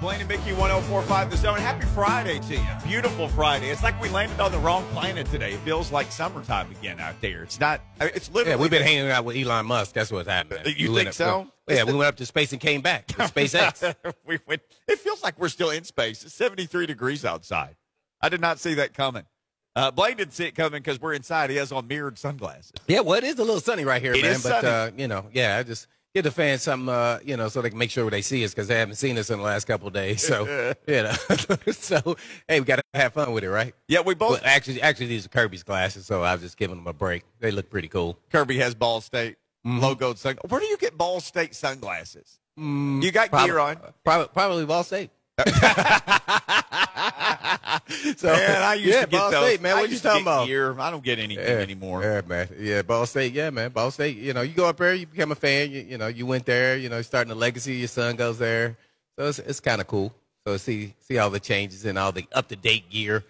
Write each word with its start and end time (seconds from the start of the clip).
Blaine 0.00 0.20
and 0.20 0.28
Mickey 0.28 0.52
1045 0.52 1.30
The 1.30 1.36
Zone. 1.36 1.58
Happy 1.58 1.84
Friday 1.86 2.38
to 2.38 2.54
you. 2.54 2.60
Beautiful 2.86 3.26
Friday. 3.26 3.70
It's 3.70 3.82
like 3.82 4.00
we 4.00 4.08
landed 4.10 4.38
on 4.38 4.52
the 4.52 4.58
wrong 4.58 4.84
planet 4.92 5.26
today. 5.26 5.54
It 5.54 5.58
feels 5.60 5.90
like 5.90 6.12
summertime 6.12 6.70
again 6.70 7.00
out 7.00 7.20
there. 7.20 7.42
It's 7.42 7.58
not, 7.58 7.80
it's 8.00 8.30
literally. 8.30 8.50
Yeah, 8.50 8.62
we've 8.62 8.70
been 8.70 8.84
hanging 8.84 9.10
out 9.10 9.24
with 9.24 9.34
Elon 9.36 9.66
Musk. 9.66 9.94
That's 9.94 10.12
what's 10.12 10.28
happening. 10.28 10.72
You 10.76 10.92
We 10.92 11.02
think 11.02 11.14
so? 11.14 11.40
Up, 11.40 11.48
yeah, 11.68 11.82
we 11.82 11.94
went 11.94 12.06
up 12.06 12.16
to 12.16 12.26
space 12.26 12.52
and 12.52 12.60
came 12.60 12.80
back. 12.80 13.08
with 13.18 13.34
SpaceX. 13.34 13.92
we 14.26 14.38
went, 14.46 14.62
it 14.86 15.00
feels 15.00 15.20
like 15.24 15.36
we're 15.36 15.48
still 15.48 15.70
in 15.70 15.82
space. 15.82 16.24
It's 16.24 16.34
73 16.34 16.86
degrees 16.86 17.24
outside. 17.24 17.74
I 18.20 18.28
did 18.28 18.40
not 18.40 18.60
see 18.60 18.74
that 18.74 18.94
coming. 18.94 19.24
Uh, 19.74 19.90
Blaine 19.90 20.16
didn't 20.16 20.32
see 20.34 20.44
it 20.44 20.54
coming 20.54 20.80
because 20.80 21.00
we're 21.00 21.14
inside. 21.14 21.50
He 21.50 21.56
has 21.56 21.72
on 21.72 21.88
mirrored 21.88 22.18
sunglasses. 22.18 22.70
yeah, 22.86 23.00
well, 23.00 23.18
it 23.18 23.24
is 23.24 23.34
a 23.40 23.44
little 23.44 23.60
sunny 23.60 23.84
right 23.84 24.00
here, 24.00 24.12
It 24.14 24.22
man. 24.22 24.38
but 24.44 24.64
uh, 24.64 24.90
you 24.96 25.08
know, 25.08 25.26
yeah, 25.32 25.56
I 25.56 25.64
just 25.64 25.88
get 26.18 26.22
the 26.24 26.30
fans 26.30 26.62
something, 26.62 26.88
uh, 26.88 27.18
you 27.24 27.36
know, 27.36 27.48
so 27.48 27.62
they 27.62 27.70
can 27.70 27.78
make 27.78 27.90
sure 27.90 28.10
they 28.10 28.22
see 28.22 28.44
us 28.44 28.52
because 28.52 28.68
they 28.68 28.78
haven't 28.78 28.96
seen 28.96 29.16
us 29.18 29.30
in 29.30 29.38
the 29.38 29.44
last 29.44 29.66
couple 29.66 29.86
of 29.88 29.94
days. 29.94 30.22
So, 30.26 30.74
you 30.86 31.02
know, 31.02 31.12
so 31.72 32.16
hey, 32.48 32.60
we 32.60 32.66
got 32.66 32.76
to 32.76 32.82
have 32.94 33.12
fun 33.14 33.32
with 33.32 33.44
it, 33.44 33.50
right? 33.50 33.74
Yeah, 33.88 34.00
we 34.00 34.14
both. 34.14 34.30
Well, 34.32 34.40
actually, 34.44 34.82
actually, 34.82 35.06
these 35.06 35.26
are 35.26 35.28
Kirby's 35.28 35.62
glasses, 35.62 36.06
so 36.06 36.22
I 36.22 36.32
was 36.32 36.42
just 36.42 36.56
giving 36.56 36.76
them 36.76 36.86
a 36.86 36.92
break. 36.92 37.24
They 37.40 37.50
look 37.50 37.70
pretty 37.70 37.88
cool. 37.88 38.18
Kirby 38.32 38.58
has 38.58 38.74
Ball 38.74 39.00
State 39.00 39.36
Mm-hmm. 39.66 39.84
logoed 39.84 40.18
sunglasses. 40.18 40.50
Where 40.50 40.60
do 40.60 40.66
you 40.66 40.76
get 40.78 40.96
Ball 40.96 41.18
State 41.20 41.52
sunglasses? 41.54 42.38
you 42.56 43.10
got 43.12 43.28
Prob- 43.28 43.44
gear 43.46 43.58
on. 43.58 43.76
Probably, 44.04 44.28
probably 44.32 44.64
Ball 44.64 44.84
State. 44.84 45.10
so, 48.16 48.28
Man, 48.28 48.62
I 48.62 48.74
used 48.74 48.86
yeah, 48.88 49.00
to 49.04 49.06
get 49.06 49.10
Ball 49.18 49.30
those. 49.30 49.46
State, 49.48 49.62
man. 49.62 49.76
I 49.76 49.80
What 49.80 49.90
you 49.90 49.98
talking 49.98 50.22
about? 50.22 50.46
Gear. 50.46 50.78
I 50.80 50.90
don't 50.90 51.04
get 51.04 51.18
anything 51.18 51.44
Yeah, 51.44 51.60
anymore. 51.60 52.02
Yeah, 52.02 52.20
man. 52.26 52.48
Yeah, 52.58 52.82
Ball 52.82 53.06
State. 53.06 53.32
Yeah, 53.32 53.50
man. 53.50 53.70
Ball 53.70 53.90
State. 53.90 54.16
You 54.16 54.32
know, 54.34 54.42
you 54.42 54.54
go 54.54 54.66
up 54.68 54.76
there, 54.78 54.94
you 54.94 55.06
become 55.06 55.32
a 55.32 55.34
fan. 55.36 55.70
You, 55.70 55.80
you 55.80 55.98
know, 55.98 56.06
you 56.06 56.26
went 56.26 56.46
there. 56.46 56.76
You 56.76 56.88
know, 56.88 57.02
starting 57.02 57.30
a 57.30 57.34
legacy. 57.34 57.74
Your 57.76 57.88
son 57.88 58.16
goes 58.16 58.38
there, 58.38 58.76
so 59.18 59.26
it's 59.28 59.38
it's 59.38 59.60
kind 59.60 59.80
of 59.80 59.86
cool. 59.86 60.14
So 60.46 60.56
see 60.56 60.94
see 61.00 61.18
all 61.18 61.30
the 61.30 61.40
changes 61.40 61.84
and 61.84 61.98
all 61.98 62.12
the 62.12 62.26
up 62.32 62.48
to 62.48 62.56
date 62.56 62.88
gear. 62.90 63.24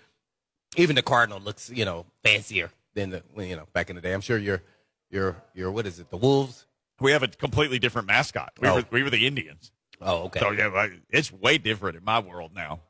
Even 0.76 0.94
the 0.96 1.02
Cardinal 1.02 1.40
looks, 1.40 1.70
you 1.70 1.84
know, 1.84 2.04
fancier 2.22 2.70
than 2.94 3.10
the 3.10 3.22
you 3.38 3.56
know 3.56 3.66
back 3.72 3.90
in 3.90 3.96
the 3.96 4.02
day. 4.02 4.12
I'm 4.12 4.20
sure 4.20 4.38
your 4.38 4.62
your 5.10 5.36
your 5.54 5.70
what 5.70 5.86
is 5.86 5.98
it? 5.98 6.10
The 6.10 6.16
Wolves. 6.16 6.66
We 7.00 7.12
have 7.12 7.22
a 7.22 7.28
completely 7.28 7.78
different 7.78 8.08
mascot. 8.08 8.52
We, 8.60 8.68
Oh. 8.68 8.74
were, 8.76 8.84
we 8.90 9.02
were 9.04 9.10
the 9.10 9.24
Indians. 9.26 9.70
Oh, 10.00 10.24
okay. 10.24 10.40
So, 10.40 10.50
yeah, 10.50 10.88
it's 11.10 11.32
way 11.32 11.56
different 11.58 11.96
in 11.96 12.04
my 12.04 12.18
world 12.18 12.52
now. 12.54 12.80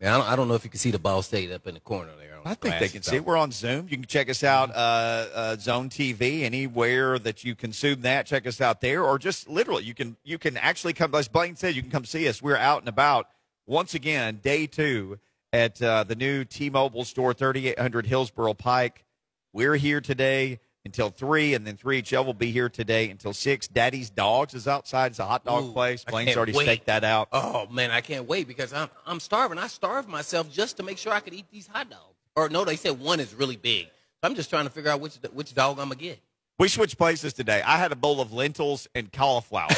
Yeah, 0.00 0.14
I 0.14 0.18
don't, 0.18 0.28
I 0.28 0.36
don't 0.36 0.48
know 0.48 0.54
if 0.54 0.64
you 0.64 0.70
can 0.70 0.78
see 0.78 0.90
the 0.90 0.98
Ball 0.98 1.22
State 1.22 1.52
up 1.52 1.66
in 1.66 1.74
the 1.74 1.80
corner 1.80 2.12
there. 2.18 2.30
I 2.44 2.54
think 2.54 2.78
they 2.78 2.88
can 2.88 3.02
see 3.02 3.16
it. 3.16 3.24
We're 3.24 3.36
on 3.36 3.52
Zoom. 3.52 3.86
You 3.90 3.98
can 3.98 4.06
check 4.06 4.30
us 4.30 4.42
out, 4.42 4.70
uh, 4.70 5.26
uh, 5.34 5.56
Zone 5.56 5.90
TV, 5.90 6.42
anywhere 6.42 7.18
that 7.18 7.44
you 7.44 7.54
consume 7.54 8.00
that. 8.00 8.24
Check 8.24 8.46
us 8.46 8.62
out 8.62 8.80
there, 8.80 9.04
or 9.04 9.18
just 9.18 9.48
literally, 9.48 9.84
you 9.84 9.94
can 9.94 10.16
you 10.24 10.38
can 10.38 10.56
actually 10.56 10.94
come. 10.94 11.14
As 11.14 11.28
Blaine 11.28 11.56
said, 11.56 11.74
you 11.74 11.82
can 11.82 11.90
come 11.90 12.06
see 12.06 12.28
us. 12.28 12.40
We're 12.40 12.56
out 12.56 12.80
and 12.80 12.88
about 12.88 13.28
once 13.66 13.94
again, 13.94 14.40
day 14.42 14.66
two 14.66 15.18
at 15.52 15.82
uh, 15.82 16.04
the 16.04 16.14
new 16.14 16.44
T-Mobile 16.44 17.04
store, 17.04 17.34
3800 17.34 18.06
Hillsboro 18.06 18.54
Pike. 18.54 19.04
We're 19.52 19.76
here 19.76 20.00
today 20.00 20.60
until 20.84 21.10
three, 21.10 21.54
and 21.54 21.66
then 21.66 21.76
3HL 21.76 22.24
will 22.24 22.34
be 22.34 22.50
here 22.50 22.68
today 22.68 23.10
until 23.10 23.32
six. 23.32 23.68
Daddy's 23.68 24.10
Dogs 24.10 24.54
is 24.54 24.66
outside. 24.66 25.12
It's 25.12 25.18
a 25.18 25.26
hot 25.26 25.44
dog 25.44 25.64
Ooh, 25.64 25.72
place. 25.72 26.04
Blaine's 26.04 26.36
already 26.36 26.52
wait. 26.52 26.64
staked 26.64 26.86
that 26.86 27.04
out. 27.04 27.28
Oh 27.32 27.66
man, 27.70 27.90
I 27.90 28.00
can't 28.00 28.26
wait 28.26 28.48
because 28.48 28.72
I'm 28.72 28.88
I'm 29.06 29.20
starving. 29.20 29.58
I 29.58 29.66
starved 29.66 30.08
myself 30.08 30.50
just 30.50 30.76
to 30.78 30.82
make 30.82 30.98
sure 30.98 31.12
I 31.12 31.20
could 31.20 31.34
eat 31.34 31.46
these 31.50 31.66
hot 31.66 31.90
dogs. 31.90 32.02
Or 32.36 32.48
no, 32.48 32.64
they 32.64 32.76
said 32.76 32.98
one 32.98 33.20
is 33.20 33.34
really 33.34 33.56
big. 33.56 33.88
I'm 34.22 34.34
just 34.34 34.50
trying 34.50 34.64
to 34.64 34.70
figure 34.70 34.90
out 34.90 35.00
which 35.00 35.16
which 35.32 35.54
dog 35.54 35.78
I'm 35.78 35.88
gonna 35.88 35.96
get. 35.96 36.20
We 36.60 36.68
switched 36.68 36.98
places 36.98 37.32
today. 37.32 37.62
I 37.64 37.78
had 37.78 37.90
a 37.90 37.96
bowl 37.96 38.20
of 38.20 38.34
lentils 38.34 38.86
and 38.94 39.10
cauliflower. 39.10 39.68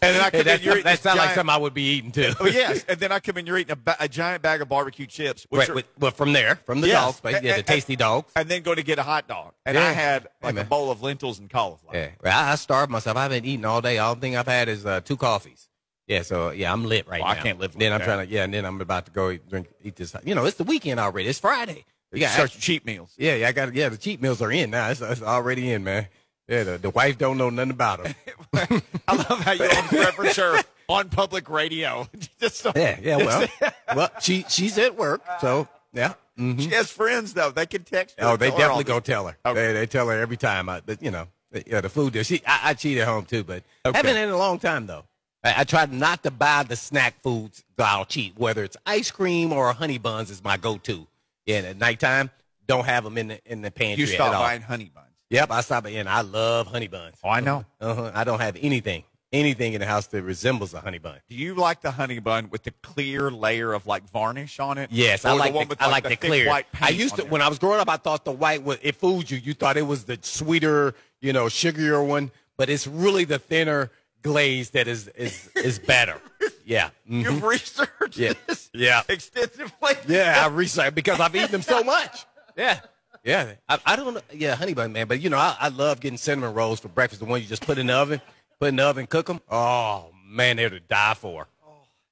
then 0.00 0.20
I 0.22 0.30
come 0.30 0.48
in, 0.48 0.62
you're 0.62 0.72
eating 0.76 0.84
that 0.84 1.00
sounds 1.00 1.18
like 1.18 1.34
something 1.34 1.54
I 1.54 1.58
would 1.58 1.74
be 1.74 1.82
eating 1.82 2.10
too. 2.10 2.32
Oh 2.40 2.46
yes, 2.46 2.86
and 2.88 2.98
then 2.98 3.12
I 3.12 3.20
come 3.20 3.36
in, 3.36 3.44
you're 3.46 3.58
eating 3.58 3.72
a, 3.72 3.76
ba- 3.76 3.96
a 4.00 4.08
giant 4.08 4.40
bag 4.40 4.62
of 4.62 4.70
barbecue 4.70 5.04
chips, 5.04 5.46
which 5.50 5.58
Right, 5.58 5.68
are, 5.68 5.74
with, 5.74 5.86
well, 5.98 6.10
from 6.10 6.32
there, 6.32 6.56
from 6.64 6.80
the 6.80 6.88
Yes. 6.88 7.04
dogs, 7.04 7.20
place, 7.20 7.34
yeah, 7.42 7.52
the 7.52 7.58
And- 7.58 7.66
tasty 7.66 7.96
dogs. 7.96 8.32
and 8.34 8.48
then 8.48 8.62
go 8.62 8.74
to 8.74 8.82
get 8.82 8.98
a 8.98 9.02
hot 9.02 9.28
dog. 9.28 9.52
And 9.66 9.74
Yeah. 9.76 9.84
I 9.84 9.92
had 9.92 10.28
Hey, 10.40 10.56
a 10.58 10.64
bowl 10.64 10.90
of 10.90 11.02
lentils 11.02 11.38
and 11.38 11.50
cauliflower. 11.50 11.94
Yeah, 11.94 12.08
well, 12.24 12.38
I, 12.38 12.52
I 12.52 12.54
starved 12.54 12.90
myself. 12.90 13.18
I 13.18 13.24
haven't 13.24 13.44
eaten 13.44 13.66
all 13.66 13.82
day. 13.82 13.98
All 13.98 14.14
thing 14.14 14.36
I've 14.36 14.46
had 14.46 14.70
is 14.70 14.86
uh, 14.86 15.02
two 15.02 15.18
coffees. 15.18 15.68
Yeah, 16.06 16.22
so 16.22 16.48
yeah, 16.48 16.72
I'm 16.72 16.86
lit 16.86 17.06
right 17.06 17.20
Well, 17.20 17.30
I 17.30 17.34
can't 17.34 17.58
live 17.58 17.72
like 17.74 17.80
Then 17.80 17.92
I'm 17.92 17.98
that. 17.98 18.04
trying 18.06 18.26
to 18.26 18.32
yeah, 18.32 18.44
and 18.44 18.54
then 18.54 18.64
I'm 18.64 18.80
about 18.80 19.04
to 19.04 19.12
go 19.12 19.28
eat, 19.32 19.46
drink, 19.50 19.68
eat 19.82 19.96
this. 19.96 20.16
You 20.24 20.34
know, 20.34 20.46
it's 20.46 20.56
the 20.56 20.64
weekend 20.64 20.98
already. 20.98 21.28
It's 21.28 21.38
Friday. 21.40 21.84
You 22.12 22.20
got 22.20 22.30
Start 22.30 22.54
your 22.54 22.60
cheap 22.60 22.84
meals. 22.86 23.12
Yeah, 23.18 23.34
yeah, 23.34 23.48
I 23.48 23.52
got 23.52 23.74
yeah. 23.74 23.88
The 23.90 23.96
cheat 23.98 24.20
meals 24.22 24.40
are 24.40 24.50
in 24.50 24.70
now. 24.70 24.88
It's, 24.90 25.00
it's 25.00 25.22
already 25.22 25.70
in, 25.72 25.84
man. 25.84 26.08
Yeah, 26.48 26.64
the, 26.64 26.78
the 26.78 26.90
wife 26.90 27.18
don't 27.18 27.36
know 27.36 27.50
nothing 27.50 27.70
about 27.72 28.02
them. 28.02 28.14
I 29.06 29.14
love 29.14 29.40
how 29.40 29.52
you 29.52 29.68
reference 29.92 30.36
her 30.36 30.62
on 30.88 31.10
public 31.10 31.50
radio. 31.50 32.08
Just 32.40 32.56
so- 32.56 32.72
yeah, 32.74 32.98
yeah. 33.02 33.16
Well, 33.18 33.48
well, 33.94 34.10
she 34.22 34.44
she's 34.48 34.78
at 34.78 34.96
work, 34.96 35.20
so 35.42 35.68
yeah. 35.92 36.14
mhm. 36.38 36.58
She 36.60 36.68
has 36.70 36.90
friends 36.90 37.34
though. 37.34 37.50
They 37.50 37.66
can 37.66 37.84
text 37.84 38.18
her. 38.18 38.26
Oh, 38.26 38.36
they 38.36 38.48
tell 38.48 38.58
her 38.58 38.64
all 38.64 38.78
definitely 38.78 38.84
go 38.84 39.00
tell 39.00 39.26
her. 39.26 39.36
Okay. 39.44 39.66
They 39.66 39.72
they 39.80 39.86
tell 39.86 40.08
her 40.08 40.18
every 40.18 40.38
time. 40.38 40.70
I, 40.70 40.80
that, 40.86 41.02
you 41.02 41.10
know, 41.10 41.26
yeah, 41.66 41.82
the 41.82 41.90
food 41.90 42.14
there. 42.14 42.24
She 42.24 42.40
I, 42.46 42.70
I 42.70 42.74
cheat 42.74 42.96
at 42.96 43.06
home 43.06 43.26
too, 43.26 43.44
but 43.44 43.62
Okay. 43.84 43.96
haven't 43.98 44.16
in 44.16 44.30
a 44.30 44.36
long 44.38 44.58
time 44.58 44.86
though. 44.86 45.04
I, 45.44 45.60
I 45.60 45.64
tried 45.64 45.92
not 45.92 46.22
to 46.22 46.30
buy 46.30 46.62
the 46.62 46.76
snack 46.76 47.20
foods 47.22 47.62
that 47.76 47.86
I'll 47.86 48.06
cheat, 48.06 48.38
whether 48.38 48.64
it's 48.64 48.76
ice 48.86 49.10
cream 49.10 49.52
or 49.52 49.70
honey 49.74 49.98
buns 49.98 50.30
is 50.30 50.42
my 50.42 50.56
go-to. 50.56 51.06
Yeah, 51.48 51.56
and 51.58 51.66
at 51.66 51.76
nighttime, 51.78 52.30
don't 52.66 52.84
have 52.84 53.02
them 53.04 53.16
in 53.16 53.28
the 53.28 53.40
in 53.50 53.62
the 53.62 53.70
pantry 53.70 54.02
You 54.02 54.06
stop 54.06 54.32
buying 54.34 54.60
honey 54.60 54.90
buns. 54.94 55.06
Yep, 55.30 55.50
I 55.50 55.60
stop 55.62 55.86
in. 55.86 56.06
I 56.06 56.20
love 56.20 56.66
honey 56.66 56.88
buns. 56.88 57.16
Oh, 57.24 57.30
I 57.30 57.40
know. 57.40 57.64
Uh-huh. 57.80 58.10
I 58.14 58.24
don't 58.24 58.40
have 58.40 58.56
anything, 58.60 59.04
anything 59.32 59.72
in 59.72 59.80
the 59.80 59.86
house 59.86 60.06
that 60.08 60.22
resembles 60.22 60.74
a 60.74 60.80
honey 60.80 60.98
bun. 60.98 61.18
Do 61.28 61.34
you 61.36 61.54
like 61.54 61.80
the 61.80 61.90
honey 61.90 62.18
bun 62.18 62.50
with 62.50 62.64
the 62.64 62.70
clear 62.82 63.30
layer 63.30 63.72
of 63.72 63.86
like 63.86 64.08
varnish 64.10 64.60
on 64.60 64.76
it? 64.76 64.90
Yes, 64.92 65.24
Or 65.24 65.28
I 65.28 65.32
the 65.32 65.38
like 65.38 65.54
one 65.54 65.64
the, 65.64 65.68
with, 65.70 65.82
I 65.82 65.88
like 65.90 66.02
the, 66.04 66.10
thick 66.10 66.20
clear. 66.20 66.46
white 66.48 66.66
I 66.80 66.90
used 66.90 67.16
to 67.16 67.24
when 67.24 67.40
I 67.40 67.48
was 67.48 67.58
growing 67.58 67.80
up. 67.80 67.88
I 67.88 67.96
thought 67.96 68.26
the 68.26 68.32
white 68.32 68.62
was 68.62 68.78
it 68.82 68.96
fooled 68.96 69.30
you. 69.30 69.38
You 69.38 69.54
thought 69.54 69.78
it 69.78 69.86
was 69.86 70.04
the 70.04 70.18
sweeter, 70.20 70.94
you 71.20 71.32
know, 71.32 71.46
sugarier 71.46 72.06
one, 72.06 72.30
but 72.58 72.68
it's 72.68 72.86
really 72.86 73.24
the 73.24 73.38
thinner 73.38 73.90
glaze 74.22 74.70
that 74.70 74.88
is 74.88 75.08
is 75.08 75.48
is 75.56 75.78
better. 75.78 76.20
Yeah, 76.64 76.90
Mhm. 77.10 77.22
You've 77.24 77.42
researched 77.42 78.18
Yeah. 78.18 78.34
this 78.46 78.68
Yeah. 78.74 79.00
extensively. 79.08 79.94
yeah. 80.06 80.42
I 80.44 80.48
researched 80.48 80.94
because 80.94 81.18
I've 81.18 81.34
eaten 81.34 81.50
them 81.50 81.62
so 81.62 81.82
much. 81.82 82.26
Yeah. 82.58 82.80
Yeah, 83.24 83.52
I, 83.68 83.78
I 83.86 83.96
don't 83.96 84.12
know. 84.14 84.20
Yeah, 84.32 84.54
honey 84.54 84.74
bun, 84.74 84.92
man. 84.92 85.06
But 85.08 85.20
you 85.20 85.30
know, 85.30 85.38
I, 85.38 85.56
I 85.58 85.68
love 85.68 86.00
getting 86.00 86.18
cinnamon 86.18 86.52
rolls 86.52 86.78
for 86.80 86.88
breakfast. 86.88 87.20
The 87.20 87.26
one 87.26 87.40
you 87.40 87.46
just 87.48 87.64
put 87.66 87.78
in 87.78 87.86
the 87.86 87.94
oven, 87.94 88.20
put 88.60 88.68
in 88.68 88.76
the 88.76 88.84
oven, 88.84 89.06
cook 89.06 89.26
them. 89.28 89.40
Oh 89.50 90.10
man, 90.26 90.56
they're 90.58 90.68
to 90.68 90.78
die 90.80 91.14
for. 91.14 91.48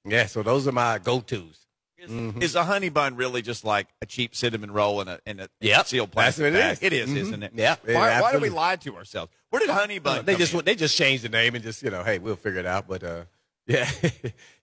Yeah, 0.07 0.25
so 0.27 0.43
those 0.43 0.67
are 0.67 0.73
my 0.73 0.99
go-tos. 0.99 1.66
Is, 1.99 2.11
Mm-hmm. 2.11 2.43
is 2.43 2.55
a 2.55 2.63
honey 2.63 2.91
bun 2.91 3.17
really 3.17 3.41
just 3.41 3.65
like 3.65 3.89
a 4.03 4.07
cheap 4.07 4.35
cinnamon 4.35 4.71
roll 4.71 5.01
in 5.01 5.09
a 5.09 5.19
in 5.25 5.41
a 5.41 5.49
Yep, 5.63 5.87
sealed 5.87 6.11
that's 6.11 6.37
plastic 6.37 6.45
what 6.45 6.53
bag? 6.53 6.73
is. 6.75 6.83
It 6.83 6.93
is, 6.93 7.09
Mhm. 7.11 7.17
isn't 7.17 7.43
it? 7.43 7.53
Yep, 7.55 7.81
Why, 7.87 7.93
yeah, 8.09 8.21
why 8.21 8.33
do 8.33 8.39
we 8.39 8.51
lie 8.51 8.77
to 8.77 8.97
ourselves? 8.97 9.33
Where 9.49 9.61
did 9.61 9.71
honey 9.71 9.99
bun? 9.99 10.27
they 10.27 10.33
come 10.35 10.39
just 10.41 10.53
in? 10.53 10.65
they 10.65 10.75
just 10.75 10.95
changed 10.95 11.25
the 11.25 11.31
name 11.31 11.55
and 11.55 11.65
just 11.65 11.83
you 11.83 11.91
know, 11.91 12.03
hey, 12.05 12.19
we'll 12.19 12.37
figure 12.37 12.61
it 12.61 12.67
out. 12.67 12.87
But 12.87 13.03
uh, 13.03 13.23
yeah, 13.67 13.89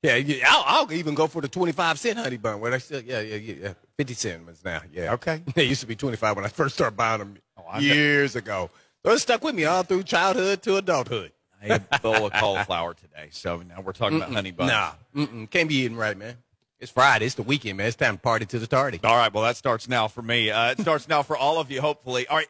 yeah, 0.03 0.15
yeah 0.17 0.45
I'll, 0.47 0.83
I'll 0.85 0.93
even 0.93 1.15
go 1.15 1.25
for 1.25 1.41
the 1.41 1.47
twenty 1.47 1.71
five 1.71 1.97
cent 1.97 2.19
honey 2.19 2.37
bun. 2.37 2.59
Where 2.59 2.69
they 2.69 2.77
still, 2.79 3.01
yeah, 3.01 3.19
yeah, 3.21 3.35
yeah, 3.37 3.55
yeah, 3.61 3.73
fifty 3.97 4.13
cent 4.13 4.45
ones 4.45 4.61
now. 4.63 4.81
Yeah, 4.91 5.13
Okay. 5.13 5.41
They 5.55 5.63
used 5.63 5.81
to 5.81 5.87
be 5.87 5.95
twenty 5.95 6.17
five 6.17 6.35
when 6.35 6.45
I 6.45 6.49
first 6.49 6.75
started 6.75 6.95
buying 6.95 7.17
them 7.19 7.37
Oh, 7.57 7.63
I 7.67 7.79
years 7.79 8.35
ago. 8.35 8.69
So 9.03 9.11
it 9.11 9.19
stuck 9.19 9.43
with 9.43 9.55
me 9.55 9.65
all 9.65 9.81
through 9.83 10.03
childhood 10.03 10.61
to 10.63 10.77
adulthood. 10.77 11.31
I 11.61 11.65
ate 11.73 11.81
a 11.91 11.99
bowl 11.99 12.27
of 12.27 12.33
cauliflower 12.33 12.93
today, 12.93 13.29
so 13.31 13.57
now 13.63 13.81
we're 13.81 13.91
talking 13.93 14.17
about 14.17 14.31
honey 14.31 14.51
bun. 14.51 14.67
Nah, 14.67 14.91
mm-mm, 15.15 15.49
can't 15.49 15.67
be 15.67 15.75
eating 15.77 15.97
right, 15.97 16.15
man. 16.15 16.35
It's 16.79 16.91
Friday. 16.91 17.25
It's 17.25 17.35
the 17.35 17.43
weekend, 17.43 17.77
man. 17.77 17.87
It's 17.87 17.95
time 17.95 18.17
to 18.17 18.21
party 18.21 18.45
to 18.47 18.59
the 18.59 18.67
tardy. 18.67 18.99
All 19.03 19.15
right, 19.15 19.33
well 19.33 19.43
that 19.43 19.55
starts 19.55 19.87
now 19.87 20.07
for 20.07 20.21
me. 20.21 20.51
Uh, 20.51 20.71
it 20.71 20.79
starts 20.81 21.07
now 21.07 21.23
for 21.23 21.37
all 21.37 21.59
of 21.59 21.71
you, 21.71 21.79
hopefully. 21.81 22.27
All 22.27 22.37
right, 22.37 22.47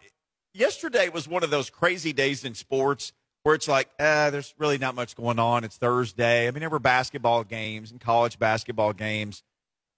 yesterday 0.54 1.10
was 1.10 1.28
one 1.28 1.44
of 1.44 1.50
those 1.52 1.70
crazy 1.70 2.14
days 2.14 2.44
in 2.44 2.56
sports 2.56 3.14
where 3.44 3.54
it's 3.56 3.68
like, 3.68 3.90
uh, 4.00 4.30
there's 4.30 4.54
really 4.58 4.78
not 4.78 4.96
much 4.96 5.16
going 5.16 5.38
on. 5.38 5.64
It's 5.64 5.78
Thursday. 5.78 6.48
I 6.48 6.52
mean, 6.52 6.62
there 6.62 6.70
were 6.70 6.80
basketball 6.80 7.44
games 7.44 7.92
and 7.92 8.00
college 8.00 8.40
basketball 8.40 8.94
games. 8.94 9.44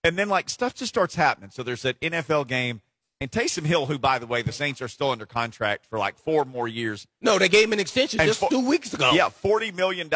And 0.03 0.17
then, 0.17 0.29
like, 0.29 0.49
stuff 0.49 0.73
just 0.73 0.89
starts 0.89 1.15
happening. 1.15 1.51
So 1.51 1.61
there's 1.63 1.85
an 1.85 1.93
NFL 2.01 2.47
game. 2.47 2.81
And 3.21 3.31
Taysom 3.31 3.65
Hill, 3.65 3.85
who, 3.85 3.97
by 3.97 4.19
the 4.19 4.27
way, 4.27 4.41
the 4.41 4.51
Saints 4.51 4.81
are 4.81 4.87
still 4.87 5.11
under 5.11 5.25
contract 5.25 5.85
for 5.85 5.97
like 5.97 6.17
four 6.17 6.43
more 6.43 6.67
years. 6.67 7.07
No, 7.21 7.39
they 7.39 7.47
gave 7.47 7.65
him 7.65 7.73
an 7.73 7.79
extension 7.79 8.19
And 8.19 8.27
just 8.27 8.39
fo- 8.41 8.49
two 8.49 8.67
weeks 8.67 8.93
ago. 8.93 9.11
Yeah, 9.13 9.29
$40 9.29 9.73
million 9.73 10.09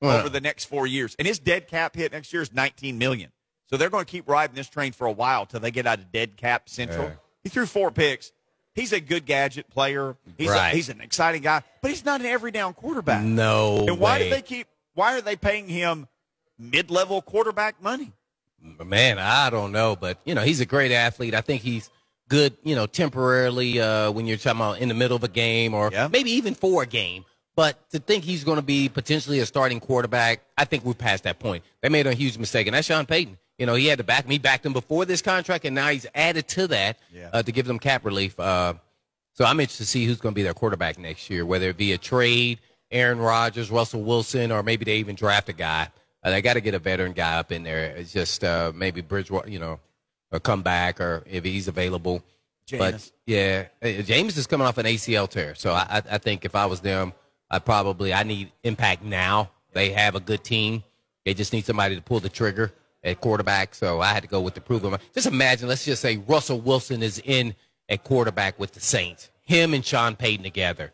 Wow. 0.00 0.18
over 0.18 0.28
the 0.28 0.40
next 0.40 0.64
four 0.66 0.86
years. 0.86 1.16
And 1.18 1.26
his 1.26 1.38
dead 1.38 1.68
cap 1.68 1.96
hit 1.96 2.12
next 2.12 2.32
year 2.32 2.42
is 2.42 2.52
19 2.52 2.98
million. 2.98 3.30
So 3.70 3.76
they're 3.76 3.90
going 3.90 4.04
to 4.04 4.10
keep 4.10 4.28
riding 4.28 4.54
this 4.54 4.68
train 4.68 4.92
for 4.92 5.06
a 5.06 5.12
while 5.12 5.46
till 5.46 5.58
they 5.60 5.70
get 5.70 5.86
out 5.86 5.98
of 5.98 6.12
dead 6.12 6.36
cap 6.36 6.68
central. 6.68 7.04
Yeah. 7.06 7.14
He 7.42 7.48
threw 7.48 7.66
four 7.66 7.90
picks. 7.90 8.30
He's 8.74 8.92
a 8.92 9.00
good 9.00 9.24
gadget 9.24 9.70
player. 9.70 10.16
He's, 10.36 10.50
a- 10.50 10.52
Right. 10.52 10.74
he's 10.74 10.88
an 10.90 11.00
exciting 11.00 11.40
guy, 11.42 11.62
but 11.80 11.90
he's 11.90 12.04
not 12.04 12.20
an 12.20 12.26
every 12.26 12.50
down 12.50 12.74
quarterback. 12.74 13.22
No. 13.24 13.86
and 13.88 13.98
why 13.98 14.18
way. 14.18 14.24
do 14.24 14.30
they 14.34 14.42
keep? 14.42 14.66
Why 14.94 15.16
are 15.16 15.20
they 15.22 15.34
paying 15.36 15.66
him 15.68 16.06
mid 16.58 16.90
level 16.90 17.22
quarterback 17.22 17.82
money? 17.82 18.12
Man, 18.84 19.18
I 19.18 19.48
don't 19.50 19.72
know, 19.72 19.96
but 19.96 20.18
you 20.24 20.34
know, 20.34 20.42
he's 20.42 20.60
a 20.60 20.66
great 20.66 20.92
athlete. 20.92 21.34
I 21.34 21.40
think 21.40 21.62
he's 21.62 21.88
good, 22.28 22.56
you 22.64 22.74
know, 22.74 22.86
temporarily 22.86 23.80
uh, 23.80 24.10
when 24.10 24.26
you're 24.26 24.36
talking 24.36 24.60
about 24.60 24.78
in 24.80 24.88
the 24.88 24.94
middle 24.94 25.16
of 25.16 25.22
a 25.24 25.28
game 25.28 25.72
or 25.74 25.90
Yeah. 25.92 26.08
maybe 26.08 26.30
even 26.32 26.54
for 26.54 26.82
a 26.82 26.86
game. 26.86 27.24
But 27.56 27.88
to 27.90 27.98
think 27.98 28.22
he's 28.24 28.44
going 28.44 28.56
to 28.56 28.62
be 28.62 28.88
potentially 28.88 29.38
a 29.40 29.46
starting 29.46 29.80
quarterback, 29.80 30.42
I 30.58 30.64
think 30.66 30.84
we're 30.84 30.92
past 30.94 31.24
that 31.24 31.38
point. 31.38 31.64
They 31.80 31.88
made 31.88 32.06
a 32.06 32.12
huge 32.12 32.36
mistake, 32.38 32.66
and 32.66 32.74
that's 32.74 32.86
Sean 32.86 33.06
Payton. 33.06 33.38
You 33.58 33.64
know, 33.64 33.74
he 33.74 33.86
had 33.86 33.96
to 33.98 34.04
back 34.04 34.28
me, 34.28 34.36
backed 34.36 34.66
him 34.66 34.74
before 34.74 35.06
this 35.06 35.22
contract, 35.22 35.64
and 35.64 35.74
now 35.74 35.88
he's 35.88 36.06
added 36.14 36.46
to 36.48 36.66
that 36.68 36.98
Yeah. 37.12 37.30
uh, 37.32 37.42
to 37.42 37.50
give 37.50 37.66
them 37.66 37.78
cap 37.78 38.04
relief. 38.04 38.38
Uh, 38.38 38.74
so 39.32 39.46
I'm 39.46 39.58
interested 39.58 39.84
to 39.84 39.88
see 39.88 40.04
who's 40.04 40.20
going 40.20 40.34
to 40.34 40.36
be 40.36 40.42
their 40.42 40.52
quarterback 40.54 40.98
next 40.98 41.30
year, 41.30 41.46
whether 41.46 41.70
it 41.70 41.78
be 41.78 41.92
a 41.92 41.98
trade, 41.98 42.58
Aaron 42.90 43.18
Rodgers, 43.18 43.70
Russell 43.70 44.02
Wilson, 44.02 44.52
or 44.52 44.62
maybe 44.62 44.84
they 44.84 44.96
even 44.98 45.16
draft 45.16 45.48
a 45.48 45.52
guy. 45.54 45.88
Uh, 46.22 46.30
they 46.30 46.42
got 46.42 46.54
to 46.54 46.60
get 46.60 46.74
a 46.74 46.78
veteran 46.78 47.12
guy 47.12 47.38
up 47.38 47.50
in 47.52 47.62
there. 47.62 47.96
It's 47.96 48.12
just 48.12 48.44
uh, 48.44 48.72
maybe 48.74 49.00
Bridgewater, 49.00 49.48
you 49.48 49.58
know, 49.58 49.80
or 50.30 50.40
come 50.40 50.62
back, 50.62 51.00
or 51.00 51.22
if 51.26 51.44
he's 51.44 51.68
available. 51.68 52.22
But 52.78 53.10
yeah, 53.26 53.66
uh, 53.82 53.86
Jameis 53.86 54.36
is 54.36 54.46
coming 54.46 54.66
off 54.66 54.76
an 54.76 54.86
ACL 54.86 55.28
tear, 55.30 55.54
so 55.54 55.72
I, 55.72 56.02
I 56.10 56.18
think 56.18 56.44
if 56.44 56.54
I 56.54 56.66
was 56.66 56.80
them, 56.80 57.12
I 57.50 57.58
probably 57.58 58.12
I 58.12 58.22
need 58.22 58.52
impact 58.62 59.02
now. 59.02 59.50
They 59.72 59.90
have 59.90 60.14
a 60.14 60.20
good 60.20 60.42
team. 60.42 60.82
They 61.24 61.34
just 61.34 61.52
need 61.52 61.64
somebody 61.66 61.96
to 61.96 62.02
pull 62.02 62.20
the 62.20 62.28
trigger 62.28 62.72
at 63.04 63.20
quarterback. 63.20 63.74
So 63.74 64.00
I 64.00 64.12
had 64.12 64.22
to 64.22 64.28
go 64.28 64.40
with 64.40 64.54
the 64.54 64.60
proven. 64.60 64.96
Just 65.14 65.26
imagine, 65.26 65.68
let's 65.68 65.84
just 65.84 66.02
say 66.02 66.16
Russell 66.16 66.60
Wilson 66.60 67.02
is 67.02 67.20
in 67.24 67.54
at 67.88 68.04
quarterback 68.04 68.58
with 68.58 68.72
the 68.72 68.80
Saints. 68.80 69.30
Him 69.42 69.74
and 69.74 69.84
Sean 69.84 70.16
Payton 70.16 70.42
together. 70.42 70.92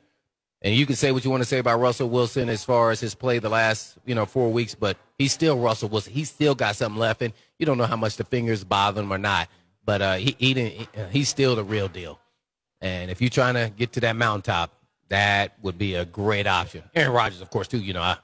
And 0.60 0.74
you 0.74 0.86
can 0.86 0.94
say 0.94 1.10
what 1.10 1.24
you 1.24 1.30
want 1.30 1.42
to 1.42 1.48
say 1.48 1.58
about 1.58 1.80
Russell 1.80 2.08
Wilson 2.08 2.48
as 2.48 2.64
far 2.64 2.90
as 2.92 3.00
his 3.00 3.14
play 3.14 3.38
the 3.40 3.48
last, 3.48 3.96
you 4.06 4.14
know, 4.14 4.26
four 4.26 4.52
weeks, 4.52 4.74
but 4.76 4.96
he's 5.18 5.32
still 5.32 5.58
Russell 5.58 5.88
Wilson. 5.88 6.12
He's 6.12 6.30
still 6.30 6.54
got 6.54 6.76
something 6.76 7.00
left, 7.00 7.20
and 7.22 7.32
you 7.58 7.66
don't 7.66 7.78
know 7.78 7.86
how 7.86 7.96
much 7.96 8.16
the 8.16 8.24
fingers 8.24 8.62
bother 8.62 9.00
him 9.02 9.12
or 9.12 9.18
not. 9.18 9.48
But 9.84 10.02
uh, 10.02 10.14
he, 10.14 10.36
he 10.38 10.54
didn't. 10.54 10.72
he- 10.74 10.88
he's 11.10 11.28
still 11.28 11.56
the 11.56 11.64
real 11.64 11.88
deal. 11.88 12.20
And 12.80 13.10
if 13.10 13.20
you're 13.20 13.30
trying 13.30 13.54
to 13.54 13.72
get 13.76 13.92
to 13.94 14.00
that 14.00 14.14
mountaintop, 14.16 14.72
that 15.12 15.52
would 15.60 15.76
be 15.76 15.94
a 15.94 16.06
great 16.06 16.46
option. 16.46 16.82
Aaron 16.94 17.12
Rodgers, 17.12 17.42
of 17.42 17.50
course, 17.50 17.68
too. 17.68 17.78
You 17.78 17.92
know, 17.92 18.00
I, 18.00 18.16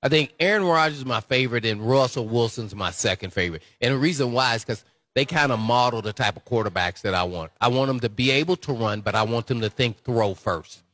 I 0.00 0.08
think 0.08 0.32
Aaron 0.38 0.62
Rodgers 0.62 0.98
is 0.98 1.04
my 1.04 1.20
favorite, 1.20 1.64
and 1.64 1.82
Russell 1.82 2.28
Wilson's 2.28 2.72
my 2.72 2.92
second 2.92 3.32
favorite. 3.32 3.64
And 3.80 3.92
the 3.92 3.98
reason 3.98 4.30
why 4.30 4.54
is 4.54 4.64
because 4.64 4.84
they 5.16 5.24
kind 5.24 5.50
of 5.50 5.58
model 5.58 6.02
the 6.02 6.12
type 6.12 6.36
of 6.36 6.44
quarterbacks 6.44 7.00
that 7.02 7.14
I 7.14 7.24
want. 7.24 7.50
I 7.60 7.66
want 7.66 7.88
them 7.88 7.98
to 7.98 8.08
be 8.08 8.30
able 8.30 8.54
to 8.58 8.72
run, 8.72 9.00
but 9.00 9.16
I 9.16 9.24
want 9.24 9.48
them 9.48 9.60
to 9.62 9.68
think 9.68 9.98
throw 10.04 10.34
first. 10.34 10.84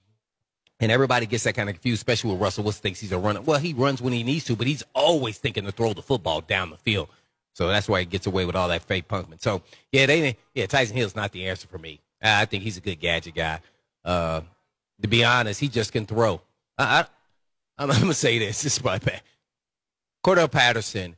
And 0.81 0.91
everybody 0.91 1.27
gets 1.27 1.45
that 1.45 1.55
kind 1.55 1.69
of 1.69 1.75
confused, 1.75 1.99
especially 1.99 2.33
with 2.33 2.41
Russell 2.41 2.65
Wilson 2.65 2.81
thinks 2.81 3.01
he's 3.01 3.13
a 3.13 3.19
runner. 3.19 3.43
Well, 3.43 3.61
he 3.61 3.75
runs 3.75 4.01
when 4.01 4.15
he 4.15 4.23
needs 4.23 4.47
to, 4.47 4.57
but 4.57 4.67
he's 4.67 4.83
always 4.95 5.37
thinking 5.37 5.65
to 5.65 5.73
throw 5.73 5.93
the 5.93 6.03
football 6.03 6.41
down 6.41 6.71
the 6.71 6.79
field. 6.79 7.11
So 7.53 7.69
that's 7.69 7.91
why 7.91 8.01
he 8.01 8.07
gets 8.07 8.27
away 8.27 8.47
with 8.47 8.57
all 8.57 8.69
that 8.69 8.85
fake 8.85 9.07
punkman. 9.07 9.43
So 9.43 9.61
yeah, 9.93 10.07
they 10.07 10.39
yeah, 10.55 10.65
Tyson 10.65 10.97
Hill's 10.97 11.15
not 11.15 11.33
the 11.33 11.47
answer 11.47 11.69
for 11.69 11.77
me. 11.77 12.01
I 12.23 12.47
think 12.47 12.63
he's 12.63 12.79
a 12.79 12.81
good 12.81 13.01
gadget 13.01 13.35
guy. 13.35 13.61
Uh, 14.03 14.41
to 15.03 15.09
be 15.09 15.25
honest, 15.25 15.61
he 15.61 15.69
just 15.69 15.93
can 15.93 16.07
throw. 16.07 16.41
I, 16.79 17.01
I, 17.01 17.05
I'm, 17.79 17.91
I'm 17.93 18.01
gonna 18.01 18.15
say 18.15 18.39
this. 18.39 18.63
This 18.63 18.79
is 18.79 18.85
my 18.85 18.99
bad. 18.99 19.23
Cordell 20.25 20.51
Patterson 20.51 21.17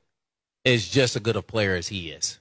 is 0.64 0.88
just 0.88 1.14
as 1.16 1.22
good 1.22 1.36
a 1.36 1.42
player 1.42 1.74
as 1.76 1.88
he 1.88 2.10
is, 2.10 2.40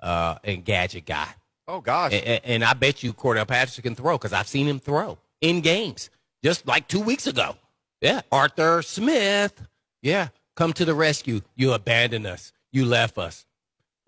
uh, 0.00 0.36
and 0.44 0.64
gadget 0.64 1.06
guy. 1.06 1.28
Oh 1.68 1.80
gosh. 1.80 2.12
And, 2.12 2.24
and- 2.24 2.40
and 2.44 2.64
I 2.64 2.74
bet 2.74 3.02
you 3.02 3.12
Cordell 3.12 3.46
Patterson 3.48 3.82
can 3.82 3.94
throw 3.94 4.18
because 4.18 4.32
I've 4.32 4.48
seen 4.48 4.66
him 4.66 4.78
throw 4.78 5.18
in 5.40 5.60
games 5.60 6.10
just 6.44 6.66
like 6.66 6.86
two 6.88 7.00
weeks 7.00 7.26
ago. 7.26 7.56
Yeah. 8.00 8.20
Arthur 8.30 8.82
Smith. 8.82 9.66
Yeah. 10.02 10.28
Come 10.56 10.72
to 10.74 10.84
the 10.84 10.92
rescue. 10.94 11.40
You 11.54 11.72
abandoned 11.72 12.26
us. 12.26 12.52
You 12.72 12.84
left 12.84 13.16
us 13.16 13.46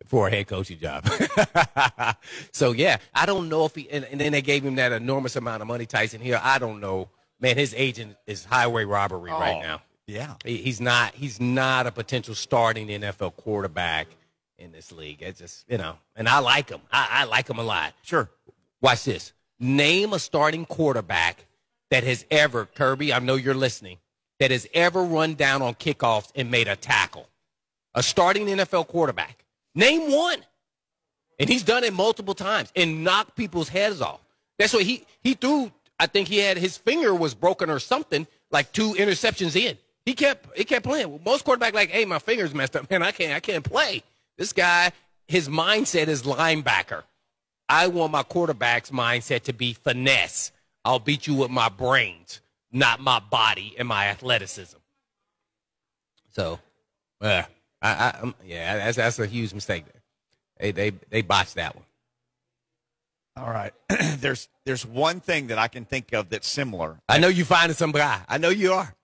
for 0.04 0.28
a 0.28 0.30
head 0.30 0.46
coaching 0.46 0.78
job. 0.78 1.08
so, 2.52 2.72
yeah, 2.72 2.98
I 3.14 3.26
don't 3.26 3.48
know 3.48 3.64
if 3.64 3.74
he, 3.74 3.88
and, 3.90 4.04
and 4.04 4.20
then 4.20 4.32
they 4.32 4.42
gave 4.42 4.64
him 4.64 4.76
that 4.76 4.92
enormous 4.92 5.36
amount 5.36 5.62
of 5.62 5.68
money, 5.68 5.86
Tyson 5.86 6.20
Here, 6.20 6.40
I 6.42 6.58
don't 6.58 6.80
know. 6.80 7.08
Man, 7.40 7.56
his 7.56 7.74
agent 7.76 8.16
is 8.26 8.44
highway 8.44 8.84
robbery 8.84 9.30
right 9.30 9.56
Oh, 9.56 9.60
now. 9.60 9.82
Yeah. 10.06 10.34
He- 10.44 10.58
He's 10.58 10.80
not. 10.80 11.14
He's 11.14 11.40
not 11.40 11.86
a 11.86 11.92
potential 11.92 12.34
starting 12.34 12.88
NFL 12.88 13.36
quarterback 13.36 14.06
in 14.58 14.70
this 14.72 14.92
league. 14.92 15.20
It's 15.22 15.40
just 15.40 15.64
you 15.68 15.78
know, 15.78 15.96
and 16.14 16.28
I 16.28 16.38
like 16.38 16.70
him. 16.70 16.80
I, 16.92 17.08
I 17.10 17.24
like 17.24 17.48
him 17.48 17.58
a 17.58 17.62
lot. 17.62 17.92
Sure. 18.02 18.30
Watch 18.80 19.04
this. 19.04 19.32
Name 19.58 20.12
a 20.12 20.18
starting 20.18 20.64
quarterback 20.64 21.46
that 21.90 22.04
has 22.04 22.24
ever 22.30 22.66
Kirby. 22.66 23.12
I 23.12 23.18
know 23.18 23.34
you're 23.34 23.54
listening. 23.54 23.98
That 24.40 24.50
has 24.50 24.66
ever 24.74 25.02
run 25.02 25.34
down 25.34 25.62
on 25.62 25.74
kickoffs 25.74 26.30
and 26.34 26.50
made 26.50 26.68
a 26.68 26.76
tackle. 26.76 27.28
A 27.94 28.02
starting 28.02 28.46
NFL 28.46 28.88
quarterback. 28.88 29.43
Name 29.74 30.12
one. 30.12 30.38
And 31.38 31.48
he's 31.48 31.64
done 31.64 31.82
it 31.84 31.92
multiple 31.92 32.34
times 32.34 32.72
and 32.76 33.02
knocked 33.02 33.34
people's 33.36 33.68
heads 33.68 34.00
off. 34.00 34.20
That's 34.58 34.72
what 34.72 34.84
he 34.84 35.04
he 35.22 35.34
threw. 35.34 35.72
I 35.98 36.06
think 36.06 36.28
he 36.28 36.38
had 36.38 36.56
his 36.56 36.76
finger 36.76 37.14
was 37.14 37.34
broken 37.34 37.70
or 37.70 37.78
something, 37.78 38.26
like 38.50 38.72
two 38.72 38.92
interceptions 38.94 39.56
in. 39.56 39.76
He 40.06 40.14
kept 40.14 40.56
he 40.56 40.64
kept 40.64 40.84
playing. 40.84 41.20
Most 41.24 41.44
quarterback 41.44 41.74
like, 41.74 41.90
hey, 41.90 42.04
my 42.04 42.18
finger's 42.18 42.54
messed 42.54 42.76
up, 42.76 42.88
man. 42.90 43.02
I 43.02 43.10
can't 43.10 43.32
I 43.32 43.40
can't 43.40 43.64
play. 43.64 44.02
This 44.38 44.52
guy, 44.52 44.92
his 45.26 45.48
mindset 45.48 46.08
is 46.08 46.22
linebacker. 46.22 47.02
I 47.68 47.88
want 47.88 48.12
my 48.12 48.22
quarterback's 48.22 48.90
mindset 48.90 49.42
to 49.44 49.52
be 49.52 49.72
finesse. 49.72 50.52
I'll 50.84 50.98
beat 50.98 51.26
you 51.26 51.34
with 51.34 51.50
my 51.50 51.68
brains, 51.68 52.40
not 52.70 53.00
my 53.00 53.20
body 53.20 53.74
and 53.78 53.88
my 53.88 54.06
athleticism. 54.06 54.76
So, 56.32 56.60
uh, 57.20 57.44
I, 57.84 57.92
I, 57.92 58.20
um, 58.22 58.34
yeah, 58.44 58.76
that's 58.78 58.96
that's 58.96 59.18
a 59.18 59.26
huge 59.26 59.52
mistake. 59.54 59.84
There. 59.84 60.02
They 60.58 60.72
they 60.72 60.96
they 61.10 61.22
botched 61.22 61.54
that 61.56 61.74
one. 61.76 61.84
All 63.36 63.50
right. 63.50 63.72
there's 64.18 64.48
there's 64.64 64.86
one 64.86 65.20
thing 65.20 65.48
that 65.48 65.58
I 65.58 65.68
can 65.68 65.84
think 65.84 66.12
of 66.12 66.28
that's 66.30 66.48
similar. 66.48 66.98
I 67.08 67.18
know 67.18 67.28
you 67.28 67.44
finding 67.44 67.74
some 67.76 67.92
guy. 67.92 68.20
I 68.28 68.38
know 68.38 68.48
you 68.48 68.72
are. 68.72 68.94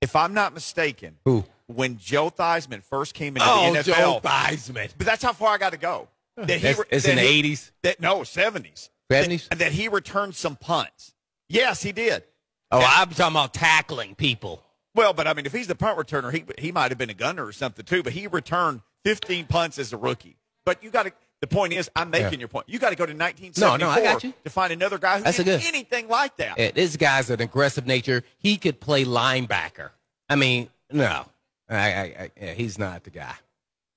If 0.00 0.16
I'm 0.16 0.34
not 0.34 0.54
mistaken, 0.54 1.16
Who? 1.24 1.44
when 1.66 1.98
Joe 1.98 2.30
Theismann 2.30 2.82
first 2.82 3.14
came 3.14 3.36
into 3.36 3.46
Oh, 3.48 3.72
the 3.72 3.78
NFL, 3.80 3.84
Joe 3.84 4.20
Theismann. 4.22 4.90
but 4.98 5.06
that's 5.06 5.22
how 5.22 5.32
far 5.32 5.54
I 5.54 5.58
got 5.58 5.70
to 5.72 5.78
go. 5.78 6.08
That 6.36 6.48
he 6.60 6.68
it's 6.90 7.04
that 7.04 7.10
in 7.10 7.16
the 7.16 7.22
he- 7.22 7.38
eighties, 7.38 7.72
That 7.82 8.00
no, 8.00 8.24
seventies. 8.24 8.90
seventies. 9.10 9.48
That, 9.48 9.58
that 9.58 9.72
he 9.72 9.88
returned 9.88 10.34
some 10.34 10.56
punts. 10.56 11.12
Yes, 11.48 11.82
he 11.82 11.92
did. 11.92 12.24
Oh, 12.70 12.80
I'm 12.82 13.10
talking 13.10 13.34
about 13.34 13.52
tackling 13.52 14.14
people. 14.14 14.62
Well, 14.94 15.12
but 15.14 15.26
I 15.26 15.34
mean, 15.34 15.46
if 15.46 15.52
he's 15.52 15.66
the 15.68 15.74
punt 15.74 15.98
returner, 15.98 16.32
he 16.32 16.44
he 16.58 16.70
might 16.72 16.90
have 16.90 16.98
been 16.98 17.10
a 17.10 17.14
gunner 17.14 17.44
or 17.46 17.52
something 17.52 17.84
too. 17.84 18.02
But 18.02 18.12
he 18.12 18.26
returned 18.26 18.82
15 19.04 19.46
punts 19.46 19.78
as 19.78 19.92
a 19.92 19.96
rookie. 19.96 20.36
But 20.64 20.82
you 20.82 20.90
got 20.90 21.04
to. 21.04 21.12
The 21.40 21.46
point 21.48 21.72
is, 21.72 21.90
I'm 21.96 22.10
making 22.10 22.34
Yeah. 22.34 22.38
your 22.40 22.48
point. 22.48 22.68
You 22.68 22.78
got 22.78 22.90
to 22.90 22.94
go 22.96 23.04
to 23.04 23.12
1974 23.14 23.78
No, 23.78 23.84
no, 23.84 23.90
I 23.90 24.00
got 24.00 24.22
you. 24.22 24.32
to 24.44 24.50
find 24.50 24.72
another 24.72 24.96
guy 24.98 25.18
who 25.18 25.24
That's 25.24 25.38
did 25.38 25.46
good- 25.46 25.62
anything 25.64 26.06
like 26.06 26.36
that. 26.36 26.56
Eh, 26.56 26.70
this 26.72 26.96
guy's 26.96 27.30
an 27.30 27.40
aggressive 27.40 27.84
nature. 27.84 28.22
He 28.38 28.56
could 28.58 28.78
play 28.78 29.04
linebacker. 29.04 29.90
I 30.28 30.36
mean, 30.36 30.68
no, 30.92 31.24
I, 31.68 31.76
I, 31.76 32.00
I, 32.02 32.30
yeah, 32.40 32.52
he's 32.52 32.78
not 32.78 33.02
the 33.02 33.10
guy. 33.10 33.34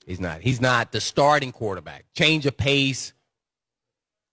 He's 0.08 0.20
not. 0.20 0.42
He's 0.42 0.60
not 0.60 0.92
the 0.92 1.00
starting 1.02 1.52
quarterback. 1.52 2.06
Change 2.16 2.48
of 2.48 2.58
pace. 2.58 3.14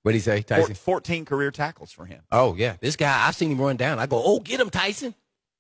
What 0.05 0.13
do 0.13 0.17
you 0.17 0.23
say, 0.23 0.41
Tyson? 0.43 0.75
14 0.75 1.25
career 1.27 1.51
tackles 1.51 1.93
for 1.93 2.07
him. 2.07 2.23
Oh 2.33 2.55
yeah, 2.57 2.77
this 2.81 2.97
guy. 2.97 3.27
I've 3.27 3.37
seen 3.37 3.51
him 3.51 3.61
run 3.61 3.77
down. 3.77 3.99
I 3.99 4.07
go, 4.07 4.23
oh, 4.25 4.41
get 4.41 4.59
him, 4.59 4.71
Tyson. 4.71 5.15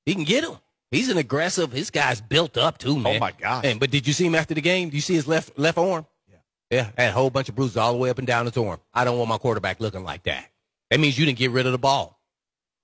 He 0.07 0.15
can 0.15 0.25
get 0.25 0.43
him. 0.43 0.57
He's 0.93 1.09
an 1.09 1.17
aggressive. 1.19 1.73
His 1.73 1.91
guy's 1.91 2.21
built 2.21 2.57
up 2.57 2.79
too, 2.79 2.93
oh, 2.93 2.97
man. 2.97 3.17
Oh, 3.17 3.19
my 3.21 3.33
gosh. 3.33 3.65
And, 3.65 3.81
but 3.81 3.91
did 3.91 4.07
you 4.07 4.13
see 4.13 4.27
him 4.27 4.37
after 4.37 4.55
the 4.55 4.61
game? 4.61 4.91
Do 4.91 4.97
you 4.97 5.01
see 5.01 5.15
his 5.15 5.27
left 5.27 5.59
left 5.59 5.79
arm? 5.79 6.07
Yeah. 6.31 6.37
Yeah, 6.71 6.91
had 6.97 7.09
a 7.09 7.13
whole 7.13 7.31
bunch 7.31 7.49
of 7.49 7.55
bruises 7.57 7.77
all 7.77 7.93
the 7.93 7.99
way 7.99 8.11
up 8.11 8.19
and 8.19 8.27
down 8.27 8.47
his 8.47 8.57
arm. 8.57 8.79
I 8.95 9.05
don't 9.05 9.17
want 9.19 9.29
my 9.29 9.39
quarterback 9.39 9.81
looking 9.81 10.05
like 10.05 10.23
that. 10.25 10.47
That 10.91 11.01
means 11.01 11.19
you 11.19 11.25
didn't 11.27 11.39
get 11.39 11.51
rid 11.51 11.67
of 11.67 11.73
the 11.73 11.79
ball. 11.79 12.21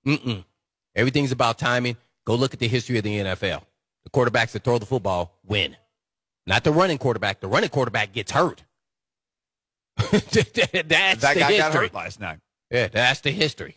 Mm-mm. 0.05 0.43
Everything's 0.95 1.31
about 1.31 1.57
timing. 1.59 1.95
Go 2.25 2.35
look 2.35 2.53
at 2.53 2.59
the 2.59 2.67
history 2.67 2.97
of 2.97 3.03
the 3.03 3.15
NFL. 3.19 3.61
The 4.03 4.09
quarterbacks 4.09 4.51
that 4.51 4.63
throw 4.63 4.79
the 4.79 4.85
football 4.87 5.37
win. 5.45 5.75
Not 6.47 6.63
the 6.63 6.71
running 6.71 6.97
quarterback. 6.97 7.39
The 7.41 7.47
running 7.47 7.69
quarterback 7.69 8.11
gets 8.11 8.31
hurt. 8.31 8.63
that's 9.97 10.25
That 10.25 10.47
the 10.83 10.83
guy 10.87 11.29
history. 11.29 11.57
got 11.57 11.73
hurt 11.73 11.93
last 11.93 12.19
night. 12.19 12.39
Yeah, 12.71 12.87
that's 12.87 13.21
the 13.21 13.31
history. 13.31 13.75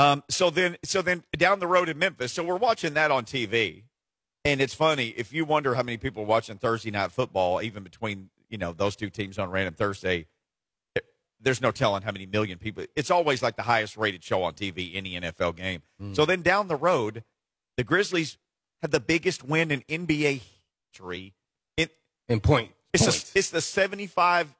Um, 0.00 0.24
so 0.30 0.48
then, 0.48 0.78
so 0.82 1.02
then 1.02 1.22
down 1.36 1.58
the 1.58 1.66
road 1.66 1.90
in 1.90 1.98
Memphis. 1.98 2.32
So 2.32 2.42
we're 2.42 2.56
watching 2.56 2.94
that 2.94 3.10
on 3.10 3.24
TV, 3.24 3.82
and 4.46 4.60
it's 4.60 4.72
funny 4.72 5.08
if 5.08 5.32
you 5.32 5.44
wonder 5.44 5.74
how 5.74 5.82
many 5.82 5.98
people 5.98 6.22
are 6.22 6.26
watching 6.26 6.56
Thursday 6.56 6.90
night 6.90 7.12
football, 7.12 7.60
even 7.60 7.82
between 7.82 8.30
you 8.48 8.56
know 8.56 8.72
those 8.72 8.96
two 8.96 9.10
teams 9.10 9.38
on 9.38 9.50
random 9.50 9.74
Thursday. 9.74 10.26
There's 11.42 11.62
no 11.62 11.70
telling 11.70 12.02
how 12.02 12.12
many 12.12 12.26
million 12.26 12.58
people. 12.58 12.84
It's 12.96 13.10
always 13.10 13.42
like 13.42 13.56
the 13.56 13.62
highest 13.62 13.96
rated 13.96 14.22
show 14.22 14.42
on 14.42 14.52
TV 14.54 14.94
any 14.94 15.18
NFL 15.18 15.56
game. 15.56 15.82
So 16.14 16.26
then 16.26 16.42
down 16.42 16.68
the 16.68 16.76
road, 16.76 17.24
the 17.78 17.84
Grizzlies 17.84 18.36
had 18.82 18.90
the 18.90 19.00
biggest 19.00 19.42
win 19.42 19.70
in 19.70 19.80
NBA 19.88 20.42
history. 20.92 21.32
It, 21.78 21.92
In 22.28 22.40
point. 22.40 22.72
it's 22.92 23.04
the, 23.32 23.38
it's 23.38 23.50
the 23.50 23.62
75 23.62 24.54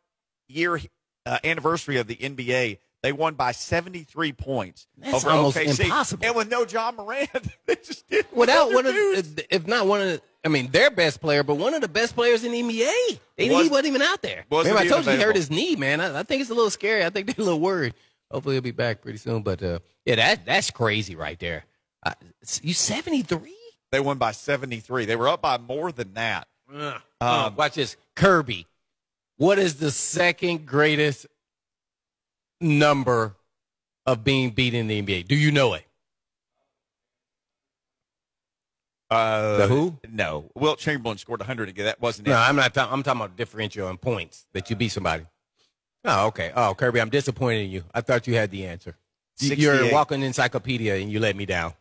year 0.48 0.80
uh, 1.26 1.38
anniversary 1.44 1.98
of 1.98 2.06
the 2.06 2.16
NBA. 2.16 2.78
They 3.02 3.12
won 3.12 3.34
by 3.34 3.52
73 3.52 4.32
points 4.34 4.86
That's 4.98 5.24
over 5.24 5.30
almost 5.30 5.56
OKC. 5.56 5.84
impossible. 5.84 6.26
And 6.26 6.36
with 6.36 6.50
no 6.50 6.66
Ja 6.66 6.92
Morant, 6.92 7.30
they 7.66 7.76
just 7.76 8.06
did 8.08 8.26
Without 8.32 8.72
one 8.72 8.84
of, 8.86 8.94
if 8.94 9.66
not 9.66 9.86
one 9.86 10.00
of, 10.02 10.06
the, 10.08 10.22
I 10.44 10.48
mean, 10.48 10.70
their 10.70 10.90
best 10.90 11.20
player, 11.20 11.42
but 11.42 11.54
one 11.54 11.72
of 11.72 11.80
the 11.80 11.88
best 11.88 12.14
players 12.14 12.44
in 12.44 12.52
the 12.52 12.60
NBA. 12.62 13.18
They, 13.36 13.48
Was- 13.50 13.62
he 13.64 13.68
wasn't 13.70 13.86
even 13.86 14.02
out 14.02 14.20
there. 14.20 14.44
wasn't 14.50 14.74
Remember, 14.74 14.80
I 14.80 14.84
even 14.84 14.92
told 14.92 15.06
you 15.06 15.12
he 15.12 15.22
hurt 15.24 15.36
his 15.36 15.50
knee, 15.50 15.76
man. 15.76 16.00
I, 16.00 16.20
I 16.20 16.22
think 16.24 16.42
it's 16.42 16.50
a 16.50 16.54
little 16.54 16.70
scary. 16.70 17.04
I 17.04 17.08
think 17.10 17.26
they're 17.26 17.42
a 17.42 17.46
little 17.46 17.60
worried. 17.60 17.94
Hopefully, 18.30 18.54
he'll 18.56 18.62
be 18.62 18.70
back 18.70 19.00
pretty 19.00 19.18
soon. 19.18 19.42
But 19.42 19.62
uh, 19.62 19.78
yeah, 20.04 20.16
that 20.16 20.44
that's 20.46 20.70
crazy 20.70 21.16
right 21.16 21.38
there. 21.38 21.64
Uh, 22.04 22.12
you 22.62 22.74
seventy 22.74 23.22
three? 23.22 23.56
They 23.92 23.98
won 23.98 24.18
by 24.18 24.30
73. 24.30 25.06
They 25.06 25.16
were 25.16 25.28
up 25.28 25.42
by 25.42 25.58
more 25.58 25.90
than 25.90 26.14
that. 26.14 26.46
Um, 27.20 27.56
watch 27.56 27.74
this, 27.74 27.96
Kirby. 28.14 28.68
What 29.36 29.58
is 29.58 29.76
the 29.76 29.90
second 29.90 30.64
greatest 30.66 31.26
number 32.60 33.36
of 34.06 34.24
being 34.24 34.50
beat 34.50 34.74
in 34.74 34.86
the 34.88 35.00
NBA? 35.02 35.26
Do 35.28 35.34
you 35.36 35.50
know 35.52 35.74
it? 35.74 35.84
Uh, 39.10 39.56
The 39.58 39.66
who? 39.66 39.98
No. 40.08 40.50
Wilt 40.54 40.78
Chamberlain 40.78 41.18
scored 41.18 41.40
100 41.40 41.68
again. 41.68 41.84
That 41.86 42.00
wasn't 42.00 42.28
it. 42.28 42.30
No, 42.30 42.36
I'm 42.38 42.54
not. 42.56 42.72
talking 42.72 42.92
I'm 42.92 43.02
talking 43.02 43.20
about 43.22 43.36
differential 43.36 43.88
in 43.88 43.96
points 43.96 44.46
that 44.52 44.70
you 44.70 44.76
beat 44.76 44.90
somebody. 44.90 45.26
Oh, 46.04 46.28
okay. 46.28 46.52
Oh, 46.54 46.74
Kirby, 46.74 47.00
I'm 47.00 47.10
disappointed 47.10 47.64
in 47.64 47.70
you. 47.70 47.84
I 47.92 48.00
thought 48.02 48.26
you 48.26 48.34
had 48.34 48.50
the 48.50 48.66
answer. 48.66 48.96
You- 49.40 49.54
You're 49.56 49.84
a 49.88 49.92
walking 49.92 50.22
encyclopedia, 50.22 50.96
and 50.96 51.10
you 51.10 51.18
let 51.18 51.34
me 51.34 51.44
down. 51.46 51.72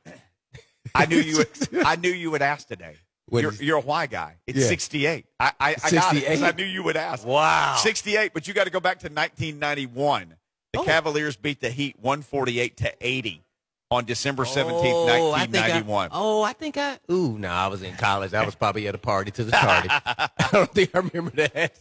I 0.95 1.05
knew 1.05 1.17
you. 1.19 1.37
Would, 1.37 1.49
I 1.85 1.95
knew 1.97 2.09
you 2.09 2.31
would 2.31 2.41
ask 2.41 2.67
today. 2.67 2.95
You're, 3.31 3.53
you're 3.53 3.77
a 3.77 3.81
why 3.81 4.07
guy. 4.07 4.37
It's 4.47 4.57
Yeah. 4.57 4.65
68. 4.65 5.25
I, 5.39 5.45
I, 5.45 5.51
I 5.59 5.73
got 5.73 5.75
it 5.75 5.81
'cause 5.81 5.91
68? 6.15 6.41
I 6.43 6.51
knew 6.51 6.63
you 6.65 6.81
would 6.83 6.97
ask. 6.97 7.27
Wow. 7.27 7.75
68, 7.77 8.33
but 8.33 8.47
you 8.47 8.55
got 8.55 8.63
to 8.63 8.71
go 8.71 8.79
back 8.79 8.97
to 8.99 9.05
1991. 9.07 10.33
The 10.73 10.79
Oh. 10.79 10.83
Cavaliers 10.83 11.35
beat 11.35 11.61
the 11.61 11.69
Heat 11.69 11.95
148 11.99 12.77
to 12.77 12.93
80 13.01 13.43
on 13.91 14.05
December 14.05 14.45
17th, 14.45 14.93
Oh, 14.93 15.31
I 15.31 15.39
think 15.47 15.55
I- 15.55 15.81
1991. 15.81 16.09
oh, 16.11 16.43
I 16.43 16.53
think 16.53 16.77
I. 16.77 16.99
Ooh, 17.11 17.37
no, 17.39 17.49
I 17.49 17.67
was 17.67 17.81
in 17.81 17.95
college. 17.95 18.33
I 18.35 18.45
was 18.45 18.53
probably 18.55 18.87
at 18.87 18.93
a 18.93 18.99
party 18.99 19.31
to 19.31 19.43
the 19.43 19.51
party. 19.51 19.89
I 19.91 20.29
don't 20.51 20.71
think 20.71 20.91
I 20.95 20.99
remember 20.99 21.31
that. 21.31 21.73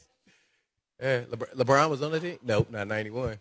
Yeah, 1.00 1.20
Lebr- 1.20 1.54
LeBron 1.54 1.90
was 1.90 2.02
on 2.02 2.10
the 2.12 2.18
team. 2.20 2.38
Nope, 2.42 2.70
not 2.70 2.88
ninety 2.88 3.10
one. 3.10 3.38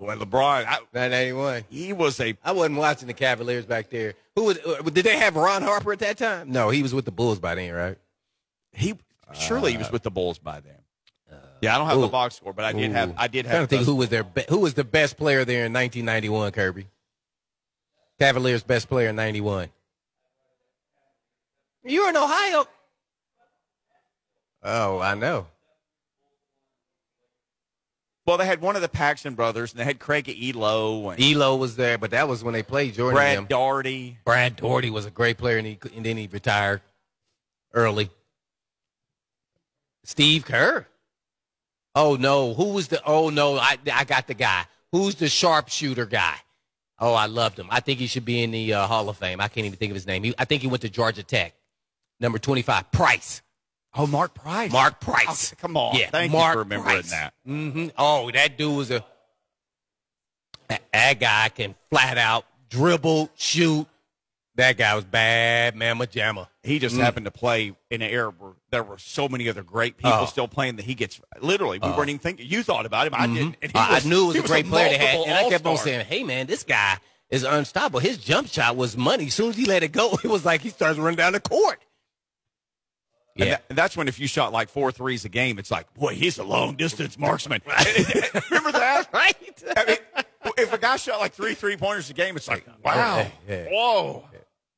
Boy, 0.00 0.14
LeBron, 0.16 0.64
I, 0.66 0.78
Not 0.92 1.10
ninety 1.10 1.32
one. 1.32 1.64
he 1.70 1.92
was 1.92 2.20
a 2.20 2.36
I 2.44 2.52
wasn't 2.52 2.76
watching 2.76 3.06
the 3.08 3.14
Cavaliers 3.14 3.64
back 3.66 3.88
there. 3.90 4.14
Who 4.36 4.44
was? 4.44 4.58
uh, 4.58 4.82
Did 4.82 5.04
they 5.06 5.16
have 5.16 5.34
Ron 5.36 5.62
Harper 5.62 5.92
at 5.92 6.00
that 6.00 6.18
time? 6.18 6.50
No, 6.52 6.70
he 6.70 6.82
was 6.82 6.92
with 6.92 7.04
the 7.04 7.10
Bulls 7.12 7.38
by 7.38 7.54
then, 7.54 7.72
right? 7.72 7.96
he. 8.72 8.94
Surely 9.32 9.72
he 9.72 9.78
was 9.78 9.90
with 9.92 10.02
the 10.02 10.10
Bulls 10.10 10.38
by 10.38 10.60
then. 10.60 10.77
Yeah, 11.60 11.74
I 11.74 11.78
don't 11.78 11.88
have 11.88 11.98
ooh. 11.98 12.02
the 12.02 12.08
box 12.08 12.36
score, 12.36 12.52
but 12.52 12.64
I 12.64 12.72
did 12.72 12.92
have. 12.92 13.10
Ooh. 13.10 13.14
I 13.16 13.28
did 13.28 13.46
I'm 13.46 13.50
trying 13.50 13.60
have. 13.60 13.68
to 13.68 13.76
think 13.76 13.86
who 13.86 13.94
was 13.96 14.08
their 14.08 14.24
be- 14.24 14.44
who 14.48 14.58
was 14.58 14.74
the 14.74 14.84
best 14.84 15.16
player 15.16 15.44
there 15.44 15.66
in 15.66 15.72
1991. 15.72 16.52
Kirby. 16.52 16.86
Cavaliers' 18.18 18.62
best 18.62 18.88
player 18.88 19.08
in 19.08 19.16
'91. 19.16 19.68
You 21.84 22.02
were 22.02 22.10
in 22.10 22.16
Ohio. 22.16 22.66
Oh, 24.62 24.98
I 25.00 25.14
know. 25.14 25.46
Well, 28.26 28.36
they 28.36 28.44
had 28.44 28.60
one 28.60 28.76
of 28.76 28.82
the 28.82 28.90
Paxson 28.90 29.34
brothers, 29.34 29.72
and 29.72 29.80
they 29.80 29.84
had 29.84 29.98
Craig 29.98 30.26
Ehlo 30.26 31.14
and 31.14 31.22
Ehlo 31.22 31.58
was 31.58 31.76
there, 31.76 31.96
but 31.96 32.10
that 32.10 32.28
was 32.28 32.44
when 32.44 32.52
they 32.52 32.62
played 32.62 32.92
Jordan. 32.92 33.14
Brad 33.16 33.38
them. 33.38 33.46
Doherty. 33.46 34.18
Brad 34.24 34.56
Daugherty 34.56 34.90
was 34.90 35.06
a 35.06 35.10
great 35.10 35.38
player, 35.38 35.56
and, 35.56 35.66
he, 35.66 35.78
and 35.96 36.04
then 36.04 36.18
he 36.18 36.28
retired 36.30 36.82
early. 37.72 38.10
Steve 40.04 40.44
Kerr. 40.44 40.86
Oh 42.00 42.14
no, 42.14 42.54
who 42.54 42.74
was 42.74 42.86
the? 42.86 43.02
Oh 43.04 43.28
no, 43.28 43.56
I 43.58 43.76
I 43.92 44.04
got 44.04 44.28
the 44.28 44.34
guy. 44.34 44.64
Who's 44.92 45.16
the 45.16 45.28
sharpshooter 45.28 46.06
guy? 46.06 46.36
Oh, 47.00 47.12
I 47.12 47.26
loved 47.26 47.58
him. 47.58 47.66
I 47.70 47.80
think 47.80 47.98
he 47.98 48.06
should 48.06 48.24
be 48.24 48.40
in 48.42 48.52
the 48.52 48.74
uh, 48.74 48.86
Hall 48.86 49.08
of 49.08 49.16
Fame. 49.16 49.40
I 49.40 49.48
can't 49.48 49.66
even 49.66 49.76
think 49.78 49.90
of 49.90 49.94
his 49.96 50.06
name. 50.06 50.22
He, 50.22 50.34
I 50.38 50.44
think 50.44 50.62
he 50.62 50.68
went 50.68 50.82
to 50.82 50.88
Georgia 50.88 51.24
Tech. 51.24 51.54
Number 52.20 52.38
twenty-five, 52.38 52.92
Price. 52.92 53.42
Oh, 53.94 54.06
Mark 54.06 54.32
Price. 54.34 54.70
Mark 54.70 55.00
Price. 55.00 55.52
Oh, 55.52 55.56
come 55.60 55.76
on. 55.76 55.96
Yeah, 55.96 56.10
Thank 56.10 56.30
Mark 56.30 56.50
you 56.50 56.52
for 56.54 56.58
remembering 56.60 56.94
Price. 57.00 57.10
that. 57.10 57.34
hmm 57.44 57.88
Oh, 57.98 58.30
that 58.30 58.56
dude 58.56 58.76
was 58.76 58.92
a 58.92 59.04
that, 60.68 60.82
that 60.92 61.18
guy 61.18 61.48
can 61.48 61.74
flat 61.90 62.16
out 62.16 62.44
dribble, 62.70 63.30
shoot. 63.34 63.86
That 64.58 64.76
guy 64.76 64.94
was 64.96 65.04
bad, 65.04 65.76
mamma 65.76 66.06
jamma. 66.08 66.48
He 66.64 66.78
just 66.80 66.96
Mm. 66.96 67.00
happened 67.00 67.24
to 67.26 67.30
play 67.30 67.74
in 67.90 68.02
an 68.02 68.10
era 68.10 68.34
where 68.36 68.52
there 68.70 68.82
were 68.82 68.98
so 68.98 69.28
many 69.28 69.48
other 69.48 69.62
great 69.62 69.96
people 69.96 70.12
Oh. 70.12 70.26
still 70.26 70.48
playing 70.48 70.76
that 70.76 70.84
he 70.84 70.94
gets. 70.96 71.20
Literally, 71.40 71.78
we 71.78 71.88
weren't 71.90 72.10
even 72.10 72.18
thinking. 72.18 72.44
You 72.46 72.64
thought 72.64 72.84
about 72.84 73.06
him. 73.06 73.14
I 73.14 73.28
didn't. 73.28 73.54
and 73.62 73.72
was- 73.72 74.04
I 74.04 74.08
knew 74.08 74.24
it 74.32 74.42
was 74.42 74.44
a 74.44 74.48
great 74.48 74.66
player 74.68 74.88
they 74.90 74.98
had, 74.98 75.20
and 75.26 75.32
I 75.32 75.48
kept 75.48 75.64
on 75.64 75.76
saying, 75.78 76.04
"Hey, 76.06 76.24
man, 76.24 76.46
this 76.48 76.64
guy 76.64 76.98
is 77.30 77.44
unstoppable. 77.44 78.00
His 78.00 78.18
jump 78.18 78.48
shot 78.48 78.74
was 78.76 78.96
money. 78.96 79.28
As 79.28 79.34
soon 79.34 79.50
as 79.50 79.56
he 79.56 79.64
let 79.64 79.84
it 79.84 79.92
go, 79.92 80.10
it 80.24 80.28
was 80.28 80.44
like 80.44 80.60
he 80.60 80.70
starts 80.70 80.98
running 80.98 81.16
down 81.16 81.32
the 81.34 81.40
court." 81.40 81.80
And, 83.36 83.44
Yeah, 83.46 83.50
that- 83.54 83.64
and 83.68 83.78
that's 83.78 83.96
when 83.96 84.08
if 84.08 84.18
you 84.18 84.26
shot 84.26 84.52
like 84.52 84.68
four 84.70 84.90
threes 84.90 85.24
a 85.24 85.28
game, 85.28 85.60
it's 85.60 85.70
like, 85.70 85.94
boy, 85.94 86.14
he's 86.16 86.36
a 86.38 86.42
long 86.44 86.74
distance 86.74 87.16
marksman. 87.16 87.62
Remember 88.50 88.72
that? 88.72 89.08
right. 89.12 89.36
I 89.76 89.84
mean, 89.84 89.96
if 90.58 90.72
a 90.72 90.78
guy 90.78 90.96
shot 90.96 91.20
like 91.20 91.32
three 91.32 91.54
three 91.54 91.76
pointers 91.76 92.10
a 92.10 92.14
game, 92.14 92.36
it's 92.36 92.48
like, 92.48 92.66
wow, 92.84 93.18
Yeah, 93.18 93.28
yeah. 93.48 93.64
whoa. 93.70 94.24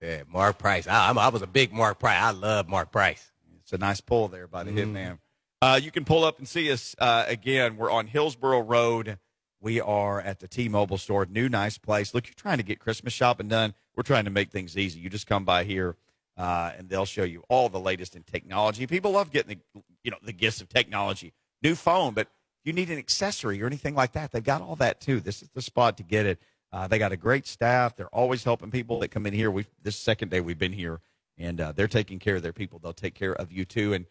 Yeah, 0.00 0.22
Mark 0.32 0.58
Price. 0.58 0.86
I, 0.86 1.06
I'm- 1.06 1.18
I 1.18 1.28
was 1.28 1.42
a 1.42 1.46
big 1.46 1.72
Mark 1.72 1.98
Price. 1.98 2.18
I 2.20 2.30
love 2.30 2.68
Mark 2.68 2.90
Price. 2.90 3.30
It's 3.62 3.72
a 3.72 3.78
nice 3.78 4.00
pull 4.00 4.28
there 4.28 4.46
by 4.46 4.64
the 4.64 4.70
Mm-hmm. 4.70 4.96
hitman. 4.96 5.18
Uh, 5.62 5.78
you 5.82 5.90
can 5.90 6.04
pull 6.06 6.24
up 6.24 6.38
and 6.38 6.48
see 6.48 6.72
us 6.72 6.96
uh, 6.98 7.24
again. 7.28 7.76
We're 7.76 7.90
on 7.90 8.06
Hillsboro 8.06 8.60
Road. 8.60 9.18
We 9.60 9.78
are 9.78 10.18
at 10.18 10.40
the 10.40 10.48
T-Mobile 10.48 10.96
store. 10.96 11.26
New, 11.26 11.50
nice 11.50 11.76
place. 11.76 12.14
Look, 12.14 12.26
you're 12.26 12.34
trying 12.34 12.56
to 12.56 12.62
get 12.64 12.78
Christmas 12.78 13.12
shopping 13.12 13.48
done. 13.48 13.74
We're 13.94 14.02
trying 14.04 14.24
to 14.24 14.30
make 14.30 14.50
things 14.50 14.78
easy. 14.78 15.00
You 15.00 15.10
just 15.10 15.26
come 15.26 15.44
by 15.44 15.64
here, 15.64 15.96
uh, 16.38 16.72
and 16.78 16.88
they'll 16.88 17.04
show 17.04 17.24
you 17.24 17.44
all 17.50 17.68
the 17.68 17.78
latest 17.78 18.16
in 18.16 18.22
technology. 18.22 18.86
People 18.86 19.10
love 19.12 19.30
getting 19.30 19.60
the, 19.74 19.82
you 20.02 20.10
know, 20.10 20.16
the 20.22 20.32
gifts 20.32 20.62
of 20.62 20.70
technology. 20.70 21.34
New 21.62 21.74
phone, 21.74 22.14
but 22.14 22.28
you 22.64 22.72
need 22.72 22.88
an 22.88 22.96
accessory 22.96 23.62
or 23.62 23.66
anything 23.66 23.94
like 23.94 24.12
that, 24.12 24.32
they've 24.32 24.42
got 24.42 24.62
all 24.62 24.76
that 24.76 24.98
too. 25.02 25.20
This 25.20 25.42
is 25.42 25.50
the 25.50 25.60
spot 25.60 25.98
to 25.98 26.02
get 26.02 26.24
it. 26.24 26.38
Uh, 26.72 26.86
they 26.86 26.98
got 26.98 27.12
a 27.12 27.16
great 27.16 27.46
staff. 27.46 27.96
They're 27.96 28.14
always 28.14 28.44
helping 28.44 28.70
people 28.70 29.00
that 29.00 29.08
come 29.08 29.26
in 29.26 29.34
here. 29.34 29.50
We 29.50 29.66
this 29.82 29.96
second 29.96 30.30
day 30.30 30.40
we've 30.40 30.58
been 30.58 30.72
here, 30.72 31.00
and 31.36 31.60
uh, 31.60 31.72
they're 31.72 31.88
taking 31.88 32.18
care 32.18 32.36
of 32.36 32.42
their 32.42 32.52
people. 32.52 32.78
They'll 32.78 32.92
take 32.92 33.14
care 33.14 33.34
of 33.34 33.50
you 33.50 33.64
too. 33.64 33.92
And 33.92 34.06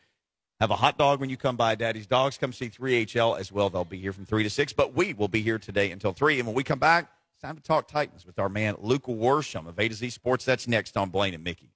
have 0.60 0.72
a 0.72 0.76
hot 0.76 0.98
dog 0.98 1.22
when 1.22 1.30
you 1.30 1.38
come 1.38 1.56
by 1.56 1.76
Daddy's 1.76 2.08
Dogs. 2.08 2.38
Come 2.38 2.52
see 2.52 2.68
3HL 2.68 3.40
as 3.40 3.50
well. 3.50 3.70
They'll 3.70 3.86
be 3.86 3.98
here 3.98 4.12
from 4.12 4.26
3 4.26 4.44
to 4.44 4.50
6, 4.50 4.74
but 4.74 4.94
we 4.94 5.14
will 5.14 5.30
be 5.30 5.42
here 5.42 5.58
today 5.58 5.90
until 5.90 6.12
3. 6.12 6.40
And 6.40 6.48
when 6.48 6.56
we 6.56 6.66
come 6.66 6.80
back, 6.80 7.10
it's 7.34 7.42
time 7.42 7.56
to 7.56 7.64
talk 7.64 7.88
Titans 7.88 8.26
with 8.26 8.38
our 8.40 8.50
man 8.50 8.76
Luke 8.80 9.06
Worsham 9.06 9.68
of 9.68 9.80
A 9.80 9.88
to 9.88 9.96
Z 9.96 10.10
Sports. 10.10 10.44
That's 10.44 10.68
next 10.68 10.98
on 10.98 11.10
Blaine 11.10 11.34
and 11.34 11.44
Mickey. 11.44 11.69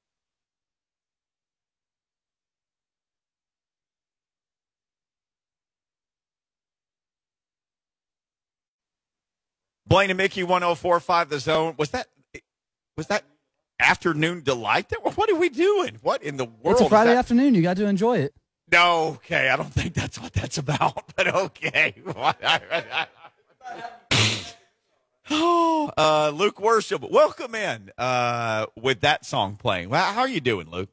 Blaine 9.94 10.10
and 10.10 10.18
Mickey 10.18 10.42
1045 10.42 11.30
the 11.30 11.40
zone. 11.40 11.76
Was 11.78 11.92
that 11.92 12.08
was 12.98 13.06
that 13.08 13.26
afternoon 13.80 14.42
delight? 14.42 14.92
What 15.04 15.30
are 15.30 15.36
we 15.36 15.50
doing? 15.50 16.00
What 16.02 16.24
in 16.24 16.38
the 16.38 16.46
world? 16.46 16.80
It's 16.80 16.82
a 16.82 16.90
Friday 16.90 17.12
that? 17.12 17.20
afternoon. 17.20 17.54
You 17.54 17.62
got 17.62 17.78
to 17.78 17.86
enjoy 17.86 18.18
it. 18.18 18.34
No, 18.72 19.10
okay. 19.18 19.50
I 19.50 19.56
don't 19.56 19.72
think 19.72 19.94
that's 19.94 20.20
what 20.20 20.34
that's 20.34 20.58
about, 20.58 21.14
but 21.16 21.28
okay. 21.28 21.94
oh, 25.30 25.92
uh, 25.98 26.32
Luke 26.34 26.58
Worsham, 26.58 27.12
welcome 27.12 27.54
in 27.54 27.92
uh, 27.96 28.66
with 28.76 29.02
that 29.02 29.28
song 29.28 29.58
playing. 29.58 29.92
How 29.92 30.22
are 30.22 30.28
you 30.28 30.42
doing, 30.42 30.72
Luke? 30.72 30.90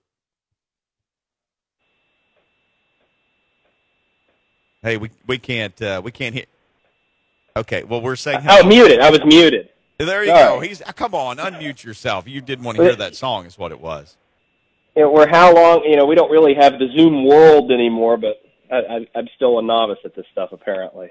Hey, 4.82 4.98
we 4.98 5.08
we 5.26 5.38
can't 5.38 5.80
uh, 5.80 6.02
we 6.04 6.12
can't 6.12 6.34
hear. 6.34 6.44
Okay, 7.56 7.84
well 7.84 8.00
we're 8.00 8.16
saying 8.16 8.40
Oh, 8.48 8.66
muted. 8.66 9.00
I 9.00 9.10
was 9.10 9.24
muted. 9.24 9.68
There 9.98 10.22
you 10.24 10.30
Sorry. 10.30 10.42
go. 10.42 10.60
He's 10.60 10.80
come 10.96 11.14
on, 11.14 11.36
unmute 11.36 11.84
yourself. 11.84 12.26
You 12.26 12.40
didn't 12.40 12.64
want 12.64 12.78
to 12.78 12.84
hear 12.84 12.96
that 12.96 13.16
song, 13.16 13.44
is 13.46 13.58
what 13.58 13.70
it 13.72 13.80
was. 13.80 14.16
You 14.96 15.02
know, 15.02 15.10
we're 15.12 15.28
how 15.28 15.54
long? 15.54 15.84
You 15.84 15.96
know, 15.96 16.06
we 16.06 16.14
don't 16.14 16.30
really 16.30 16.54
have 16.54 16.78
the 16.78 16.88
Zoom 16.96 17.24
world 17.26 17.70
anymore, 17.70 18.16
but 18.16 18.42
I, 18.72 18.76
I, 18.76 19.06
I'm 19.14 19.28
still 19.36 19.58
a 19.58 19.62
novice 19.62 19.98
at 20.04 20.14
this 20.14 20.26
stuff, 20.32 20.50
apparently. 20.52 21.10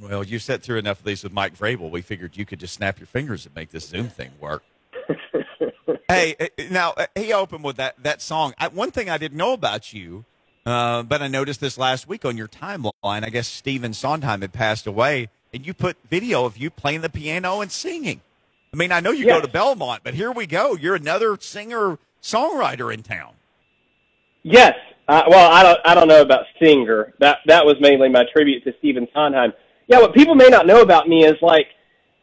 Well, 0.00 0.24
you 0.24 0.38
sat 0.38 0.62
through 0.62 0.78
enough 0.78 1.00
of 1.00 1.04
these 1.04 1.22
with 1.22 1.32
Mike 1.32 1.56
Vrabel. 1.56 1.90
We 1.90 2.00
figured 2.00 2.36
you 2.36 2.46
could 2.46 2.58
just 2.60 2.74
snap 2.74 2.98
your 2.98 3.06
fingers 3.06 3.44
and 3.44 3.54
make 3.54 3.70
this 3.70 3.86
Zoom 3.86 4.08
thing 4.08 4.30
work. 4.40 4.62
hey, 6.08 6.34
uh, 6.40 6.46
now 6.70 6.92
uh, 6.96 7.06
he 7.14 7.32
opened 7.32 7.64
with 7.64 7.76
that 7.76 8.02
that 8.02 8.22
song. 8.22 8.54
I, 8.58 8.68
one 8.68 8.90
thing 8.90 9.10
I 9.10 9.18
didn't 9.18 9.36
know 9.36 9.52
about 9.52 9.92
you, 9.92 10.24
uh, 10.64 11.02
but 11.02 11.20
I 11.20 11.28
noticed 11.28 11.60
this 11.60 11.76
last 11.76 12.08
week 12.08 12.24
on 12.24 12.36
your 12.36 12.48
timeline. 12.48 12.92
I 13.04 13.28
guess 13.30 13.46
Stephen 13.48 13.92
Sondheim 13.92 14.40
had 14.40 14.52
passed 14.52 14.86
away, 14.86 15.28
and 15.52 15.66
you 15.66 15.74
put 15.74 15.96
video 16.08 16.44
of 16.44 16.56
you 16.56 16.70
playing 16.70 17.00
the 17.00 17.08
piano 17.08 17.60
and 17.60 17.70
singing. 17.70 18.20
I 18.72 18.76
mean, 18.76 18.92
I 18.92 19.00
know 19.00 19.10
you 19.10 19.26
go 19.26 19.40
to 19.40 19.48
Belmont, 19.48 20.02
but 20.04 20.14
here 20.14 20.30
we 20.30 20.46
go. 20.46 20.76
You're 20.76 20.94
another 20.94 21.36
singer 21.40 21.98
songwriter 22.22 22.92
in 22.94 23.02
town. 23.02 23.32
Yes. 24.42 24.76
Uh, 25.08 25.24
well, 25.26 25.50
I 25.50 25.62
don't. 25.64 25.80
I 25.84 25.94
don't 25.94 26.06
know 26.06 26.22
about 26.22 26.46
singer. 26.62 27.12
That 27.18 27.38
that 27.46 27.66
was 27.66 27.74
mainly 27.80 28.08
my 28.08 28.24
tribute 28.32 28.62
to 28.64 28.72
Stephen 28.78 29.08
Sondheim. 29.12 29.52
Yeah, 29.88 29.98
what 29.98 30.14
people 30.14 30.36
may 30.36 30.48
not 30.48 30.68
know 30.68 30.82
about 30.82 31.08
me 31.08 31.24
is 31.24 31.34
like 31.42 31.66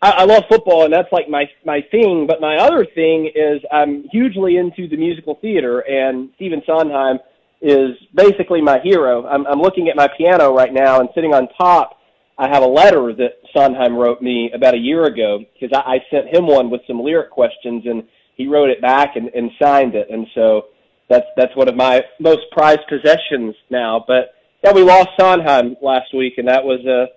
I, 0.02 0.12
I 0.12 0.24
love 0.24 0.44
football, 0.50 0.86
and 0.86 0.94
that's 0.94 1.12
like 1.12 1.28
my 1.28 1.50
my 1.66 1.82
thing. 1.92 2.28
But 2.28 2.40
my 2.40 2.56
other 2.56 2.86
thing 2.86 3.30
is 3.36 3.62
I'm 3.72 4.08
hugely 4.10 4.56
into 4.56 4.88
the 4.88 4.96
musical 4.96 5.36
theater, 5.36 5.80
and 5.82 6.30
Stephen 6.36 6.62
Sondheim 6.66 7.20
is 7.62 7.98
basically 8.14 8.62
my 8.62 8.80
hero. 8.80 9.26
I'm, 9.28 9.46
I'm 9.48 9.60
looking 9.60 9.90
at 9.90 9.96
my 9.96 10.08
piano 10.16 10.54
right 10.54 10.72
now, 10.72 11.00
and 11.00 11.10
sitting 11.16 11.34
on 11.34 11.48
top, 11.58 11.97
I 12.38 12.48
have 12.48 12.64
a 12.64 12.68
letter 12.68 13.14
that 13.14 13.40
Sondheim 13.56 13.96
wrote 13.96 14.22
me 14.22 14.52
about 14.54 14.76
a 14.76 14.78
year 14.78 15.06
ago 15.06 15.40
because 15.54 15.76
I, 15.76 15.96
I 15.96 16.00
sent 16.12 16.34
him 16.34 16.46
one 16.46 16.70
with 16.70 16.82
some 16.88 17.00
lyric 17.00 17.32
questions, 17.32 17.84
and 17.86 18.04
he 18.36 18.48
wrote 18.48 18.70
it 18.70 18.82
back 18.82 19.16
and, 19.16 19.30
and 19.30 19.50
signed 19.62 19.96
it, 19.96 20.08
and 20.10 20.28
so 20.36 20.66
that's 21.10 21.26
that's 21.36 21.56
one 21.56 21.68
of 21.68 21.76
my 21.76 22.04
most 22.20 22.42
prized 22.52 22.82
possessions 22.88 23.56
now. 23.70 24.04
But 24.08 24.36
yeah, 24.64 24.74
we 24.74 24.84
lost 24.84 25.10
Sondheim 25.20 25.78
last 25.82 26.14
week, 26.14 26.34
and 26.38 26.48
that 26.48 26.64
was 26.64 26.80
uh, 26.86 27.12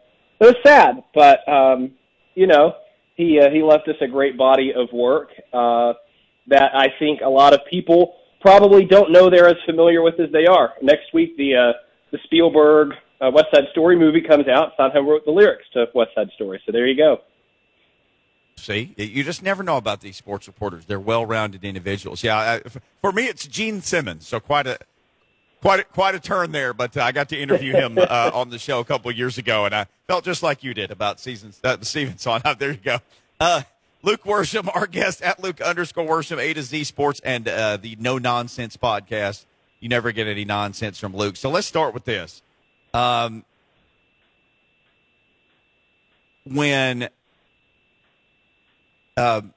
it 0.45 0.47
was 0.47 0.57
sad. 0.65 1.03
But 1.15 1.47
um, 1.49 1.93
you 2.35 2.47
know, 2.47 2.77
he 3.17 3.39
uh, 3.41 3.51
he 3.51 3.63
left 3.63 3.89
us 3.89 3.97
a 4.01 4.09
great 4.09 4.39
body 4.39 4.73
of 4.75 4.89
work 4.93 5.31
uh, 5.53 5.93
that 6.47 6.75
I 6.75 6.89
think 6.99 7.21
a 7.21 7.29
lot 7.29 7.53
of 7.53 7.61
people 7.71 8.15
probably 8.41 8.87
don't 8.87 9.13
know 9.13 9.29
they're 9.29 9.49
as 9.49 9.57
familiar 9.67 10.01
with 10.01 10.19
as 10.19 10.33
they 10.33 10.47
are. 10.47 10.73
Next 10.81 11.13
week, 11.13 11.37
the 11.37 11.57
uh, 11.57 11.73
the 12.11 12.19
Spielberg 12.25 12.95
uh, 13.21 13.31
West 13.31 13.49
Side 13.53 13.65
Story 13.73 13.97
movie 13.97 14.21
comes 14.21 14.49
out. 14.49 14.73
Sondheim 14.77 15.07
wrote 15.07 15.25
the 15.25 15.31
lyrics 15.31 15.65
to 15.75 15.87
West 15.95 16.11
Side 16.15 16.31
Story, 16.35 16.63
so 16.65 16.73
there 16.73 16.87
you 16.87 16.97
go. 16.97 17.21
See, 18.57 18.95
you 18.99 19.25
just 19.25 19.43
never 19.43 19.63
know 19.63 19.79
about 19.79 20.03
these 20.03 20.17
sports 20.17 20.47
reporters. 20.47 20.85
They're 20.85 21.01
well-rounded 21.01 21.65
individuals. 21.65 22.23
Yeah, 22.23 22.37
I, 22.37 22.61
for 23.01 23.11
me, 23.11 23.25
it's 23.25 23.47
Gene 23.47 23.81
Simmons. 23.81 24.29
So 24.29 24.39
quite 24.39 24.67
a 24.67 24.79
quite 25.63 25.81
a, 25.81 25.85
quite 25.85 26.15
a 26.15 26.21
turn 26.21 26.53
there. 26.53 26.75
But 26.75 26.97
uh, 26.97 27.03
I 27.03 27.13
got 27.13 27.31
to 27.31 27.39
interview 27.39 27.73
him 27.73 27.97
uh, 27.99 28.31
on 28.35 28.51
the 28.51 28.59
show 28.59 28.81
a 28.81 28.85
couple 28.85 29.11
of 29.11 29.17
years 29.17 29.39
ago, 29.39 29.65
and 29.65 29.75
I 29.75 29.87
felt 30.07 30.25
just 30.25 30.43
like 30.43 30.63
you 30.63 30.75
did 30.75 30.91
about 30.91 31.21
seasons. 31.21 31.61
Uh, 31.65 31.79
Stevens 31.81 32.27
on. 32.27 32.43
there 32.59 32.73
you 32.73 32.77
go. 32.77 32.99
Uh, 33.39 33.63
Luke 34.03 34.25
Worsham, 34.25 34.75
our 34.75 34.87
guest 34.87 35.23
at 35.23 35.43
Luke 35.43 35.61
underscore 35.61 36.07
Worsham, 36.07 36.39
A 36.39 36.53
to 36.55 36.63
Z 36.63 36.85
Sports, 36.85 37.21
and 37.25 37.47
uh, 37.49 37.77
the 37.77 37.97
No 37.99 38.19
Nonsense 38.19 38.77
podcast. 38.77 39.45
You 39.79 39.89
never 39.89 40.13
get 40.13 40.27
any 40.27 40.45
nonsense 40.45 40.99
from 40.99 41.17
Luke. 41.17 41.37
So 41.37 41.49
let's 41.49 41.67
start 41.67 41.95
with 41.95 42.05
this. 42.05 42.43
Um, 42.93 43.45
when 46.45 47.09
um, 49.17 49.55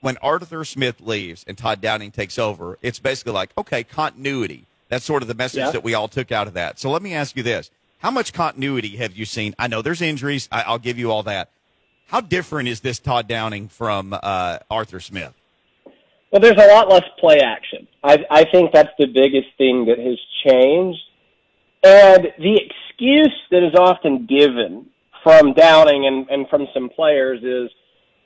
when 0.00 0.16
Arthur 0.18 0.64
Smith 0.64 1.00
leaves 1.00 1.44
and 1.46 1.56
Todd 1.56 1.80
Downing 1.80 2.10
takes 2.10 2.38
over, 2.38 2.78
it's 2.82 2.98
basically 2.98 3.32
like, 3.32 3.50
okay, 3.56 3.84
continuity. 3.84 4.66
That's 4.88 5.04
sort 5.04 5.22
of 5.22 5.28
the 5.28 5.34
message 5.34 5.60
Yeah. 5.60 5.70
that 5.70 5.84
we 5.84 5.94
all 5.94 6.08
took 6.08 6.32
out 6.32 6.48
of 6.48 6.54
that. 6.54 6.78
So 6.78 6.90
let 6.90 7.02
me 7.02 7.14
ask 7.14 7.36
you 7.36 7.42
this. 7.42 7.70
How 7.98 8.10
much 8.10 8.32
continuity 8.32 8.96
have 8.96 9.16
you 9.16 9.24
seen? 9.24 9.54
I 9.58 9.68
know 9.68 9.80
there's 9.80 10.02
injuries. 10.02 10.48
I, 10.50 10.62
I'll 10.62 10.80
give 10.80 10.98
you 10.98 11.10
all 11.12 11.22
that. 11.22 11.50
How 12.08 12.20
different 12.20 12.68
is 12.68 12.80
this 12.80 12.98
Todd 12.98 13.28
Downing 13.28 13.68
from 13.68 14.12
uh, 14.22 14.58
Arthur 14.70 14.98
Smith? 15.00 15.32
Well, 16.32 16.40
there's 16.40 16.58
a 16.58 16.66
lot 16.66 16.88
less 16.88 17.04
play 17.20 17.38
action. 17.38 17.86
I, 18.02 18.24
I 18.28 18.44
think 18.50 18.72
that's 18.72 18.90
the 18.98 19.06
biggest 19.06 19.48
thing 19.56 19.86
that 19.86 19.98
has 19.98 20.18
changed. 20.46 20.98
And 21.82 22.28
the 22.38 22.60
excuse 22.60 23.34
that 23.50 23.66
is 23.66 23.74
often 23.74 24.26
given 24.26 24.86
from 25.22 25.52
Downing 25.54 26.06
and, 26.06 26.28
and 26.28 26.48
from 26.48 26.66
some 26.72 26.88
players 26.88 27.42
is, 27.42 27.70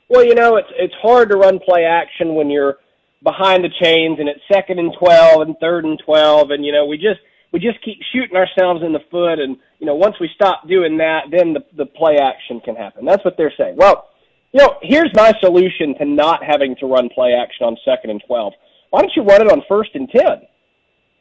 well, 0.08 0.25
you 0.25 0.34
know, 0.34 0.56
it's 0.56 0.68
it's 0.76 0.94
hard 1.02 1.30
to 1.30 1.36
run 1.36 1.58
play 1.58 1.84
action 1.84 2.34
when 2.34 2.50
you're 2.50 2.76
behind 3.22 3.64
the 3.64 3.70
chains 3.82 4.18
and 4.20 4.28
it's 4.28 4.40
second 4.52 4.78
and 4.78 4.92
twelve 4.98 5.40
and 5.42 5.56
third 5.58 5.84
and 5.84 6.00
twelve, 6.04 6.50
and 6.50 6.64
you 6.64 6.70
know 6.70 6.86
we 6.86 6.96
just 6.96 7.20
we 7.52 7.58
just 7.58 7.82
keep 7.82 7.98
shooting 8.12 8.36
ourselves 8.36 8.82
in 8.84 8.92
the 8.92 9.00
foot, 9.10 9.40
and 9.40 9.56
you 9.80 9.86
know 9.86 9.96
once 9.96 10.14
we 10.20 10.28
stop 10.34 10.68
doing 10.68 10.98
that, 10.98 11.25
then 11.30 11.52
the 11.52 11.64
the 11.76 11.86
play 11.86 12.18
action 12.18 12.60
can 12.60 12.76
happen. 12.76 13.04
That's 13.04 13.25
what 13.25 13.36
they're 13.36 13.52
saying. 13.58 13.76
Well, 13.76 14.10
you 14.52 14.60
know, 14.60 14.76
here's 14.82 15.10
my 15.14 15.32
solution 15.40 15.94
to 15.98 16.04
not 16.04 16.42
having 16.44 16.76
to 16.76 16.86
run 16.86 17.08
play 17.14 17.34
action 17.34 17.66
on 17.66 17.76
second 17.84 18.10
and 18.10 18.22
12. 18.26 18.52
Why 18.90 19.00
don't 19.00 19.12
you 19.14 19.22
run 19.22 19.42
it 19.42 19.52
on 19.52 19.62
first 19.68 19.90
and 19.94 20.08
10? 20.08 20.22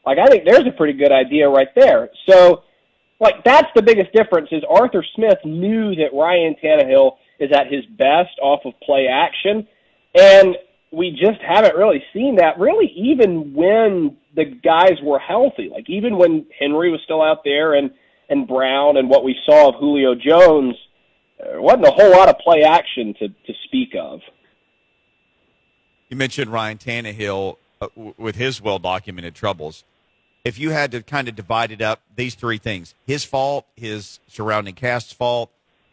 Like, 0.05 0.17
I 0.19 0.27
think 0.27 0.45
there's 0.45 0.67
a 0.67 0.71
pretty 0.71 0.93
good 0.93 1.11
idea 1.11 1.49
right 1.49 1.73
there. 1.75 2.09
So, 2.29 2.63
like, 3.19 3.43
that's 3.43 3.67
the 3.75 3.81
biggest 3.81 4.13
difference 4.13 4.49
is 4.51 4.63
Arthur 4.69 5.03
Smith 5.15 5.39
knew 5.43 5.95
that 5.95 6.13
Ryan 6.13 6.55
Tannehill 6.63 7.17
is 7.39 7.51
at 7.51 7.71
his 7.71 7.85
best 7.97 8.37
off 8.41 8.61
of 8.65 8.73
play 8.81 9.07
action. 9.07 9.67
And 10.13 10.55
we 10.91 11.11
just 11.11 11.41
haven't 11.41 11.75
really 11.75 12.03
seen 12.13 12.35
that 12.37 12.59
really 12.59 12.91
even 12.95 13.53
when 13.53 14.17
the 14.35 14.45
guys 14.45 14.97
were 15.01 15.19
healthy. 15.19 15.69
Like, 15.71 15.89
even 15.89 16.17
when 16.17 16.45
Henry 16.57 16.91
was 16.91 17.01
still 17.03 17.21
out 17.21 17.43
there 17.43 17.73
and, 17.73 17.91
and 18.29 18.47
Brown 18.47 18.97
and 18.97 19.09
what 19.09 19.23
we 19.23 19.35
saw 19.45 19.69
of 19.69 19.75
Julio 19.75 20.15
Jones– 20.15 20.75
there 21.39 21.61
wasn't 21.61 21.85
a 21.85 21.91
whole 21.91 22.11
lot 22.11 22.29
of 22.29 22.37
play 22.39 22.63
action 22.63 23.13
to, 23.19 23.27
to 23.27 23.53
speak 23.65 23.95
of. 23.99 24.21
You 26.09 26.17
mentioned 26.17 26.51
Ryan 26.51 26.77
Tannehill 26.77 27.57
uh, 27.81 27.87
w- 27.95 28.13
with 28.17 28.35
his 28.35 28.61
well 28.61 28.79
documented 28.79 29.35
troubles. 29.35 29.83
If 30.45 30.59
you 30.59 30.69
had 30.69 30.91
to 30.91 31.01
kind 31.01 31.27
of 31.27 31.35
divide 31.35 31.71
it 31.71 31.81
up, 31.81 32.01
these 32.15 32.35
three 32.35 32.59
things 32.59 32.93
his 33.07 33.25
fault, 33.25 33.65
his 33.75 34.19
surrounding 34.27 34.75
cast's 34.75 35.11
fault, 35.11 35.49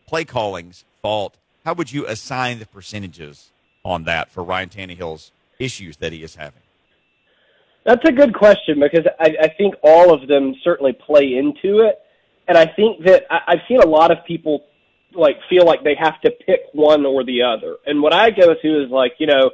play 0.07 0.27
calling's 0.27 0.85
fault, 1.01 1.37
how 1.65 1.73
would 1.73 1.91
you 1.91 2.07
assign 2.07 2.59
the 2.59 2.67
percentages 2.67 3.51
on 3.83 4.05
that 4.05 4.31
for 4.31 4.45
Ryan 4.45 4.69
Tannehill's 4.69 5.33
issues 5.59 5.97
that 5.97 6.12
he 6.12 6.23
is 6.23 6.35
having? 6.35 6.61
That's 7.85 8.07
a 8.07 8.12
good 8.12 8.35
question 8.35 8.79
because 8.79 9.07
I, 9.19 9.35
I 9.41 9.49
think 9.49 9.75
all 9.83 10.12
of 10.12 10.29
them 10.29 10.55
certainly 10.62 10.93
play 10.93 11.35
into 11.35 11.81
it. 11.81 11.99
And 12.47 12.59
I 12.59 12.67
think 12.67 13.05
that 13.07 13.25
I've 13.31 13.61
seen 13.67 13.81
a 13.81 13.87
lot 13.87 14.11
of 14.11 14.19
people 14.27 14.65
like 15.15 15.37
feel 15.49 15.65
like 15.65 15.83
they 15.83 15.95
have 15.99 16.21
to 16.21 16.31
pick 16.31 16.61
one 16.73 17.07
or 17.07 17.25
the 17.25 17.43
other. 17.43 17.77
And 17.87 18.03
what 18.03 18.12
I 18.12 18.31
go 18.31 18.55
to 18.55 18.85
is 18.85 18.91
like, 18.91 19.15
you 19.19 19.27
know, 19.27 19.51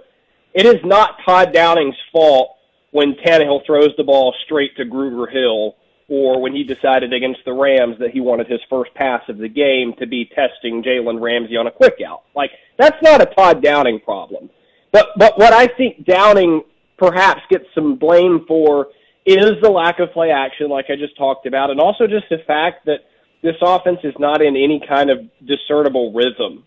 it 0.55 0.67
is 0.67 0.77
not 0.85 1.19
Todd 1.25 1.53
Downing's 1.53 1.97
fault 2.11 2.58
when 2.91 3.15
Tannehill 3.15 3.65
throws 3.67 3.91
the 3.97 4.05
ball 4.05 4.35
straight 4.45 4.77
to 4.77 4.85
Gruger 4.85 5.31
Hill 5.31 5.77
or 6.09 6.41
when 6.41 6.55
he 6.55 6.65
decided 6.65 7.13
against 7.13 7.41
the 7.45 7.53
Rams 7.53 7.97
that 7.99 8.11
he 8.11 8.21
wanted 8.21 8.47
his 8.47 8.61
first 8.71 8.95
pass 8.95 9.23
of 9.29 9.39
the 9.39 9.49
game 9.49 9.93
to 9.99 10.07
be 10.07 10.25
testing 10.25 10.83
Jalen 10.83 11.21
Ramsey 11.21 11.57
on 11.57 11.67
a 11.67 11.71
quick 11.71 11.99
out. 12.07 12.23
Like 12.35 12.51
that's 12.79 13.01
not 13.03 13.21
a 13.21 13.27
Todd 13.27 13.63
Downing 13.63 14.01
problem. 14.01 14.49
But 14.91 15.09
but 15.17 15.39
what 15.39 15.53
I 15.53 15.67
think 15.67 16.07
Downing 16.07 16.63
perhaps 16.97 17.43
gets 17.51 17.67
some 17.75 17.97
blame 17.97 18.45
for 18.49 18.89
is 19.27 19.53
the 19.61 19.69
lack 19.69 19.99
of 19.99 20.11
play 20.13 20.31
action, 20.31 20.71
like 20.71 20.87
I 20.89 20.97
just 20.97 21.17
talked 21.19 21.47
about, 21.47 21.71
and 21.71 21.79
also 21.79 22.07
just 22.07 22.25
the 22.31 22.39
fact 22.47 22.87
that 22.87 23.01
this 23.43 23.57
offense 23.61 23.99
is 24.03 24.15
not 24.19 24.41
in 24.41 24.57
any 24.57 24.83
kind 24.89 25.11
of 25.11 25.19
discernible 25.47 26.13
rhythm. 26.15 26.65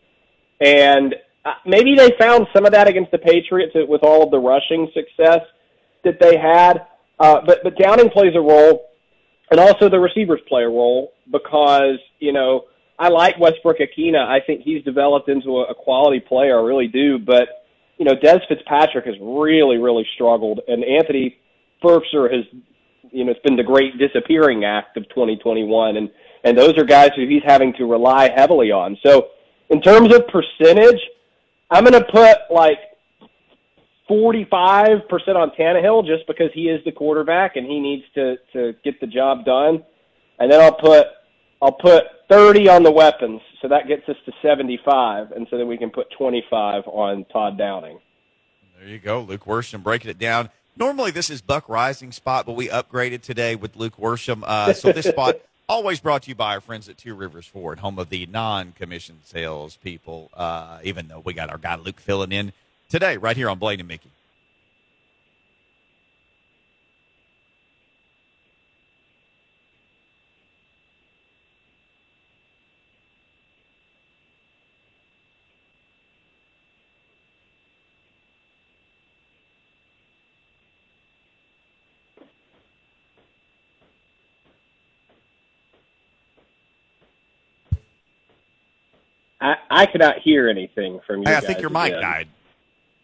And 0.60 1.16
uh, 1.44 1.54
maybe 1.66 1.96
they 1.96 2.12
found 2.20 2.46
some 2.54 2.66
of 2.66 2.72
that 2.74 2.88
against 2.88 3.12
the 3.12 3.18
Patriots 3.18 3.74
with 3.76 4.04
all 4.04 4.24
of 4.24 4.30
the 4.30 4.38
rushing 4.38 4.92
success 4.94 5.42
that 6.04 6.20
they 6.20 6.38
had. 6.38 6.86
Uh, 7.20 7.42
but 7.46 7.60
but 7.64 7.78
Downing 7.78 8.10
plays 8.10 8.34
a 8.36 8.42
role, 8.42 8.90
and 9.52 9.60
also 9.60 9.90
the 9.90 10.00
receivers 10.00 10.40
play 10.48 10.64
a 10.64 10.70
role 10.70 11.14
because 11.32 12.00
you 12.20 12.34
know 12.34 12.66
I 12.98 13.10
like 13.10 13.40
Westbrook-Ikhine. 13.40 14.16
I 14.16 14.40
think 14.46 14.62
he's 14.62 14.84
developed 14.84 15.30
into 15.30 15.60
a, 15.60 15.72
a 15.72 15.76
quality 15.76 16.20
player. 16.20 16.60
I 16.60 16.64
really 16.64 16.88
do. 16.88 17.20
But 17.20 17.66
you 17.98 18.06
know 18.06 18.14
Dez 18.16 18.42
Fitzpatrick 18.48 19.06
has 19.06 19.16
really 19.22 19.78
really 19.78 20.08
struggled, 20.16 20.62
and 20.68 20.84
Anthony 20.84 21.38
Firkser 21.84 22.32
has 22.34 22.46
you 23.12 23.26
know 23.26 23.32
it's 23.32 23.42
been 23.42 23.56
the 23.56 23.64
great 23.64 23.98
disappearing 23.98 24.66
act 24.66 24.98
of 24.98 25.08
2021, 25.10 25.98
and 25.98 26.10
and 26.44 26.58
those 26.58 26.78
are 26.78 26.84
guys 26.84 27.12
who 27.16 27.28
he's 27.28 27.44
having 27.46 27.74
to 27.74 27.86
rely 27.86 28.32
heavily 28.36 28.72
on. 28.72 28.98
So 29.06 29.30
in 29.70 29.82
terms 29.82 30.14
of 30.14 30.28
percentage, 30.28 31.00
I'm 31.70 31.86
going 31.86 31.94
to 31.94 32.12
put 32.12 32.38
like 32.50 32.80
45% 34.12 35.36
on 35.36 35.52
Tannehill 35.52 36.06
just 36.06 36.28
because 36.28 36.50
he 36.54 36.68
is 36.68 36.84
the 36.84 36.92
quarterback 36.92 37.56
and 37.56 37.66
he 37.66 37.80
needs 37.80 38.04
to 38.16 38.36
to 38.52 38.74
get 38.84 39.00
the 39.00 39.08
job 39.08 39.46
done. 39.46 39.84
And 40.40 40.52
then 40.52 40.60
I'll 40.60 40.74
put 40.74 41.08
I'll 41.62 41.72
put 41.72 42.04
30 42.30 42.68
on 42.68 42.84
the 42.84 42.92
weapons. 42.92 43.42
So 43.62 43.68
that 43.70 43.88
gets 43.88 44.08
us 44.10 44.18
to 44.26 44.34
75 44.42 45.32
and 45.32 45.48
so 45.50 45.58
then 45.58 45.68
we 45.68 45.78
can 45.78 45.90
put 45.90 46.08
25 46.18 46.84
on 46.88 47.26
Todd 47.32 47.58
Downing. 47.58 48.00
There 48.78 48.90
you 48.90 49.00
go, 49.00 49.22
Luke 49.22 49.46
Worsham 49.46 49.82
breaking 49.82 50.12
it 50.12 50.20
down. 50.20 50.50
Normally 50.76 51.12
this 51.12 51.30
is 51.30 51.42
Buck 51.42 51.68
Reising 51.68 52.14
spot, 52.14 52.46
but 52.46 52.54
we 52.54 52.68
upgraded 52.68 53.22
today 53.22 53.56
with 53.56 53.76
Luke 53.78 53.98
Worsham. 53.98 54.44
Uh, 54.44 54.74
so 54.74 54.92
this 54.92 55.06
spot 55.10 55.40
always 55.70 56.02
brought 56.02 56.24
to 56.24 56.30
you 56.30 56.36
by 56.36 56.56
our 56.56 56.62
friends 56.62 56.90
at 56.90 56.98
Two 56.98 57.16
Rivers 57.16 57.46
Ford, 57.46 57.80
home 57.80 57.98
of 57.98 58.10
the 58.10 58.26
non-commissioned 58.26 59.22
sales 59.24 59.78
people. 59.78 60.30
Uh, 60.34 60.80
even 60.84 61.08
though 61.08 61.20
we 61.20 61.34
got 61.34 61.50
our 61.50 61.58
guy 61.58 61.76
Luke 61.76 62.00
filling 62.00 62.32
in 62.32 62.52
today, 62.92 63.18
right 63.18 63.36
here 63.36 63.50
on 63.50 63.58
Blaine 63.58 63.80
and 63.80 63.88
Mickey. 63.88 64.12
I, 89.40 89.56
I 89.72 89.86
cannot 89.88 90.20
hear 90.20 90.50
anything 90.50 91.00
from 91.08 91.22
you. 91.22 91.24
Hey, 91.26 91.36
I 91.36 91.40
think 91.40 91.62
your 91.62 91.72
mic 91.72 91.88
again. 91.88 92.02
died. 92.02 92.28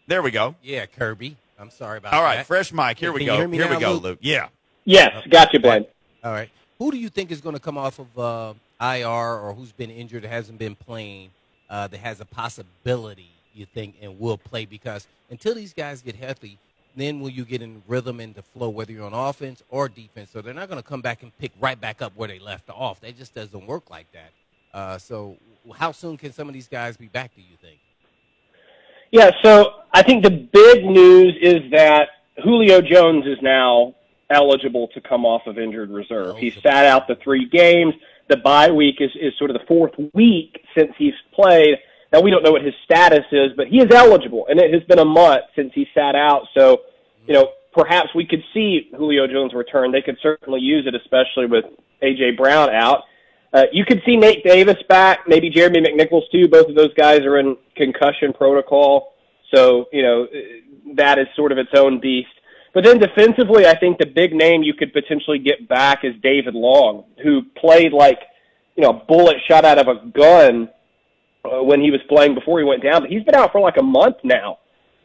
There 0.08 0.22
we 0.22 0.30
go. 0.30 0.54
Yeah, 0.62 0.86
Kirby. 0.86 1.36
I'm 1.58 1.70
sorry 1.70 1.98
about 1.98 2.12
that. 2.12 2.16
All 2.16 2.22
right, 2.22 2.36
that. 2.36 2.46
fresh 2.46 2.72
mic. 2.72 2.98
Here 2.98 3.10
Can 3.10 3.14
we 3.16 3.20
you 3.20 3.26
go. 3.26 3.36
hear 3.36 3.46
me 3.46 3.58
Here 3.58 3.66
we 3.66 3.74
now, 3.74 3.80
go, 3.80 3.92
Luke? 3.92 4.02
Luke. 4.02 4.18
Yeah. 4.22 4.48
Yes, 4.86 5.26
got 5.28 5.52
you, 5.52 5.60
Blaine. 5.60 5.84
All 6.24 6.32
right. 6.32 6.48
Who 6.78 6.90
do 6.90 6.96
you 6.96 7.10
think 7.10 7.30
is 7.30 7.42
going 7.42 7.54
to 7.54 7.60
come 7.60 7.76
off 7.76 7.98
of 8.00 8.18
uh, 8.18 8.54
IR 8.80 9.06
or 9.06 9.52
who's 9.52 9.70
been 9.72 9.90
injured, 9.90 10.24
hasn't 10.24 10.58
been 10.58 10.74
playing, 10.74 11.28
uh, 11.68 11.88
that 11.88 11.98
has 11.98 12.22
a 12.22 12.24
possibility, 12.24 13.28
you 13.52 13.66
think, 13.66 13.96
and 14.00 14.18
will 14.18 14.38
play? 14.38 14.64
Because 14.64 15.06
until 15.28 15.54
these 15.54 15.74
guys 15.74 16.00
get 16.00 16.16
healthy, 16.16 16.56
then 16.96 17.20
will 17.20 17.28
you 17.28 17.44
get 17.44 17.60
in 17.60 17.82
rhythm 17.86 18.18
and 18.20 18.34
the 18.34 18.42
flow, 18.42 18.70
whether 18.70 18.92
you're 18.92 19.04
on 19.04 19.12
offense 19.12 19.62
or 19.68 19.90
defense. 19.90 20.30
So 20.30 20.40
they're 20.40 20.54
not 20.54 20.70
going 20.70 20.80
to 20.80 20.88
come 20.88 21.02
back 21.02 21.22
and 21.22 21.36
pick 21.36 21.52
right 21.60 21.78
back 21.78 22.00
up 22.00 22.14
where 22.16 22.28
they 22.28 22.38
left 22.38 22.70
off. 22.70 23.00
That 23.02 23.14
just 23.18 23.34
doesn't 23.34 23.66
work 23.66 23.90
like 23.90 24.06
that. 24.12 24.30
Uh, 24.72 24.96
so 24.96 25.36
how 25.76 25.92
soon 25.92 26.16
can 26.16 26.32
some 26.32 26.48
of 26.48 26.54
these 26.54 26.68
guys 26.68 26.96
be 26.96 27.08
back? 27.08 27.34
Do 27.34 27.42
you 27.42 27.56
think? 27.60 27.78
Yeah, 29.10 29.30
so 29.42 29.72
I 29.92 30.02
think 30.02 30.22
the 30.22 30.30
big 30.30 30.84
news 30.84 31.34
is 31.40 31.70
that 31.72 32.08
Julio 32.42 32.80
Jones 32.80 33.26
is 33.26 33.38
now 33.42 33.94
eligible 34.30 34.88
to 34.88 35.00
come 35.00 35.24
off 35.24 35.46
of 35.46 35.58
injured 35.58 35.90
reserve. 35.90 36.36
He 36.36 36.50
sat 36.50 36.84
out 36.84 37.08
the 37.08 37.16
three 37.16 37.48
games. 37.48 37.94
The 38.28 38.36
bye 38.36 38.70
week 38.70 38.96
is, 39.00 39.10
is 39.20 39.32
sort 39.38 39.50
of 39.50 39.58
the 39.58 39.66
fourth 39.66 39.92
week 40.12 40.62
since 40.76 40.92
he's 40.98 41.14
played. 41.32 41.78
Now 42.12 42.20
we 42.20 42.30
don't 42.30 42.42
know 42.42 42.52
what 42.52 42.62
his 42.62 42.74
status 42.84 43.24
is, 43.32 43.52
but 43.56 43.68
he 43.68 43.78
is 43.78 43.90
eligible, 43.90 44.46
and 44.48 44.60
it 44.60 44.72
has 44.72 44.82
been 44.84 44.98
a 44.98 45.04
month 45.04 45.44
since 45.56 45.72
he 45.74 45.86
sat 45.94 46.14
out. 46.14 46.42
So, 46.56 46.82
you 47.26 47.34
know, 47.34 47.48
perhaps 47.72 48.14
we 48.14 48.26
could 48.26 48.42
see 48.52 48.90
Julio 48.96 49.26
Jones 49.26 49.54
return. 49.54 49.92
They 49.92 50.02
could 50.02 50.18
certainly 50.22 50.60
use 50.60 50.86
it, 50.86 50.94
especially 50.94 51.46
with 51.46 51.64
AJ 52.02 52.36
Brown 52.36 52.70
out. 52.70 53.04
Uh, 53.52 53.64
you 53.72 53.84
could 53.84 54.02
see 54.04 54.16
Nate 54.16 54.44
Davis 54.44 54.76
back, 54.88 55.20
maybe 55.26 55.48
Jeremy 55.48 55.80
McNichols 55.80 56.30
too. 56.30 56.48
Both 56.48 56.68
of 56.68 56.74
those 56.74 56.92
guys 56.94 57.20
are 57.20 57.38
in 57.38 57.56
concussion 57.76 58.32
protocol, 58.32 59.14
so 59.54 59.86
you 59.92 60.02
know 60.02 60.26
that 60.96 61.18
is 61.18 61.26
sort 61.34 61.52
of 61.52 61.58
its 61.58 61.70
own 61.74 61.98
beast. 61.98 62.28
But 62.74 62.84
then 62.84 62.98
defensively, 62.98 63.66
I 63.66 63.76
think 63.78 63.98
the 63.98 64.06
big 64.06 64.34
name 64.34 64.62
you 64.62 64.74
could 64.74 64.92
potentially 64.92 65.38
get 65.38 65.66
back 65.66 66.04
is 66.04 66.14
David 66.22 66.54
Long, 66.54 67.04
who 67.22 67.42
played 67.56 67.92
like 67.92 68.20
you 68.76 68.82
know 68.82 68.90
a 68.90 69.04
bullet 69.06 69.36
shot 69.48 69.64
out 69.64 69.78
of 69.78 69.88
a 69.88 70.06
gun 70.10 70.68
uh, 71.44 71.62
when 71.62 71.80
he 71.80 71.90
was 71.90 72.00
playing 72.08 72.34
before 72.34 72.58
he 72.58 72.64
went 72.64 72.82
down. 72.82 73.00
But 73.00 73.10
he's 73.10 73.24
been 73.24 73.34
out 73.34 73.52
for 73.52 73.60
like 73.62 73.78
a 73.78 73.82
month 73.82 74.16
now. 74.24 74.58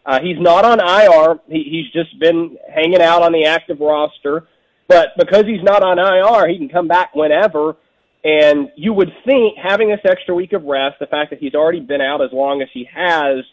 Uh, 0.06 0.19
he's 0.21 0.38
not 0.38 0.65
on 0.65 0.82
IR. 0.82 1.39
He, 1.47 1.63
he's 1.63 1.91
just 1.93 2.19
been 2.19 2.58
hanging 2.73 3.01
out 3.01 3.23
on 3.23 3.32
the 3.32 3.45
active 3.45 3.79
roster. 3.79 4.47
But 4.89 5.10
because 5.17 5.45
he's 5.45 5.63
not 5.63 5.82
on 5.82 5.97
IR, 5.97 6.49
he 6.49 6.58
can 6.58 6.67
come 6.67 6.89
back 6.89 7.15
whenever 7.15 7.77
and 8.23 8.69
you 8.77 8.93
would 8.93 9.12
think 9.25 9.57
having 9.57 9.89
this 9.89 9.99
extra 10.05 10.33
week 10.33 10.53
of 10.53 10.63
rest, 10.63 10.95
the 10.99 11.07
fact 11.07 11.31
that 11.31 11.39
he's 11.39 11.55
already 11.55 11.81
been 11.81 12.01
out 12.01 12.21
as 12.21 12.31
long 12.31 12.62
as 12.62 12.69
he 12.73 12.88
has, 12.93 13.43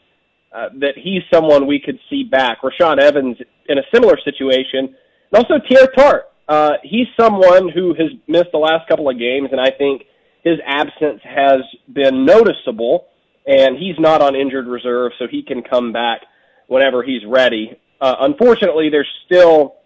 uh, 0.54 0.68
that 0.78 0.94
he's 0.96 1.22
someone 1.32 1.66
we 1.66 1.80
could 1.80 1.98
see 2.08 2.22
back. 2.24 2.58
Rashaan 2.62 3.00
Evans 3.00 3.36
in 3.68 3.78
a 3.78 3.82
similar 3.92 4.16
situation. 4.24 4.94
And 5.32 5.44
also 5.44 5.54
Teair 5.58 5.92
Tart. 5.94 6.26
Uh, 6.48 6.72
he's 6.82 7.06
someone 7.18 7.68
who 7.68 7.94
has 7.94 8.10
missed 8.26 8.50
the 8.52 8.58
last 8.58 8.88
couple 8.88 9.08
of 9.08 9.18
games, 9.18 9.48
and 9.52 9.60
I 9.60 9.70
think 9.70 10.02
his 10.42 10.58
absence 10.66 11.20
has 11.22 11.60
been 11.92 12.24
noticeable, 12.24 13.06
and 13.46 13.76
he's 13.76 13.98
not 13.98 14.20
on 14.20 14.34
injured 14.34 14.66
reserve, 14.66 15.12
so 15.18 15.26
he 15.30 15.42
can 15.42 15.62
come 15.62 15.92
back 15.92 16.22
whenever 16.66 17.02
he's 17.02 17.24
ready. 17.26 17.76
Uh, 18.00 18.16
unfortunately, 18.20 18.88
there's 18.88 19.08
still 19.26 19.76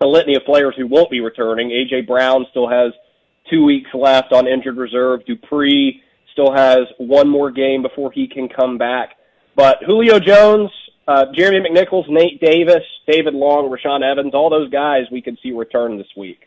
a 0.00 0.06
litany 0.06 0.34
of 0.34 0.44
players 0.44 0.74
who 0.76 0.86
won't 0.86 1.10
be 1.10 1.20
returning. 1.20 1.70
A.J. 1.70 2.02
Brown 2.02 2.46
still 2.50 2.68
has– 2.68 2.92
two 3.50 3.64
weeks 3.64 3.90
left 3.92 4.32
on 4.32 4.46
injured 4.46 4.76
reserve. 4.76 5.24
Dupree 5.26 6.02
still 6.32 6.52
has 6.52 6.80
one 6.98 7.28
more 7.28 7.50
game 7.50 7.82
before 7.82 8.12
he 8.12 8.26
can 8.26 8.48
come 8.48 8.78
back. 8.78 9.16
But 9.56 9.78
Julio 9.84 10.20
Jones, 10.20 10.70
uh, 11.08 11.26
Jeremy 11.34 11.68
McNichols, 11.68 12.08
Nate 12.08 12.40
Davis, 12.40 12.82
David 13.06 13.34
Long, 13.34 13.68
Rashaan 13.68 14.02
Evans, 14.02 14.34
all 14.34 14.48
those 14.48 14.70
guys 14.70 15.02
we 15.10 15.20
could 15.20 15.38
see 15.42 15.52
return 15.52 15.98
this 15.98 16.06
week. 16.16 16.46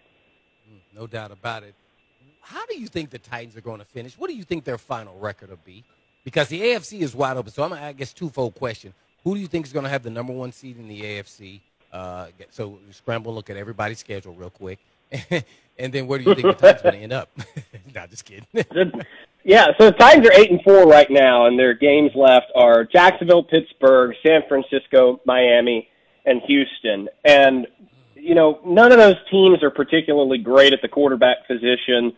Hmm, 0.67 0.99
no 0.99 1.07
doubt 1.07 1.31
about 1.31 1.63
it. 1.63 1.75
How 2.41 2.65
do 2.65 2.79
you 2.79 2.87
think 2.87 3.09
the 3.09 3.19
Titans 3.19 3.55
are 3.55 3.61
going 3.61 3.79
to 3.79 3.85
finish? 3.85 4.17
What 4.17 4.29
do 4.29 4.35
you 4.35 4.43
think 4.43 4.63
their 4.63 4.77
final 4.77 5.17
record 5.17 5.49
will 5.49 5.59
be? 5.65 5.83
Because 6.23 6.47
the 6.47 6.61
AFC 6.61 7.01
is 7.01 7.15
wide 7.15 7.37
open. 7.37 7.51
So 7.51 7.63
I'm, 7.63 7.73
I 7.73 7.93
guess, 7.93 8.13
twofold 8.13 8.55
question. 8.55 8.93
Who 9.23 9.35
do 9.35 9.41
you 9.41 9.47
think 9.47 9.65
is 9.65 9.73
going 9.73 9.83
to 9.83 9.89
have 9.89 10.03
the 10.03 10.09
number 10.09 10.33
one 10.33 10.51
seed 10.51 10.77
in 10.77 10.87
the 10.87 11.01
AFC? 11.01 11.61
Uh, 11.91 12.27
so 12.49 12.79
scramble, 12.91 13.33
look 13.33 13.49
at 13.49 13.57
everybody's 13.57 13.99
schedule 13.99 14.33
real 14.33 14.49
quick. 14.49 14.79
And 15.77 15.91
then 15.91 16.07
where 16.07 16.19
do 16.19 16.25
you 16.25 16.35
think 16.35 16.47
the 16.47 16.53
Titans 16.53 16.81
going 16.83 16.95
to 16.95 17.01
end 17.01 17.13
up? 17.13 17.29
Not 17.95 18.09
just 18.09 18.25
kidding. 18.25 18.45
yeah, 19.43 19.67
so 19.79 19.87
the 19.87 19.95
Titans 19.97 20.27
are 20.27 20.33
eight 20.33 20.51
and 20.51 20.61
four 20.61 20.85
right 20.85 21.09
now, 21.09 21.47
and 21.47 21.57
their 21.57 21.73
games 21.73 22.11
left 22.15 22.47
are 22.55 22.83
Jacksonville, 22.83 23.43
Pittsburgh, 23.43 24.15
San 24.25 24.41
Francisco, 24.47 25.19
Miami, 25.25 25.89
and 26.25 26.41
Houston. 26.43 27.09
And 27.25 27.67
you 28.15 28.35
know, 28.35 28.59
none 28.65 28.91
of 28.91 28.99
those 28.99 29.17
teams 29.29 29.63
are 29.63 29.71
particularly 29.71 30.37
great 30.37 30.73
at 30.73 30.81
the 30.81 30.87
quarterback 30.87 31.45
position. 31.47 32.13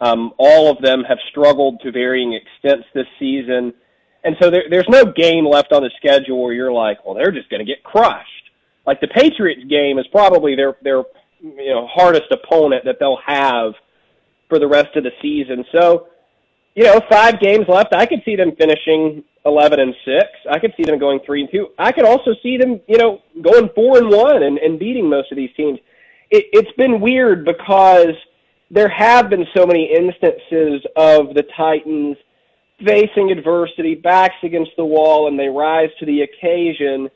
Um, 0.00 0.32
all 0.38 0.70
of 0.70 0.80
them 0.82 1.04
have 1.04 1.18
struggled 1.28 1.80
to 1.82 1.92
varying 1.92 2.34
extents 2.34 2.86
this 2.94 3.06
season. 3.18 3.74
And 4.24 4.36
so 4.40 4.50
there, 4.50 4.64
there's 4.70 4.88
no 4.88 5.04
game 5.04 5.44
left 5.46 5.72
on 5.72 5.82
the 5.82 5.90
schedule 5.96 6.42
where 6.42 6.54
you're 6.54 6.72
like, 6.72 7.04
well, 7.04 7.14
they're 7.14 7.32
just 7.32 7.50
going 7.50 7.64
to 7.64 7.66
get 7.66 7.82
crushed. 7.84 8.50
Like 8.86 9.00
the 9.00 9.08
Patriots 9.08 9.62
game 9.68 9.98
is 9.98 10.06
probably 10.10 10.56
their 10.56 10.76
their 10.82 11.04
you 11.42 11.68
know 11.74 11.86
hardest 11.86 12.30
opponent 12.30 12.84
that 12.84 12.96
they'll 13.00 13.20
have 13.26 13.74
for 14.48 14.58
the 14.58 14.66
rest 14.66 14.96
of 14.96 15.04
the 15.04 15.10
season. 15.20 15.64
So, 15.72 16.08
you 16.74 16.84
know, 16.84 17.00
five 17.10 17.40
games 17.40 17.66
left. 17.68 17.94
I 17.94 18.06
could 18.06 18.22
see 18.24 18.36
them 18.36 18.52
finishing 18.56 19.24
eleven 19.44 19.80
and 19.80 19.94
six. 20.04 20.28
I 20.50 20.58
could 20.58 20.72
see 20.76 20.84
them 20.84 20.98
going 20.98 21.20
three 21.26 21.42
and 21.42 21.50
two. 21.50 21.68
I 21.78 21.92
could 21.92 22.04
also 22.04 22.34
see 22.42 22.56
them, 22.56 22.80
you 22.86 22.98
know, 22.98 23.20
going 23.40 23.70
four 23.74 23.98
and 23.98 24.08
one 24.08 24.42
and, 24.42 24.58
and 24.58 24.78
beating 24.78 25.08
most 25.08 25.32
of 25.32 25.36
these 25.36 25.50
teams. 25.56 25.78
It, 26.30 26.46
it's 26.52 26.72
been 26.76 27.00
weird 27.00 27.44
because 27.44 28.14
there 28.70 28.88
have 28.88 29.28
been 29.28 29.46
so 29.54 29.66
many 29.66 29.92
instances 29.94 30.82
of 30.96 31.34
the 31.34 31.44
Titans 31.56 32.16
facing 32.84 33.30
adversity, 33.30 33.94
backs 33.94 34.34
against 34.42 34.72
the 34.76 34.84
wall, 34.84 35.28
and 35.28 35.38
they 35.38 35.48
rise 35.48 35.90
to 35.98 36.06
the 36.06 36.22
occasion 36.22 37.10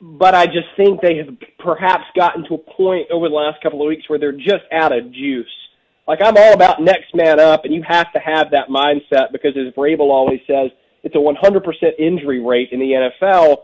but 0.00 0.34
I 0.34 0.46
just 0.46 0.68
think 0.76 1.00
they 1.00 1.16
have 1.16 1.28
perhaps 1.58 2.04
gotten 2.14 2.44
to 2.44 2.54
a 2.54 2.58
point 2.58 3.08
over 3.10 3.28
the 3.28 3.34
last 3.34 3.60
couple 3.62 3.82
of 3.82 3.88
weeks 3.88 4.08
where 4.08 4.18
they're 4.18 4.32
just 4.32 4.64
out 4.72 4.96
of 4.96 5.12
juice. 5.12 5.46
Like 6.06 6.20
I'm 6.22 6.36
all 6.36 6.52
about 6.54 6.80
next 6.80 7.14
man 7.14 7.38
up, 7.38 7.64
and 7.64 7.74
you 7.74 7.82
have 7.86 8.12
to 8.12 8.18
have 8.18 8.50
that 8.52 8.68
mindset 8.68 9.30
because, 9.32 9.56
as 9.56 9.74
Vrabel 9.74 10.10
always 10.10 10.40
says, 10.46 10.70
it's 11.02 11.14
a 11.14 11.18
100% 11.18 11.92
injury 11.98 12.40
rate 12.40 12.70
in 12.72 12.80
the 12.80 13.10
NFL. 13.22 13.58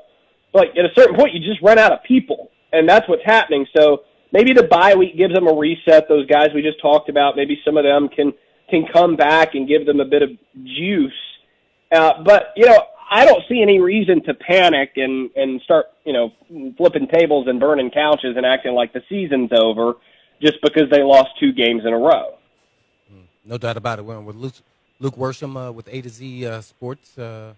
Like 0.53 0.71
at 0.77 0.85
a 0.85 0.95
certain 0.95 1.17
point, 1.17 1.35
you 1.35 1.41
just 1.41 1.63
run 1.63 1.79
out 1.79 1.93
of 1.93 2.03
people, 2.03 2.51
and 2.73 2.89
that's 2.89 3.09
what's 3.09 3.25
happening. 3.25 3.67
So 3.77 4.03
maybe 4.33 4.53
the 4.53 4.65
bye 4.65 4.95
week 4.95 5.17
gives 5.17 5.33
them 5.33 5.47
a 5.47 5.55
reset. 5.55 6.09
Those 6.09 6.27
guys 6.27 6.49
we 6.55 6.63
just 6.63 6.81
talked 6.81 7.09
about, 7.09 7.37
maybe 7.37 7.61
some 7.65 7.77
of 7.77 7.85
them 7.85 8.09
can 8.09 8.33
can 8.69 8.87
come 8.93 9.17
back 9.17 9.55
and 9.55 9.69
give 9.69 9.87
them 9.87 10.01
a 10.01 10.05
bit 10.05 10.23
of 10.23 10.31
juice. 10.65 11.13
Uh, 11.93 12.23
but 12.25 12.53
you 12.57 12.67
know, 12.67 12.83
I 13.11 13.25
don't 13.25 13.43
see 13.49 13.63
any 13.63 13.81
reason 13.81 14.23
to 14.25 14.35
panic 14.35 14.93
and 14.97 15.31
and 15.37 15.61
start 15.63 15.87
you 16.05 16.13
know 16.13 16.33
flipping 16.77 17.09
tables 17.09 17.47
and 17.49 17.61
burning 17.61 17.91
couches 17.91 18.37
and 18.37 18.47
acting 18.47 18.75
like 18.75 18.93
the 18.93 19.03
season's 19.09 19.51
over 19.53 19.95
just 20.43 20.61
because 20.63 20.91
they 20.91 21.03
lost 21.03 21.31
two 21.39 21.53
games 21.53 21.83
in 21.85 21.93
a 21.93 21.99
row. 21.99 22.37
Hmm. 23.11 23.23
No 23.45 23.59
doubt 23.59 23.77
about 23.77 23.99
it. 23.99 24.05
We're 24.05 24.21
with 24.21 24.37
Luke, 24.37 24.55
Luke 25.01 25.17
Worsham 25.17 25.69
uh, 25.69 25.73
with 25.73 25.89
A 25.91 26.03
to 26.03 26.09
Z 26.09 26.47
uh, 26.47 26.61
Sports. 26.61 27.19
Uh, 27.19 27.55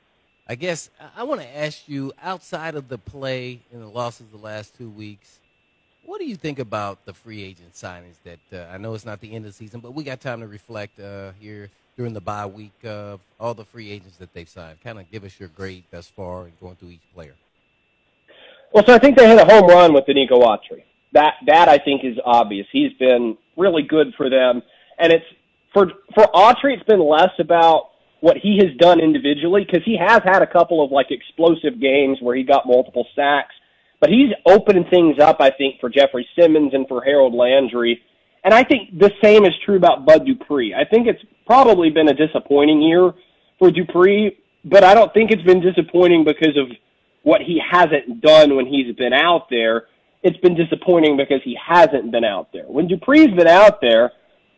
I 0.49 0.55
guess 0.55 0.91
I 1.17 1.25
want 1.25 1.41
to 1.41 1.59
ask 1.59 1.89
you 1.89 2.13
outside 2.23 2.77
of 2.77 2.89
the 2.89 2.99
play 2.99 3.61
and 3.73 3.83
the 3.83 3.89
losses 3.89 4.27
the 4.31 4.39
last 4.39 4.77
two 4.77 4.89
weeks. 4.89 5.41
What 6.05 6.21
do 6.21 6.27
you 6.27 6.37
think 6.37 6.61
about 6.61 7.05
the 7.05 7.13
free 7.13 7.43
agent 7.43 7.75
signings? 7.75 8.15
That 8.23 8.39
uh, 8.53 8.73
I 8.73 8.79
know 8.79 8.95
it's 8.95 9.05
not 9.05 9.21
the 9.21 9.35
end 9.35 9.45
of 9.45 9.51
the 9.51 9.57
season, 9.57 9.81
but 9.81 9.93
we 9.93 10.05
got 10.05 10.21
time 10.21 10.41
to 10.41 10.47
reflect 10.47 11.01
uh, 11.01 11.33
here 11.41 11.69
during 11.97 12.13
the 12.13 12.21
bye 12.21 12.47
week 12.47 12.85
of 12.85 13.21
all 13.41 13.55
the 13.55 13.65
free 13.65 13.91
agents 13.91 14.17
that 14.19 14.33
they've 14.35 14.49
signed? 14.49 14.81
Kind 14.83 14.99
of 14.99 15.11
give 15.11 15.25
us 15.25 15.39
your 15.41 15.49
grade 15.51 15.85
thus 15.91 16.07
far 16.07 16.45
and 16.45 16.61
going 16.61 16.77
through 16.77 16.91
each 16.91 17.15
player. 17.15 17.35
Well, 18.73 18.85
so 18.87 18.95
I 18.95 18.99
think 18.99 19.17
they 19.17 19.29
hit 19.29 19.39
a 19.41 19.45
home 19.45 19.69
run 19.69 19.95
with 19.95 20.05
Denico 20.07 20.43
Autry. 20.43 20.85
That 21.13 21.35
that 21.47 21.69
I 21.69 21.79
think 21.79 22.05
is 22.05 22.19
obvious. 22.25 22.67
He's 22.73 22.93
been 22.95 23.39
really 23.57 23.83
good 23.83 24.13
for 24.17 24.29
them, 24.29 24.63
and 24.99 25.13
it's 25.13 25.25
for 25.73 25.87
for 26.15 26.25
Autry. 26.35 26.75
It's 26.75 26.85
been 26.85 27.01
less 27.01 27.31
about 27.39 27.91
what 28.21 28.37
he 28.37 28.59
has 28.59 28.77
done 28.79 29.01
individually 29.01 29.65
because 29.65 29.85
he 29.85 29.97
has 29.97 30.21
had 30.25 30.43
a 30.43 30.47
couple 30.47 30.85
of 30.85 30.91
like 30.91 31.11
explosive 31.11 31.81
games 31.81 32.19
where 32.21 32.35
he 32.35 32.43
got 32.43 32.67
multiple 32.67 33.07
sacks, 33.15 33.55
but 34.01 34.11
he's 34.11 34.31
opening 34.47 34.85
things 34.91 35.19
up. 35.21 35.37
I 35.41 35.51
think 35.51 35.81
for 35.81 35.89
Jeffery 35.89 36.27
Simmons 36.39 36.75
and 36.75 36.89
for 36.89 37.03
Harold 37.03 37.35
Landry 37.35 38.03
and 38.47 38.55
I 38.55 38.63
think 38.63 38.97
the 38.97 39.11
same 39.23 39.45
is 39.45 39.53
true 39.65 39.75
about 39.75 40.07
Bud 40.07 40.25
Dupree. 40.25 40.73
I 40.73 40.85
think 40.85 41.09
it's 41.09 41.21
probably 41.47 41.91
been 41.91 42.09
a 42.09 42.15
disappointing 42.15 42.81
year 42.81 43.13
for 43.59 43.73
Dupree, 43.73 44.39
but 44.65 44.85
I 44.85 44.95
don't 44.95 45.13
think 45.13 45.33
it's 45.33 45.43
been 45.43 45.61
disappointing 45.61 46.25
because 46.25 46.57
of 46.57 46.69
what 47.25 47.41
he 47.41 47.61
hasn't 47.61 48.21
done 48.21 48.55
when 48.55 48.67
he's 48.67 48.95
been 48.95 49.13
out 49.13 49.51
there. 49.51 49.89
It's 50.23 50.37
been 50.37 50.55
disappointing 50.55 51.17
because 51.17 51.41
he 51.43 51.59
hasn't 51.61 52.13
been 52.13 52.25
out 52.25 52.53
there. 52.53 52.67
When 52.67 52.87
Dupree's 52.87 53.37
been 53.37 53.49
out 53.49 53.81
there, 53.81 54.13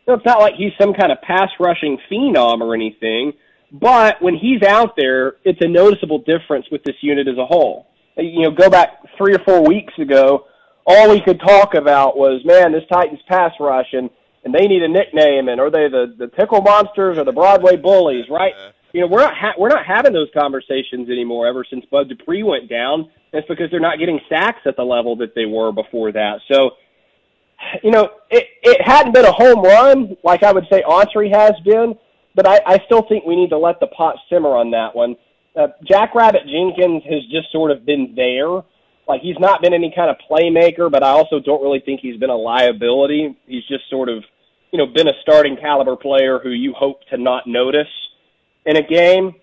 it's 0.07 0.25
not 0.25 0.39
like 0.39 0.53
he's 0.53 0.71
some 0.79 0.93
kind 0.93 1.11
of 1.11 1.19
pass 1.23 1.49
rushing 1.59 1.97
phenom 2.11 2.61
or 2.61 2.75
anything, 2.75 3.33
but 3.71 4.21
when 4.21 4.35
he's 4.35 4.61
out 4.61 4.95
there, 4.97 5.37
it's 5.43 5.61
a 5.61 5.67
noticeable 5.67 6.19
difference 6.19 6.67
with 6.71 6.83
this 6.83 6.95
unit 7.01 7.27
as 7.27 7.39
a 7.39 7.45
whole. 7.45 7.87
You 8.17 8.43
know, 8.43 8.51
go 8.51 8.69
back 8.69 8.99
three 9.17 9.33
or 9.33 9.39
four 9.39 9.65
weeks 9.65 9.93
ago, 9.97 10.45
all 10.85 11.09
we 11.09 11.21
could 11.21 11.39
talk 11.39 11.73
about 11.75 12.17
was, 12.17 12.41
man, 12.45 12.71
this 12.71 12.83
Titans 12.91 13.19
pass 13.27 13.51
rush, 13.59 13.87
and, 13.93 14.09
and 14.43 14.53
they 14.53 14.67
need 14.67 14.81
a 14.81 14.87
nickname, 14.87 15.49
and 15.49 15.59
are 15.59 15.69
they 15.69 15.87
the, 15.87 16.15
the 16.17 16.27
Tickle 16.27 16.61
Monsters 16.61 17.17
or 17.17 17.25
the 17.25 17.31
Broadway 17.31 17.75
Bullies, 17.75 18.25
right? 18.29 18.53
You 18.93 19.01
know, 19.01 19.07
we're 19.07 19.21
not 19.21 19.35
ha- 19.35 19.53
we're 19.57 19.69
not 19.69 19.85
having 19.85 20.13
those 20.13 20.29
conversations 20.33 21.09
anymore. 21.09 21.45
Ever 21.45 21.63
since 21.69 21.85
Bud 21.91 22.09
Dupree 22.09 22.41
went 22.41 22.69
down, 22.69 23.11
it's 23.33 23.47
because 23.47 23.69
they're 23.69 23.79
not 23.79 23.99
getting 23.99 24.19
sacks 24.27 24.61
at 24.65 24.75
the 24.75 24.83
level 24.83 25.15
that 25.17 25.35
they 25.35 25.45
were 25.45 25.71
before 25.71 26.11
that. 26.11 26.39
So, 26.51 26.71
you 27.83 27.91
know, 27.91 28.09
it 28.31 28.47
it 28.63 28.81
hadn't 28.83 29.13
been 29.13 29.25
a 29.25 29.31
home 29.31 29.61
run 29.61 30.17
like 30.23 30.41
I 30.41 30.51
would 30.51 30.65
say 30.71 30.81
Autry 30.81 31.31
has 31.31 31.53
been, 31.63 31.93
but 32.33 32.47
I, 32.47 32.59
I 32.65 32.79
still 32.85 33.03
think 33.03 33.25
we 33.25 33.35
need 33.35 33.49
to 33.49 33.59
let 33.59 33.79
the 33.79 33.87
pot 33.87 34.15
simmer 34.27 34.55
on 34.57 34.71
that 34.71 34.95
one. 34.95 35.15
Uh, 35.55 35.67
Jackrabbit 35.87 36.41
Jenkins 36.47 37.03
has 37.03 37.23
just 37.31 37.51
sort 37.51 37.69
of 37.69 37.85
been 37.85 38.13
there. 38.15 38.63
Like 39.09 39.21
he's 39.21 39.39
not 39.39 39.61
been 39.61 39.73
any 39.73 39.91
kind 39.93 40.09
of 40.09 40.17
playmaker, 40.29 40.89
but 40.89 41.03
I 41.03 41.09
also 41.09 41.39
don't 41.39 41.61
really 41.61 41.81
think 41.81 41.99
he's 41.99 42.17
been 42.17 42.29
a 42.29 42.37
liability. 42.37 43.35
He's 43.47 43.65
just 43.65 43.89
sort 43.89 44.07
of, 44.07 44.23
you 44.71 44.77
know, 44.77 44.85
been 44.85 45.07
a 45.07 45.13
starting 45.23 45.57
caliber 45.57 45.95
player 45.95 46.39
who 46.39 46.51
you 46.51 46.73
hope 46.73 47.01
to 47.09 47.17
not 47.17 47.47
notice 47.47 47.87
in 48.65 48.77
a 48.77 48.83
game. 48.83 49.33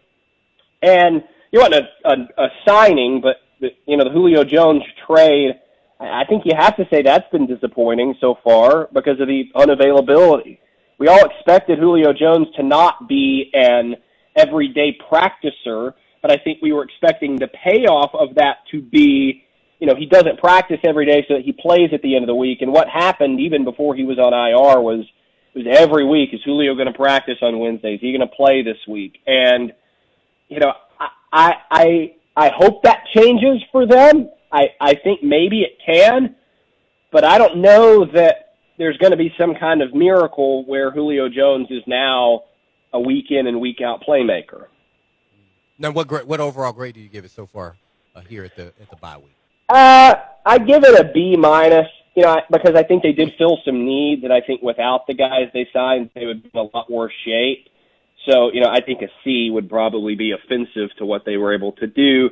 And 0.83 1.25
you 1.51 1.61
want 1.61 1.75
a, 1.75 1.89
a, 2.05 2.45
a 2.45 2.49
signing, 2.67 3.21
but 3.21 3.39
the, 3.61 3.71
you 3.87 3.97
know 3.97 4.05
the 4.05 4.11
Julio 4.11 4.45
Jones 4.45 4.83
trade. 5.07 5.59
I 5.99 6.25
think 6.29 6.45
you 6.45 6.53
have 6.57 6.77
to 6.77 6.87
say 6.93 7.03
that's 7.03 7.29
been 7.33 7.47
disappointing 7.47 8.15
so 8.21 8.39
far 8.45 8.89
because 8.93 9.19
of 9.19 9.29
the 9.29 9.51
unavailability. 9.57 10.59
We 10.99 11.09
all 11.09 11.25
expected 11.25 11.79
Julio 11.79 12.13
Jones 12.13 12.49
to 12.57 12.63
not 12.63 13.09
be 13.09 13.51
an 13.55 13.97
everyday 14.37 14.97
practicer, 15.11 15.95
but 16.23 16.31
I 16.31 16.37
think 16.37 16.61
we 16.63 16.73
were 16.73 16.85
expecting 16.85 17.37
the 17.37 17.49
payoff 17.49 18.11
of 18.15 18.35
that 18.37 18.59
to 18.71 18.83
be, 18.83 19.45
you 19.79 19.87
know, 19.87 19.95
he 19.95 20.07
doesn't 20.07 20.39
practice 20.39 20.79
every 20.85 21.07
day 21.07 21.25
so 21.29 21.35
that 21.35 21.45
he 21.45 21.53
plays 21.53 21.91
at 21.93 22.03
the 22.03 22.15
end 22.15 22.23
of 22.23 22.29
the 22.29 22.35
week. 22.35 22.63
And 22.63 22.73
what 22.73 22.89
happened 22.89 23.41
even 23.41 23.65
before 23.65 23.95
he 23.95 24.05
was 24.05 24.19
on 24.19 24.33
IR 24.33 24.81
was 24.81 25.05
was 25.55 25.67
every 25.71 26.05
week 26.05 26.31
is 26.35 26.41
Julio 26.45 26.75
going 26.75 26.87
to 26.87 26.93
practice 26.93 27.39
on 27.41 27.59
Wednesdays? 27.59 27.97
Is 27.97 28.01
he 28.03 28.13
going 28.13 28.29
to 28.29 28.35
play 28.35 28.63
this 28.63 28.77
week? 28.87 29.19
And 29.27 29.73
you 30.49 30.61
know, 30.61 30.73
I 31.33 31.55
I 31.71 32.15
I 32.37 32.51
hope 32.55 32.83
that 32.83 33.05
changes 33.15 33.63
for 33.73 33.87
them. 33.87 34.31
I 34.53 34.69
I 34.81 34.95
think 34.95 35.23
maybe 35.23 35.63
it 35.63 35.79
can, 35.85 36.37
but 37.13 37.25
I 37.25 37.39
don't 37.39 37.59
know 37.59 38.05
that 38.05 38.55
there's 38.79 38.97
going 38.99 39.13
to 39.13 39.17
be 39.17 39.33
some 39.39 39.55
kind 39.55 39.83
of 39.83 39.95
miracle 39.95 40.65
where 40.67 40.91
Julio 40.91 41.29
Jones 41.29 41.69
is 41.71 41.83
now 41.87 42.45
a 42.93 43.01
week 43.01 43.27
in 43.31 43.47
and 43.47 43.61
week 43.61 43.81
out 43.81 44.03
playmaker. 44.07 44.67
Now, 45.79 45.91
what 45.91 46.27
what 46.27 46.41
overall 46.41 46.73
grade 46.73 46.95
do 46.95 47.01
you 47.01 47.09
give 47.09 47.25
it 47.25 47.31
so 47.31 47.47
far 47.47 47.77
uh, 48.15 48.21
here 48.21 48.45
at 48.45 48.57
the 48.57 48.67
at 48.81 48.91
the 48.91 48.97
bye 48.97 49.19
week? 49.19 49.36
Uh, 49.69 50.15
I 50.45 50.59
give 50.59 50.85
it 50.85 50.99
a 50.99 51.13
B 51.13 51.37
minus. 51.37 51.87
You 52.15 52.23
know, 52.23 52.41
because 52.51 52.75
I 52.75 52.83
think 52.83 53.03
they 53.03 53.13
did 53.13 53.35
fill 53.37 53.59
some 53.63 53.85
needs, 53.85 54.25
and 54.25 54.33
I 54.33 54.41
think 54.41 54.63
without 54.63 55.07
the 55.07 55.13
guys 55.13 55.51
they 55.53 55.69
signed, 55.71 56.09
they 56.15 56.25
would 56.25 56.43
be 56.45 56.51
in 56.55 56.61
a 56.61 56.63
lot 56.75 56.91
worse 56.91 57.13
shape. 57.27 57.69
So, 58.25 58.51
you 58.55 58.61
know, 58.63 58.71
I 58.71 58.81
think 58.81 59.03
a 59.03 59.09
C 59.23 59.51
would 59.51 59.69
probably 59.69 60.15
be 60.15 60.33
offensive 60.33 60.97
to 60.97 61.05
what 61.05 61.27
they 61.27 61.37
were 61.37 61.55
able 61.55 61.73
to 61.73 61.87
do, 61.87 62.31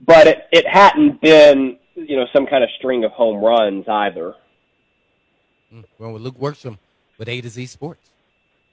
but 0.00 0.26
it 0.26 0.38
it 0.52 0.66
hadn't 0.66 1.20
been, 1.20 1.76
you 1.94 2.16
know, 2.16 2.24
some 2.32 2.46
kind 2.46 2.64
of 2.64 2.70
string 2.78 3.04
of 3.04 3.12
home 3.12 3.44
runs 3.44 3.84
either. 3.86 4.34
Mm. 5.70 5.84
Well, 5.98 6.12
with 6.14 6.22
Luke 6.22 6.38
Worsham 6.38 6.78
with 7.18 7.28
A 7.28 7.40
to 7.42 7.50
Z 7.50 7.66
Sports. 7.66 8.08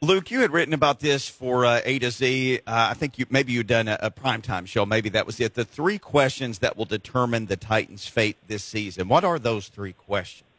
Luke, 0.03 0.31
you 0.31 0.41
had 0.41 0.51
written 0.51 0.73
about 0.73 0.99
this 0.99 1.29
for 1.29 1.65
uh, 1.65 1.79
A 1.85 1.97
to 1.99 2.11
Z. 2.11 2.59
Uh, 2.67 2.87
I 2.91 2.93
think 2.93 3.17
you 3.17 3.25
maybe 3.29 3.53
you'd 3.53 3.67
done 3.67 3.87
a, 3.87 3.97
a 4.01 4.11
primetime 4.11 4.67
show. 4.67 4.85
Maybe 4.85 5.07
that 5.07 5.25
was 5.25 5.39
it. 5.39 5.53
The 5.53 5.63
three 5.63 5.97
questions 5.97 6.59
that 6.59 6.75
will 6.75 6.83
determine 6.83 7.45
the 7.45 7.55
Titans' 7.55 8.05
fate 8.05 8.35
this 8.47 8.65
season. 8.65 9.07
What 9.07 9.23
are 9.23 9.39
those 9.39 9.69
three 9.69 9.93
questions? 9.93 10.49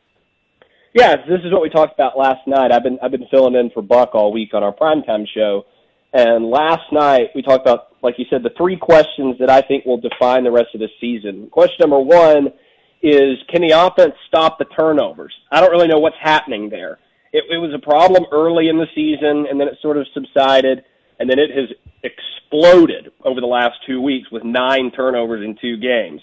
Yeah, 0.94 1.16
this 1.16 1.40
is 1.44 1.52
what 1.52 1.60
we 1.60 1.68
talked 1.68 1.92
about 1.92 2.16
last 2.16 2.46
night. 2.46 2.72
I've 2.72 2.82
been 2.82 2.98
I've 3.02 3.10
been 3.10 3.26
filling 3.30 3.54
in 3.54 3.68
for 3.68 3.82
Buck 3.82 4.14
all 4.14 4.32
week 4.32 4.54
on 4.54 4.62
our 4.62 4.72
primetime 4.72 5.26
show, 5.28 5.66
and 6.14 6.48
last 6.48 6.90
night 6.90 7.28
we 7.34 7.42
talked 7.42 7.66
about, 7.66 7.88
like 8.02 8.14
you 8.16 8.24
said, 8.30 8.42
the 8.42 8.52
three 8.56 8.78
questions 8.78 9.36
that 9.40 9.50
I 9.50 9.60
think 9.60 9.84
will 9.84 10.00
define 10.00 10.44
the 10.44 10.52
rest 10.52 10.68
of 10.72 10.80
the 10.80 10.88
season. 11.02 11.48
Question 11.50 11.76
number 11.80 12.00
one 12.00 12.46
is, 13.02 13.36
can 13.50 13.60
the 13.60 13.72
offense 13.76 14.14
stop 14.26 14.58
the 14.58 14.64
turnovers? 14.64 15.34
I 15.52 15.60
don't 15.60 15.70
really 15.70 15.88
know 15.88 15.98
what's 15.98 16.16
happening 16.18 16.70
there 16.70 16.98
it, 17.34 17.44
it 17.50 17.58
was 17.58 17.74
a 17.74 17.78
problem 17.80 18.24
early 18.30 18.68
in 18.68 18.78
the 18.78 18.86
season, 18.94 19.46
and 19.50 19.60
then 19.60 19.66
it 19.66 19.76
sort 19.82 19.96
of 19.96 20.06
subsided, 20.14 20.84
and 21.18 21.28
then 21.28 21.40
it 21.40 21.50
has 21.50 21.68
exploded 22.04 23.10
over 23.24 23.40
the 23.40 23.46
last 23.46 23.74
two 23.86 24.00
weeks 24.00 24.30
with 24.30 24.44
nine 24.44 24.92
turnovers 24.92 25.44
in 25.44 25.58
two 25.60 25.76
games. 25.76 26.20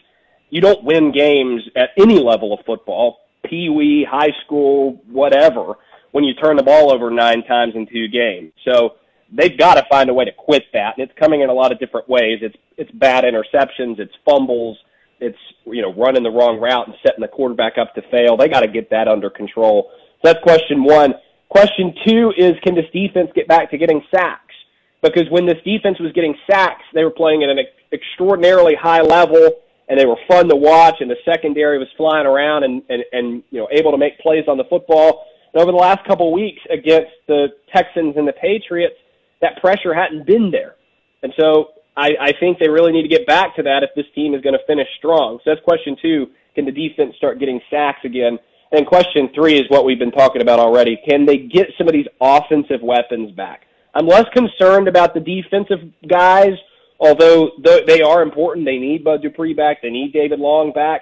You 0.50 0.62
don't 0.62 0.84
win 0.86 1.12
games 1.12 1.64
at 1.76 1.90
any 1.98 2.18
level 2.18 2.54
of 2.54 2.66
football, 2.66 3.20
pee 3.46 3.68
wee, 3.68 4.08
high 4.10 4.32
school, 4.46 5.02
whatever, 5.08 5.74
when 6.12 6.24
you 6.24 6.34
turn 6.34 6.56
the 6.56 6.64
ball 6.64 6.92
over 6.92 7.12
nine 7.12 7.44
times 7.44 7.74
in 7.76 7.88
two 7.88 8.08
games. 8.08 8.54
So 8.64 8.96
they've 9.34 9.58
got 9.58 9.76
to 9.76 9.86
find 9.90 10.10
a 10.10 10.14
way 10.14 10.24
to 10.24 10.32
quit 10.32 10.64
that, 10.72 10.98
and 10.98 11.10
it's 11.10 11.20
coming 11.20 11.42
in 11.42 11.50
a 11.50 11.54
lot 11.54 11.74
of 11.74 11.80
different 11.80 12.08
ways. 12.08 12.40
It's 12.42 12.56
it's 12.78 12.92
bad 12.92 13.26
interceptions, 13.26 14.00
it's 14.00 14.14
fumbles, 14.26 14.78
it's 15.20 15.38
you 15.66 15.82
know 15.82 15.94
running 15.94 16.24
the 16.24 16.32
wrong 16.32 16.58
route 16.58 16.88
and 16.88 16.96
setting 17.06 17.22
the 17.22 17.28
quarterback 17.28 17.78
up 17.78 17.94
to 17.96 18.02
fail. 18.10 18.38
They 18.38 18.48
got 18.48 18.62
to 18.62 18.70
get 18.70 18.90
that 18.92 19.10
under 19.10 19.30
control. 19.30 19.92
So 20.22 20.32
that's 20.32 20.44
question 20.44 20.84
one. 20.84 21.14
Question 21.50 21.94
two 22.08 22.32
is 22.38 22.54
can 22.64 22.76
this 22.76 22.86
defense 22.94 23.30
get 23.36 23.48
back 23.48 23.72
to 23.72 23.78
getting 23.78 24.02
sacks? 24.14 24.56
Because 25.02 25.26
when 25.30 25.46
this 25.46 25.58
defense 25.66 26.00
was 26.00 26.12
getting 26.14 26.36
sacks, 26.50 26.84
they 26.94 27.04
were 27.04 27.12
playing 27.12 27.44
at 27.44 27.50
an 27.50 27.58
extraordinarily 27.92 28.76
high 28.80 29.02
level 29.02 29.62
and 29.90 30.00
they 30.00 30.06
were 30.06 30.18
fun 30.28 30.48
to 30.48 30.56
watch 30.56 30.96
and 31.02 31.10
the 31.10 31.18
secondary 31.26 31.78
was 31.78 31.88
flying 31.98 32.26
around 32.26 32.64
and, 32.64 32.82
and, 32.88 33.04
and 33.12 33.44
you 33.50 33.60
know 33.60 33.68
able 33.72 33.92
to 33.92 33.98
make 33.98 34.20
plays 34.20 34.46
on 34.48 34.58
the 34.58 34.64
football. 34.70 35.26
And 35.54 35.62
over 35.62 35.72
the 35.72 35.78
last 35.78 36.06
couple 36.08 36.28
of 36.28 36.34
weeks 36.34 36.62
against 36.70 37.12
the 37.28 37.48
Texans 37.76 38.16
and 38.16 38.28
the 38.28 38.34
Patriots, 38.34 38.96
that 39.42 39.60
pressure 39.60 39.94
hadn't 39.94 40.26
been 40.26 40.52
there. 40.52 40.76
And 41.24 41.34
so 41.38 41.70
I, 41.98 42.12
I 42.22 42.32
think 42.40 42.60
they 42.60 42.70
really 42.70 42.94
need 42.94 43.02
to 43.02 43.10
get 43.10 43.28
back 43.28 43.56
to 43.58 43.64
that 43.64 43.84
if 43.84 43.90
this 43.96 44.06
team 44.16 44.34
is 44.34 44.42
going 44.42 44.54
to 44.54 44.66
finish 44.66 44.88
strong. 44.98 45.40
So 45.44 45.52
that's 45.52 45.64
question 45.66 45.98
two. 46.02 46.28
Can 46.56 46.66
the 46.66 46.72
defense 46.72 47.16
start 47.18 47.40
getting 47.40 47.60
sacks 47.70 48.00
again? 48.06 48.40
And 48.72 48.88
question 48.88 49.30
three 49.36 49.56
is 49.56 49.66
what 49.68 49.84
we've 49.84 50.00
been 50.00 50.12
talking 50.12 50.42
about 50.42 50.60
already. 50.60 50.98
Can 51.08 51.26
they 51.26 51.38
get 51.38 51.68
some 51.78 51.88
of 51.88 51.94
these 51.94 52.08
offensive 52.22 52.82
weapons 52.82 53.32
back? 53.32 53.64
I'm 53.94 54.08
less 54.08 54.26
concerned 54.34 54.88
about 54.88 55.14
the 55.14 55.20
defensive 55.20 55.80
guys, 56.08 56.54
although 56.98 57.52
they 57.86 58.02
are 58.02 58.22
important. 58.22 58.66
They 58.66 58.78
need 58.78 59.04
Bud 59.04 59.22
Dupree 59.22 59.54
back. 59.54 59.82
They 59.82 59.90
need 59.90 60.14
David 60.14 60.40
Long 60.40 60.72
back. 60.72 61.02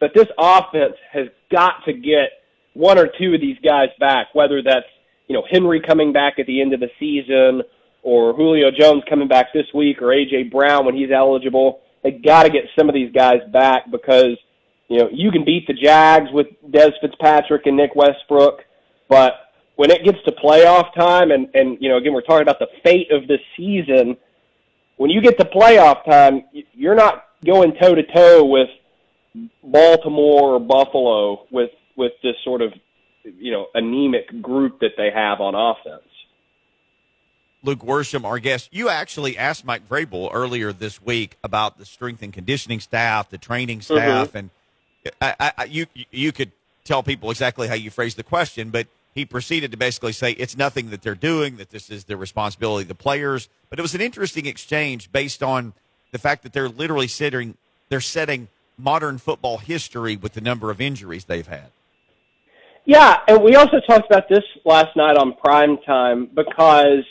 But 0.00 0.12
this 0.14 0.28
offense 0.38 0.96
has 1.12 1.26
got 1.52 1.84
to 1.84 1.92
get 1.92 2.30
one 2.72 2.98
or 2.98 3.08
two 3.18 3.34
of 3.34 3.40
these 3.42 3.58
guys 3.62 3.88
back, 3.98 4.28
whether 4.32 4.62
that's, 4.62 4.86
you 5.28 5.34
know, 5.34 5.44
Henry 5.50 5.82
coming 5.86 6.14
back 6.14 6.38
at 6.38 6.46
the 6.46 6.62
end 6.62 6.72
of 6.72 6.80
the 6.80 6.88
season 6.98 7.62
or 8.02 8.32
Julio 8.32 8.70
Jones 8.70 9.02
coming 9.10 9.28
back 9.28 9.52
this 9.52 9.66
week 9.74 10.00
or 10.00 10.14
A.J. 10.14 10.44
Brown 10.44 10.86
when 10.86 10.96
he's 10.96 11.10
eligible. 11.14 11.80
They 12.02 12.12
got 12.12 12.44
to 12.44 12.50
get 12.50 12.64
some 12.78 12.88
of 12.88 12.94
these 12.94 13.12
guys 13.12 13.40
back 13.52 13.90
because– 13.90 14.38
you 14.90 14.98
know, 14.98 15.08
you 15.12 15.30
can 15.30 15.44
beat 15.44 15.68
the 15.68 15.72
Jags 15.72 16.30
with 16.32 16.48
Dez 16.68 16.90
Fitzpatrick 17.00 17.64
and 17.66 17.76
Nick 17.76 17.94
Westbrook, 17.94 18.64
but 19.08 19.34
when 19.76 19.90
it 19.90 20.04
gets 20.04 20.18
to 20.24 20.32
playoff 20.32 20.92
time, 20.94 21.30
and 21.30 21.48
and 21.54 21.78
you 21.80 21.88
know, 21.88 21.96
again, 21.96 22.12
we're 22.12 22.22
talking 22.22 22.42
about 22.42 22.58
the 22.58 22.66
fate 22.82 23.10
of 23.12 23.28
the 23.28 23.38
season. 23.56 24.16
When 24.96 25.08
you 25.08 25.22
get 25.22 25.38
to 25.38 25.44
playoff 25.44 26.04
time, 26.04 26.42
you're 26.74 26.96
not 26.96 27.24
going 27.46 27.74
toe 27.80 27.94
to 27.94 28.02
toe 28.02 28.44
with 28.44 28.68
Baltimore 29.62 30.56
or 30.56 30.60
Buffalo 30.60 31.46
with 31.52 31.70
with 31.96 32.12
this 32.22 32.34
sort 32.42 32.60
of 32.60 32.74
you 33.22 33.52
know 33.52 33.68
anemic 33.74 34.42
group 34.42 34.80
that 34.80 34.92
they 34.96 35.10
have 35.14 35.40
on 35.40 35.54
offense. 35.54 36.02
Luke 37.62 37.80
Worsham, 37.80 38.24
our 38.24 38.40
guest, 38.40 38.70
you 38.72 38.88
actually 38.88 39.38
asked 39.38 39.64
Mike 39.64 39.88
Vrabel 39.88 40.30
earlier 40.32 40.72
this 40.72 41.00
week 41.00 41.36
about 41.44 41.78
the 41.78 41.84
strength 41.84 42.22
and 42.22 42.32
conditioning 42.32 42.80
staff, 42.80 43.28
the 43.30 43.38
training 43.38 43.82
staff, 43.82 44.28
mm-hmm. 44.28 44.36
and 44.36 44.50
I, 45.20 45.52
I, 45.56 45.64
you 45.64 45.86
you 45.94 46.32
could 46.32 46.52
tell 46.84 47.02
people 47.02 47.30
exactly 47.30 47.68
how 47.68 47.74
you 47.74 47.90
phrased 47.90 48.16
the 48.16 48.22
question, 48.22 48.70
but 48.70 48.86
he 49.14 49.24
proceeded 49.24 49.70
to 49.70 49.76
basically 49.76 50.12
say 50.12 50.32
it's 50.32 50.56
nothing 50.56 50.90
that 50.90 51.02
they're 51.02 51.14
doing, 51.14 51.56
that 51.56 51.70
this 51.70 51.90
is 51.90 52.04
the 52.04 52.16
responsibility 52.16 52.82
of 52.82 52.88
the 52.88 52.94
players. 52.94 53.48
But 53.68 53.78
it 53.78 53.82
was 53.82 53.94
an 53.94 54.00
interesting 54.00 54.46
exchange 54.46 55.10
based 55.10 55.42
on 55.42 55.72
the 56.12 56.18
fact 56.18 56.42
that 56.42 56.52
they're 56.52 56.68
literally 56.68 57.08
sitting, 57.08 57.56
they're 57.88 58.00
setting 58.00 58.48
modern 58.76 59.18
football 59.18 59.58
history 59.58 60.16
with 60.16 60.32
the 60.34 60.40
number 60.40 60.70
of 60.70 60.80
injuries 60.80 61.24
they've 61.24 61.46
had. 61.46 61.70
Yeah, 62.84 63.18
and 63.28 63.42
we 63.42 63.56
also 63.56 63.80
talked 63.86 64.10
about 64.10 64.28
this 64.28 64.44
last 64.64 64.96
night 64.96 65.16
on 65.16 65.34
prime 65.34 65.78
time 65.78 66.26
because 66.34 67.04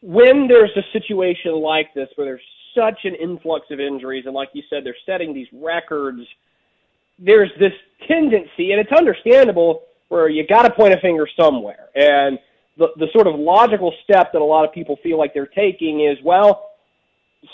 when 0.00 0.48
there's 0.48 0.72
a 0.76 0.82
situation 0.92 1.52
like 1.52 1.94
this 1.94 2.08
where 2.16 2.26
there's 2.26 2.42
such 2.74 3.04
an 3.04 3.14
influx 3.14 3.66
of 3.70 3.80
injuries, 3.80 4.24
and 4.26 4.34
like 4.34 4.48
you 4.54 4.62
said, 4.68 4.84
they're 4.84 4.96
setting 5.04 5.34
these 5.34 5.48
records– 5.52 6.20
there's 7.24 7.50
this 7.58 7.72
tendency, 8.08 8.72
and 8.72 8.80
it's 8.80 8.92
understandable, 8.92 9.82
where 10.08 10.28
you 10.28 10.46
got 10.46 10.62
to 10.62 10.70
point 10.70 10.92
a 10.92 11.00
finger 11.00 11.26
somewhere. 11.38 11.88
And 11.94 12.38
the, 12.76 12.88
the 12.96 13.06
sort 13.12 13.26
of 13.26 13.38
logical 13.38 13.94
step 14.04 14.32
that 14.32 14.42
a 14.42 14.44
lot 14.44 14.64
of 14.64 14.72
people 14.72 14.98
feel 15.02 15.18
like 15.18 15.32
they're 15.32 15.46
taking 15.46 16.00
is, 16.00 16.18
well, 16.22 16.70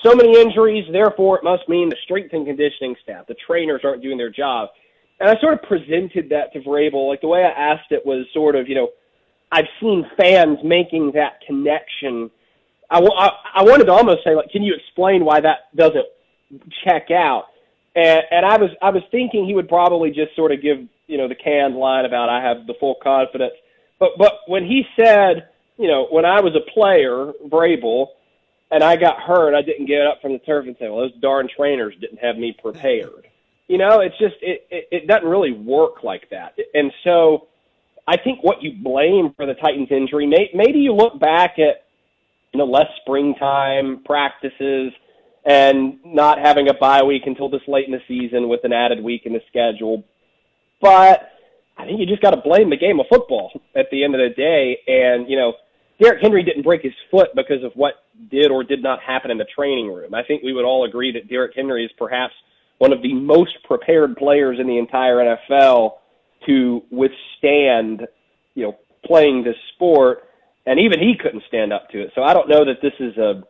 so 0.02 0.14
many 0.14 0.40
injuries, 0.40 0.84
therefore 0.90 1.38
it 1.38 1.44
must 1.44 1.68
mean 1.68 1.88
the 1.88 1.96
strength 2.02 2.32
and 2.32 2.46
conditioning 2.46 2.96
staff, 3.02 3.26
the 3.26 3.36
trainers 3.46 3.82
aren't 3.84 4.02
doing 4.02 4.18
their 4.18 4.30
job. 4.30 4.70
And 5.20 5.28
I 5.30 5.40
sort 5.40 5.54
of 5.54 5.62
presented 5.62 6.28
that 6.30 6.52
to 6.52 6.60
Vrabel. 6.60 7.08
Like 7.08 7.20
the 7.20 7.28
way 7.28 7.44
I 7.44 7.50
asked 7.50 7.90
it 7.90 8.04
was 8.04 8.26
sort 8.32 8.54
of, 8.54 8.68
you 8.68 8.74
know, 8.74 8.88
I've 9.50 9.66
seen 9.80 10.06
fans 10.16 10.58
making 10.62 11.12
that 11.12 11.40
connection 11.46 12.30
I, 12.90 13.00
I, 13.00 13.30
I 13.56 13.62
wanted 13.62 13.84
to 13.84 13.92
almost 13.92 14.24
say, 14.24 14.34
like, 14.34 14.50
can 14.50 14.62
you 14.62 14.74
explain 14.74 15.24
why 15.24 15.40
that 15.40 15.74
doesn't 15.76 16.06
check 16.84 17.10
out? 17.10 17.46
And, 17.98 18.22
and 18.30 18.46
I 18.46 18.56
was 18.58 18.70
I 18.80 18.90
was 18.90 19.02
thinking 19.10 19.44
he 19.44 19.54
would 19.54 19.68
probably 19.68 20.10
just 20.10 20.36
sort 20.36 20.52
of 20.52 20.62
give 20.62 20.78
you 21.08 21.18
know 21.18 21.26
the 21.26 21.34
canned 21.34 21.74
line 21.74 22.04
about 22.04 22.28
I 22.28 22.40
have 22.40 22.66
the 22.68 22.74
full 22.78 22.94
confidence. 23.02 23.54
But 23.98 24.10
but 24.16 24.34
when 24.46 24.64
he 24.64 24.84
said, 24.94 25.48
you 25.78 25.88
know, 25.88 26.06
when 26.08 26.24
I 26.24 26.40
was 26.40 26.54
a 26.54 26.70
player, 26.70 27.32
Vrabel, 27.48 28.06
and 28.70 28.84
I 28.84 28.94
got 28.94 29.20
hurt, 29.20 29.52
I 29.52 29.62
didn't 29.62 29.86
get 29.86 30.06
up 30.06 30.22
from 30.22 30.32
the 30.32 30.38
turf 30.38 30.66
and 30.66 30.76
say, 30.78 30.88
well, 30.88 31.00
those 31.00 31.20
darn 31.20 31.48
trainers 31.54 31.94
didn't 32.00 32.18
have 32.18 32.36
me 32.36 32.56
prepared. 32.62 33.26
You 33.66 33.78
know, 33.78 33.98
it's 33.98 34.16
just 34.16 34.36
it, 34.42 34.64
it, 34.70 34.88
it 34.92 35.06
doesn't 35.08 35.28
really 35.28 35.52
work 35.52 36.04
like 36.04 36.30
that. 36.30 36.56
And 36.74 36.92
so 37.02 37.48
I 38.06 38.16
think 38.16 38.44
what 38.44 38.62
you 38.62 38.74
blame 38.80 39.34
for 39.36 39.44
the 39.44 39.54
Titans 39.54 39.88
injury, 39.90 40.26
may, 40.26 40.50
maybe 40.54 40.78
you 40.78 40.92
look 40.94 41.18
back 41.18 41.58
at 41.58 41.86
you 42.52 42.58
know 42.58 42.64
less 42.64 42.86
springtime 43.02 44.04
practices 44.04 44.92
and 45.44 45.98
not 46.04 46.38
having 46.38 46.68
a 46.68 46.74
bye 46.74 47.02
week 47.02 47.22
until 47.26 47.48
this 47.48 47.62
late 47.66 47.86
in 47.86 47.92
the 47.92 48.02
season 48.06 48.48
with 48.48 48.64
an 48.64 48.72
added 48.72 49.02
week 49.02 49.22
in 49.24 49.32
the 49.32 49.40
schedule. 49.48 50.04
But 50.80 51.30
I 51.76 51.84
think 51.84 52.00
you 52.00 52.06
just 52.06 52.22
got 52.22 52.30
to 52.30 52.40
blame 52.40 52.70
the 52.70 52.76
game 52.76 53.00
of 53.00 53.06
football 53.08 53.52
at 53.74 53.86
the 53.90 54.04
end 54.04 54.14
of 54.14 54.20
the 54.20 54.34
day. 54.34 54.78
And, 54.86 55.28
you 55.28 55.36
know, 55.36 55.54
Derrick 56.00 56.20
Henry 56.20 56.42
didn't 56.42 56.62
break 56.62 56.82
his 56.82 56.92
foot 57.10 57.28
because 57.34 57.62
of 57.64 57.72
what 57.74 57.94
did 58.30 58.50
or 58.50 58.64
did 58.64 58.82
not 58.82 59.00
happen 59.00 59.30
in 59.30 59.38
the 59.38 59.46
training 59.54 59.92
room. 59.92 60.14
I 60.14 60.22
think 60.22 60.42
we 60.42 60.52
would 60.52 60.64
all 60.64 60.84
agree 60.84 61.12
that 61.12 61.28
Derrick 61.28 61.52
Henry 61.54 61.84
is 61.84 61.90
perhaps 61.98 62.34
one 62.78 62.92
of 62.92 63.02
the 63.02 63.14
most 63.14 63.56
prepared 63.64 64.16
players 64.16 64.58
in 64.60 64.66
the 64.66 64.78
entire 64.78 65.16
NFL 65.16 65.92
to 66.46 66.82
withstand, 66.90 68.06
you 68.54 68.64
know, 68.64 68.76
playing 69.04 69.44
this 69.44 69.56
sport. 69.74 70.24
And 70.66 70.78
even 70.80 71.00
he 71.00 71.14
couldn't 71.20 71.42
stand 71.48 71.72
up 71.72 71.88
to 71.90 72.02
it. 72.02 72.12
So 72.14 72.22
I 72.22 72.34
don't 72.34 72.48
know 72.48 72.64
that 72.64 72.82
this 72.82 72.92
is 73.00 73.16
a 73.16 73.42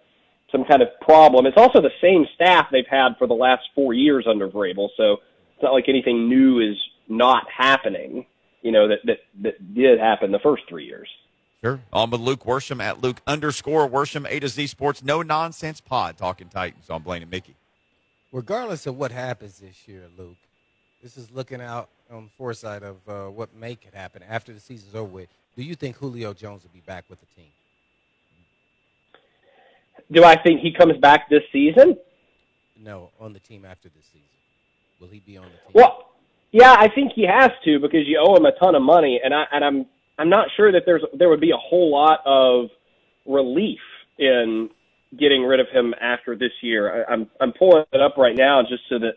some 0.51 0.65
kind 0.65 0.83
of 0.83 0.89
problem. 1.01 1.47
It's 1.47 1.57
also 1.57 1.81
the 1.81 1.91
same 2.01 2.27
staff 2.35 2.69
they've 2.73 2.87
had 2.89 3.17
for 3.19 3.27
the 3.27 3.35
last 3.35 3.63
four 3.75 3.93
years 3.93 4.27
under 4.29 4.49
Vrabel, 4.49 4.89
so 4.97 5.19
it's 5.55 5.63
not 5.63 5.73
like 5.73 5.89
anything 5.89 6.29
new 6.29 6.61
is 6.61 6.77
not 7.09 7.47
happening. 7.51 8.27
You 8.63 8.73
know 8.73 8.89
that 8.89 8.99
that 9.05 9.19
that 9.43 9.75
did 9.75 9.99
happen 9.99 10.33
the 10.33 10.39
first 10.39 10.65
three 10.69 10.87
years. 10.87 11.09
Sure. 11.63 11.81
On 11.93 12.11
with 12.11 12.21
Luke 12.21 12.45
Worsham 12.45 12.81
at 12.81 13.01
Luke 13.01 13.21
underscore 13.27 13.89
Worsham 13.89 14.27
A 14.29 14.39
to 14.41 14.49
Z 14.49 14.69
Sports. 14.69 15.03
No 15.03 15.23
nonsense 15.23 15.81
pod 15.81 16.17
talking 16.17 16.49
Titans 16.49 16.89
on 16.89 17.03
Blaine 17.03 17.23
and 17.23 17.31
Mickey. 17.31 17.57
Regardless 18.31 18.87
of 18.87 18.97
what 18.97 19.11
happens 19.11 19.59
this 19.59 19.89
year, 19.89 20.03
Luke, 20.17 20.37
this 21.03 21.17
is 21.17 21.31
looking 21.33 21.61
out 21.61 21.89
on 22.11 22.25
the 22.25 22.31
foresight 22.37 22.83
of 22.83 22.97
uh, 23.09 23.27
what 23.31 23.55
may 23.57 23.75
could 23.75 23.95
happen 23.95 24.23
after 24.29 24.53
the 24.53 24.61
season's 24.61 24.95
over 24.95 25.05
with. 25.05 25.29
Do 25.57 25.63
you 25.63 25.75
think 25.75 25.97
Julio 25.97 26.33
Jones 26.33 26.63
will 26.63 26.71
be 26.73 26.83
back 26.87 27.05
with 27.09 27.19
the 27.21 27.27
team? 27.35 27.51
Do 30.11 30.25
I 30.25 30.37
think 30.41 30.61
he 30.61 30.73
comes 30.73 30.97
back 30.99 31.29
this 31.29 31.43
season? 31.53 31.97
No, 32.79 33.11
on 33.21 33.33
the 33.33 33.41
team 33.41 33.65
after 33.65 33.89
this 33.89 34.07
season. 34.07 34.27
Will 35.01 35.09
he 35.09 35.21
be 35.21 35.37
on 35.37 35.45
the 35.45 35.51
team? 35.51 35.73
Well, 35.75 36.11
yeah, 36.53 36.75
I 36.79 36.89
think 36.89 37.13
he 37.15 37.27
has 37.27 37.51
to 37.65 37.79
because 37.79 38.07
you 38.07 38.19
owe 38.21 38.37
him 38.37 38.47
a 38.47 38.53
ton 38.53 38.75
of 38.75 38.83
money, 38.83 39.21
and 39.23 39.35
I 39.35 39.45
and 39.53 39.65
I'm 39.65 39.87
I'm 40.19 40.31
not 40.31 40.49
sure 40.57 40.73
that 40.73 40.83
there's 40.87 41.03
there 41.15 41.29
would 41.29 41.41
be 41.41 41.51
a 41.51 41.57
whole 41.57 41.91
lot 41.91 42.21
of 42.25 42.71
relief 43.27 43.81
in 44.19 44.71
getting 45.19 45.43
rid 45.43 45.61
of 45.61 45.69
him 45.69 45.95
after 46.01 46.37
this 46.37 46.53
year. 46.63 47.05
I, 47.05 47.13
I'm 47.13 47.31
I'm 47.41 47.53
pulling 47.53 47.85
it 47.93 48.01
up 48.01 48.17
right 48.17 48.37
now 48.37 48.63
just 48.63 48.83
so 48.89 48.99
that 48.99 49.15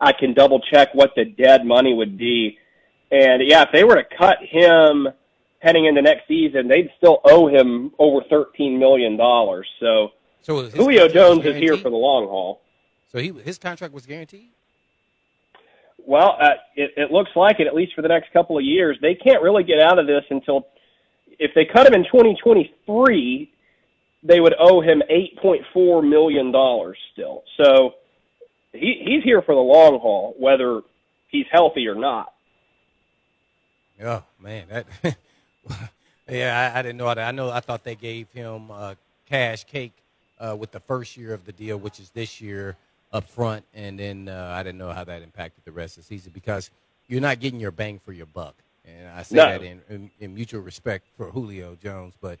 I 0.00 0.12
can 0.12 0.34
double 0.34 0.60
check 0.60 0.94
what 0.94 1.12
the 1.16 1.24
dead 1.24 1.64
money 1.64 1.94
would 1.94 2.18
be. 2.18 2.58
And 3.10 3.42
yeah, 3.46 3.62
if 3.62 3.68
they 3.72 3.84
were 3.84 3.96
to 3.96 4.04
cut 4.18 4.38
him 4.42 5.08
heading 5.60 5.86
into 5.86 6.02
next 6.02 6.28
season, 6.28 6.68
they'd 6.68 6.90
still 6.98 7.20
owe 7.24 7.48
him 7.48 7.92
over 7.98 8.20
thirteen 8.28 8.78
million 8.78 9.16
dollars. 9.16 9.66
So, 9.80 10.10
so 10.46 10.68
Julio 10.68 11.08
Jones 11.08 11.44
is 11.44 11.56
here 11.56 11.76
for 11.76 11.90
the 11.90 11.96
long 11.96 12.28
haul. 12.28 12.60
So 13.10 13.18
he 13.18 13.32
his 13.32 13.58
contract 13.58 13.92
was 13.92 14.06
guaranteed. 14.06 14.50
Well, 16.06 16.36
uh, 16.40 16.50
it, 16.76 16.92
it 16.96 17.10
looks 17.10 17.30
like 17.34 17.58
it, 17.58 17.66
at 17.66 17.74
least 17.74 17.94
for 17.96 18.02
the 18.02 18.06
next 18.06 18.32
couple 18.32 18.56
of 18.56 18.62
years. 18.62 18.96
They 19.02 19.16
can't 19.16 19.42
really 19.42 19.64
get 19.64 19.80
out 19.80 19.98
of 19.98 20.06
this 20.06 20.22
until 20.30 20.68
if 21.40 21.50
they 21.56 21.64
cut 21.64 21.84
him 21.84 21.94
in 21.94 22.04
2023, 22.04 23.52
they 24.22 24.38
would 24.38 24.54
owe 24.56 24.80
him 24.80 25.02
8.4 25.10 26.08
million 26.08 26.52
dollars 26.52 26.96
still. 27.12 27.42
So 27.56 27.94
he 28.72 29.02
he's 29.04 29.24
here 29.24 29.42
for 29.42 29.56
the 29.56 29.60
long 29.60 29.98
haul, 29.98 30.36
whether 30.38 30.82
he's 31.26 31.46
healthy 31.50 31.88
or 31.88 31.96
not. 31.96 32.32
Oh 34.00 34.22
man, 34.38 34.68
that 34.68 34.86
yeah, 36.30 36.72
I, 36.72 36.78
I, 36.78 36.82
didn't 36.82 36.98
know 36.98 37.06
that. 37.06 37.18
I 37.18 37.32
know 37.32 37.50
I 37.50 37.58
thought 37.58 37.82
they 37.82 37.96
gave 37.96 38.30
him 38.30 38.70
uh, 38.70 38.94
cash 39.28 39.64
cake 39.64 39.92
uh, 40.38 40.56
with 40.58 40.72
the 40.72 40.80
first 40.80 41.16
year 41.16 41.32
of 41.32 41.44
the 41.44 41.52
deal, 41.52 41.76
which 41.76 42.00
is 42.00 42.10
this 42.10 42.40
year 42.40 42.76
up 43.12 43.28
front, 43.28 43.64
and 43.74 43.98
then 43.98 44.28
uh, 44.28 44.54
I 44.56 44.62
didn't 44.62 44.78
know 44.78 44.92
how 44.92 45.04
that 45.04 45.22
impacted 45.22 45.64
the 45.64 45.72
rest 45.72 45.96
of 45.96 46.04
the 46.04 46.08
season 46.08 46.32
because 46.34 46.70
you're 47.08 47.20
not 47.20 47.40
getting 47.40 47.60
your 47.60 47.70
bang 47.70 48.00
for 48.04 48.12
your 48.12 48.26
buck, 48.26 48.54
and 48.84 49.08
I 49.08 49.22
say 49.22 49.36
no. 49.36 49.46
that 49.46 49.62
in, 49.62 49.80
in, 49.88 50.10
in 50.20 50.34
mutual 50.34 50.60
respect 50.60 51.06
for 51.16 51.30
Julio 51.30 51.76
Jones, 51.82 52.14
but 52.20 52.38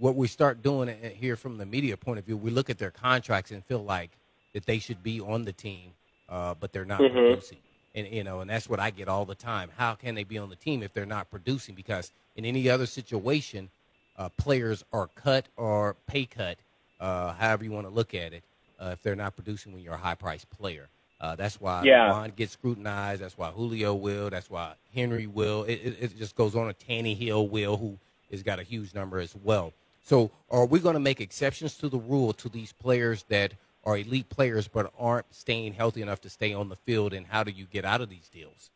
what 0.00 0.16
we 0.16 0.26
start 0.26 0.62
doing 0.62 0.94
here 1.14 1.36
from 1.36 1.58
the 1.58 1.66
media 1.66 1.96
point 1.96 2.18
of 2.18 2.24
view, 2.24 2.36
we 2.36 2.50
look 2.50 2.70
at 2.70 2.78
their 2.78 2.90
contracts 2.90 3.50
and 3.50 3.64
feel 3.64 3.84
like 3.84 4.10
that 4.54 4.66
they 4.66 4.78
should 4.78 5.02
be 5.02 5.20
on 5.20 5.44
the 5.44 5.52
team, 5.52 5.92
uh, 6.28 6.54
but 6.58 6.72
they're 6.72 6.86
not 6.86 7.00
mm-hmm. 7.00 7.14
producing. 7.14 7.58
And 7.94 8.06
you 8.08 8.24
know, 8.24 8.40
and 8.40 8.48
that's 8.48 8.68
what 8.68 8.80
I 8.80 8.90
get 8.90 9.08
all 9.08 9.24
the 9.24 9.34
time. 9.34 9.68
How 9.76 9.94
can 9.94 10.14
they 10.14 10.24
be 10.24 10.38
on 10.38 10.48
the 10.48 10.56
team 10.56 10.82
if 10.82 10.92
they're 10.92 11.06
not 11.06 11.30
producing? 11.30 11.74
Because 11.74 12.12
in 12.36 12.44
any 12.44 12.68
other 12.70 12.86
situation, 12.86 13.68
uh, 14.16 14.28
players 14.30 14.84
are 14.92 15.08
cut 15.14 15.46
or 15.56 15.96
pay 16.06 16.24
cut, 16.24 16.56
uh, 17.00 17.32
however 17.32 17.64
you 17.64 17.72
want 17.72 17.86
to 17.86 17.92
look 17.92 18.14
at 18.14 18.32
it, 18.32 18.44
uh, 18.80 18.90
if 18.92 19.02
they're 19.02 19.16
not 19.16 19.34
producing 19.34 19.72
when 19.72 19.82
you're 19.82 19.94
a 19.94 19.98
high 19.98 20.14
priced 20.14 20.48
player. 20.50 20.88
Uh, 21.20 21.36
that's 21.36 21.60
why 21.60 21.82
yeah. 21.82 22.08
Ron 22.08 22.32
gets 22.34 22.52
scrutinized. 22.52 23.20
That's 23.20 23.36
why 23.36 23.50
Julio 23.50 23.94
will. 23.94 24.30
That's 24.30 24.48
why 24.48 24.72
Henry 24.94 25.26
will. 25.26 25.64
It, 25.64 25.74
it, 25.74 25.96
it 26.00 26.18
just 26.18 26.34
goes 26.34 26.56
on. 26.56 26.70
A 26.70 26.74
Tannehill 26.74 27.50
will, 27.50 27.76
who 27.76 27.98
has 28.30 28.42
got 28.42 28.58
a 28.58 28.62
huge 28.62 28.94
number 28.94 29.18
as 29.18 29.34
well. 29.44 29.72
So, 30.02 30.30
are 30.50 30.64
we 30.64 30.80
going 30.80 30.94
to 30.94 31.00
make 31.00 31.20
exceptions 31.20 31.76
to 31.78 31.88
the 31.90 31.98
rule 31.98 32.32
to 32.34 32.48
these 32.48 32.72
players 32.72 33.24
that 33.28 33.52
are 33.84 33.98
elite 33.98 34.30
players 34.30 34.66
but 34.66 34.92
aren't 34.98 35.26
staying 35.34 35.74
healthy 35.74 36.00
enough 36.00 36.22
to 36.22 36.30
stay 36.30 36.54
on 36.54 36.70
the 36.70 36.76
field? 36.76 37.12
And 37.12 37.26
how 37.26 37.44
do 37.44 37.50
you 37.50 37.66
get 37.66 37.84
out 37.84 38.00
of 38.00 38.08
these 38.08 38.28
deals? 38.32 38.70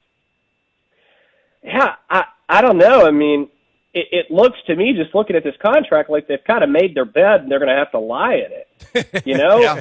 Yeah, 1.63 1.95
I 2.11 2.27
I 2.47 2.61
don't 2.61 2.77
know. 2.77 3.07
I 3.07 3.11
mean, 3.11 3.49
it, 3.95 4.09
it 4.11 4.31
looks 4.31 4.59
to 4.67 4.75
me 4.75 4.93
just 4.93 5.15
looking 5.15 5.37
at 5.37 5.45
this 5.45 5.55
contract 5.63 6.11
like 6.11 6.27
they've 6.27 6.45
kind 6.47 6.65
of 6.65 6.71
made 6.71 6.95
their 6.95 7.05
bed 7.05 7.43
and 7.43 7.51
they're 7.51 7.61
going 7.61 7.71
to 7.71 7.77
have 7.77 7.93
to 7.93 7.99
lie 7.99 8.35
in 8.35 8.51
it. 8.51 9.23
You 9.25 9.39
know? 9.39 9.81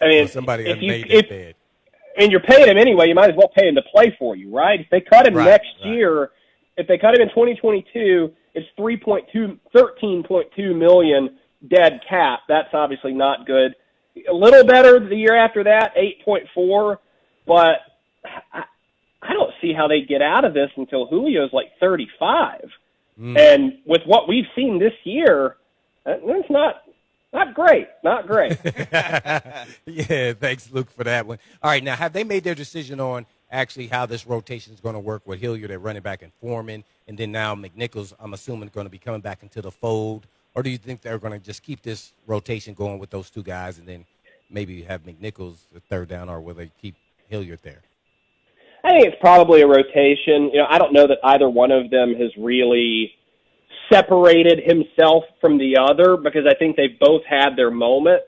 I 0.00 0.08
mean, 0.08 0.20
well, 0.20 0.28
somebody 0.28 0.66
if 0.66 0.80
you, 0.80 0.88
made 0.88 1.10
if, 1.10 1.28
bed. 1.28 1.54
And 2.16 2.30
you're 2.30 2.40
paying 2.40 2.68
him 2.68 2.78
anyway. 2.78 3.08
You 3.08 3.14
might 3.14 3.30
as 3.30 3.36
well 3.36 3.50
pay 3.54 3.68
him 3.68 3.74
to 3.74 3.82
play 3.82 4.16
for 4.18 4.36
you, 4.36 4.54
right? 4.54 4.80
If 4.80 4.88
they 4.90 5.00
cut 5.00 5.26
him 5.26 5.34
right, 5.34 5.44
next 5.44 5.68
right. 5.84 5.92
year, 5.92 6.30
if 6.76 6.86
they 6.86 6.98
cut 6.98 7.14
him 7.14 7.20
in 7.20 7.28
2022, 7.28 8.32
it's 8.54 8.66
3.2, 8.78 9.58
13.2 9.74 10.76
million 10.76 11.36
dead 11.68 12.00
cap. 12.08 12.40
That's 12.48 12.72
obviously 12.72 13.12
not 13.12 13.46
good. 13.46 13.74
A 14.28 14.34
little 14.34 14.64
better 14.64 14.98
the 15.00 15.16
year 15.16 15.36
after 15.36 15.62
that, 15.64 15.94
8.4, 15.96 16.98
but 17.46 17.78
I, 18.52 18.64
I 19.22 19.32
don't 19.32 19.52
see 19.60 19.72
how 19.72 19.88
they 19.88 20.02
get 20.02 20.22
out 20.22 20.44
of 20.44 20.54
this 20.54 20.70
until 20.76 21.08
Julio's 21.08 21.52
like 21.52 21.72
35. 21.80 22.70
Mm. 23.20 23.38
And 23.38 23.78
with 23.84 24.02
what 24.06 24.28
we've 24.28 24.46
seen 24.54 24.78
this 24.78 24.92
year, 25.04 25.56
it's 26.06 26.50
not 26.50 26.82
not 27.32 27.54
great. 27.54 27.88
Not 28.02 28.26
great. 28.26 28.58
yeah, 29.84 30.32
thanks, 30.32 30.70
Luke, 30.72 30.90
for 30.90 31.04
that 31.04 31.26
one. 31.26 31.38
All 31.62 31.70
right, 31.70 31.84
now 31.84 31.94
have 31.94 32.12
they 32.12 32.24
made 32.24 32.44
their 32.44 32.54
decision 32.54 33.00
on 33.00 33.26
actually 33.50 33.88
how 33.88 34.06
this 34.06 34.26
rotation 34.26 34.72
is 34.72 34.80
going 34.80 34.94
to 34.94 35.00
work 35.00 35.26
with 35.26 35.40
Hilliard 35.40 35.70
at 35.70 35.80
running 35.80 36.02
back 36.02 36.22
and 36.22 36.32
Foreman, 36.40 36.84
and 37.06 37.18
then 37.18 37.30
now 37.32 37.54
McNichols? 37.54 38.14
I'm 38.18 38.32
assuming 38.32 38.70
going 38.72 38.86
to 38.86 38.90
be 38.90 38.98
coming 38.98 39.20
back 39.20 39.42
into 39.42 39.60
the 39.60 39.70
fold, 39.70 40.26
or 40.54 40.62
do 40.62 40.70
you 40.70 40.78
think 40.78 41.02
they're 41.02 41.18
going 41.18 41.38
to 41.38 41.44
just 41.44 41.62
keep 41.62 41.82
this 41.82 42.12
rotation 42.26 42.72
going 42.72 42.98
with 42.98 43.10
those 43.10 43.28
two 43.28 43.42
guys, 43.42 43.78
and 43.78 43.86
then 43.86 44.06
maybe 44.48 44.82
have 44.82 45.04
McNichols 45.04 45.56
the 45.72 45.80
third 45.80 46.08
down, 46.08 46.30
or 46.30 46.40
will 46.40 46.54
they 46.54 46.70
keep 46.80 46.94
Hilliard 47.28 47.60
there? 47.62 47.82
I 48.84 48.90
think 48.90 49.06
it's 49.06 49.20
probably 49.20 49.62
a 49.62 49.66
rotation. 49.66 50.50
You 50.52 50.58
know, 50.58 50.66
I 50.68 50.78
don't 50.78 50.92
know 50.92 51.06
that 51.06 51.18
either 51.22 51.48
one 51.48 51.70
of 51.70 51.90
them 51.90 52.14
has 52.14 52.30
really 52.38 53.12
separated 53.92 54.60
himself 54.64 55.24
from 55.40 55.58
the 55.58 55.76
other 55.78 56.16
because 56.16 56.44
I 56.48 56.54
think 56.54 56.76
they've 56.76 56.98
both 57.00 57.22
had 57.28 57.56
their 57.56 57.70
moments. 57.70 58.26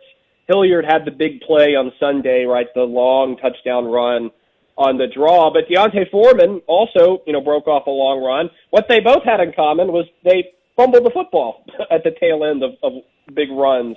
Hilliard 0.48 0.84
had 0.84 1.04
the 1.04 1.10
big 1.10 1.40
play 1.42 1.76
on 1.76 1.92
Sunday, 2.00 2.44
right? 2.44 2.66
The 2.74 2.82
long 2.82 3.36
touchdown 3.36 3.84
run 3.84 4.30
on 4.76 4.98
the 4.98 5.06
draw. 5.06 5.52
But 5.52 5.68
D'Onta 5.68 6.10
Foreman 6.10 6.60
also, 6.66 7.22
you 7.26 7.32
know, 7.32 7.40
broke 7.40 7.68
off 7.68 7.86
a 7.86 7.90
long 7.90 8.22
run. 8.22 8.50
What 8.70 8.86
they 8.88 8.98
both 9.00 9.22
had 9.24 9.40
in 9.40 9.52
common 9.52 9.92
was 9.92 10.06
they 10.24 10.50
fumbled 10.74 11.04
the 11.04 11.10
football 11.10 11.64
at 11.90 12.02
the 12.02 12.10
tail 12.18 12.44
end 12.44 12.64
of, 12.64 12.72
of 12.82 12.92
big 13.34 13.50
runs 13.50 13.96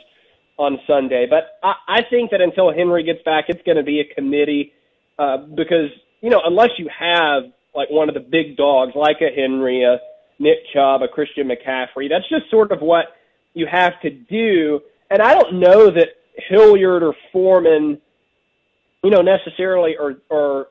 on 0.57 0.77
Sunday. 0.85 1.25
But 1.27 1.57
I, 1.63 1.73
I 1.87 2.01
think 2.09 2.31
that 2.31 2.41
until 2.41 2.71
Henry 2.71 3.03
gets 3.03 3.23
back, 3.23 3.45
it's 3.47 3.63
going 3.65 3.77
to 3.77 3.83
be 3.83 4.01
a 4.01 4.13
committee 4.13 4.73
uh, 5.17 5.37
because 5.37 5.89
you 6.23 6.29
know, 6.29 6.41
unless 6.45 6.69
you 6.77 6.89
have 6.97 7.43
like 7.75 7.89
one 7.91 8.07
of 8.07 8.15
the 8.15 8.21
big 8.21 8.55
dogs 8.55 8.93
like 8.95 9.17
a 9.21 9.29
Henry, 9.35 9.83
a 9.83 9.99
Nick 10.39 10.59
Chubb, 10.73 11.01
a 11.01 11.07
Christian 11.07 11.49
McCaffrey, 11.49 12.09
that's 12.09 12.27
just 12.29 12.49
sort 12.49 12.71
of 12.71 12.79
what 12.79 13.07
you 13.53 13.67
have 13.69 13.99
to 14.01 14.09
do. 14.09 14.79
And 15.11 15.21
I 15.21 15.33
don't 15.33 15.59
know 15.59 15.91
that 15.91 16.07
Hilliard 16.47 17.03
or 17.03 17.13
Foreman, 17.33 17.99
you 19.03 19.11
know, 19.11 19.21
necessarily 19.21 19.97
are, 19.97 20.13
are 20.31 20.67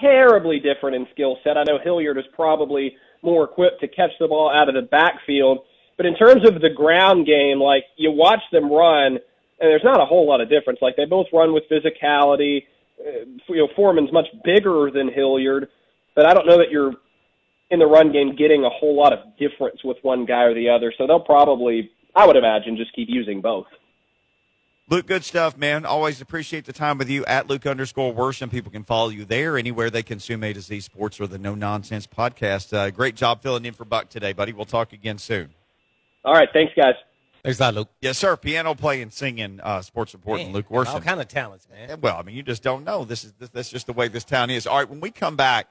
terribly 0.00 0.60
different 0.60 0.96
in 0.96 1.06
skill 1.12 1.38
set. 1.42 1.56
I 1.56 1.64
know 1.64 1.78
Hilliard 1.82 2.18
is 2.18 2.24
probably 2.34 2.94
more 3.22 3.44
equipped 3.44 3.80
to 3.80 3.88
catch 3.88 4.10
the 4.20 4.28
ball 4.28 4.52
out 4.54 4.68
of 4.68 4.74
the 4.74 4.82
backfield. 4.82 5.60
But 5.96 6.04
in 6.04 6.14
terms 6.14 6.46
of 6.46 6.60
the 6.60 6.68
ground 6.68 7.26
game, 7.26 7.58
like 7.58 7.84
you 7.96 8.10
watch 8.10 8.42
them 8.52 8.70
run, 8.70 9.18
and 9.60 9.70
there's 9.70 9.84
not 9.84 10.00
a 10.00 10.04
whole 10.04 10.28
lot 10.28 10.42
of 10.42 10.50
difference. 10.50 10.80
Like 10.82 10.96
they 10.96 11.06
both 11.06 11.28
run 11.32 11.54
with 11.54 11.64
physicality. 11.70 12.64
Uh, 12.98 13.24
you 13.48 13.56
know, 13.56 13.68
Foreman's 13.76 14.12
much 14.12 14.26
bigger 14.44 14.90
than 14.92 15.12
Hilliard, 15.12 15.68
but 16.14 16.26
I 16.26 16.34
don't 16.34 16.46
know 16.46 16.58
that 16.58 16.70
you're 16.70 16.92
in 17.70 17.78
the 17.78 17.86
run 17.86 18.12
game 18.12 18.36
getting 18.36 18.64
a 18.64 18.70
whole 18.70 18.96
lot 18.96 19.12
of 19.12 19.20
difference 19.38 19.82
with 19.84 19.96
one 20.02 20.26
guy 20.26 20.42
or 20.42 20.54
the 20.54 20.68
other. 20.68 20.92
So 20.96 21.06
they'll 21.06 21.20
probably, 21.20 21.90
I 22.14 22.26
would 22.26 22.36
imagine, 22.36 22.76
just 22.76 22.94
keep 22.94 23.08
using 23.10 23.40
both. 23.40 23.66
Luke, 24.86 25.06
good 25.06 25.24
stuff, 25.24 25.56
man. 25.56 25.86
Always 25.86 26.20
appreciate 26.20 26.66
the 26.66 26.72
time 26.72 26.98
with 26.98 27.08
you 27.08 27.24
at 27.24 27.48
Luke 27.48 27.66
underscore 27.66 28.12
Worsham. 28.12 28.50
People 28.50 28.70
can 28.70 28.84
follow 28.84 29.08
you 29.08 29.24
there 29.24 29.56
anywhere 29.56 29.88
they 29.88 30.02
consume 30.02 30.44
A 30.44 30.52
to 30.52 30.60
Z 30.60 30.80
Sports 30.80 31.18
or 31.18 31.26
the 31.26 31.38
No 31.38 31.54
Nonsense 31.54 32.06
podcast. 32.06 32.76
Uh, 32.76 32.90
great 32.90 33.16
job 33.16 33.40
filling 33.42 33.64
in 33.64 33.72
for 33.72 33.86
Buck 33.86 34.10
today, 34.10 34.34
buddy. 34.34 34.52
We'll 34.52 34.66
talk 34.66 34.92
again 34.92 35.16
soon. 35.16 35.50
All 36.22 36.34
right. 36.34 36.50
Thanks, 36.52 36.74
guys. 36.76 36.94
Thanks 37.44 37.60
a 37.60 37.64
lot, 37.64 37.74
Luke. 37.74 37.88
Yes, 38.00 38.16
sir. 38.16 38.38
Piano 38.38 38.74
playing, 38.74 39.10
singing, 39.10 39.60
uh, 39.62 39.82
sports 39.82 40.14
reporting, 40.14 40.46
Man, 40.46 40.54
Luke 40.54 40.70
Worsham. 40.70 40.94
All 40.94 41.00
kind 41.02 41.20
of 41.20 41.28
talents, 41.28 41.68
man. 41.70 42.00
Well, 42.00 42.16
I 42.16 42.22
mean, 42.22 42.34
you 42.34 42.42
just 42.42 42.62
don't 42.62 42.84
know. 42.84 43.04
This 43.04 43.22
is 43.22 43.34
this, 43.34 43.50
that's 43.50 43.68
just 43.68 43.84
the 43.86 43.92
way 43.92 44.08
this 44.08 44.24
town 44.24 44.48
is. 44.48 44.66
All 44.66 44.78
right, 44.78 44.88
when 44.88 45.00
we 45.00 45.10
come 45.10 45.36
back, 45.36 45.68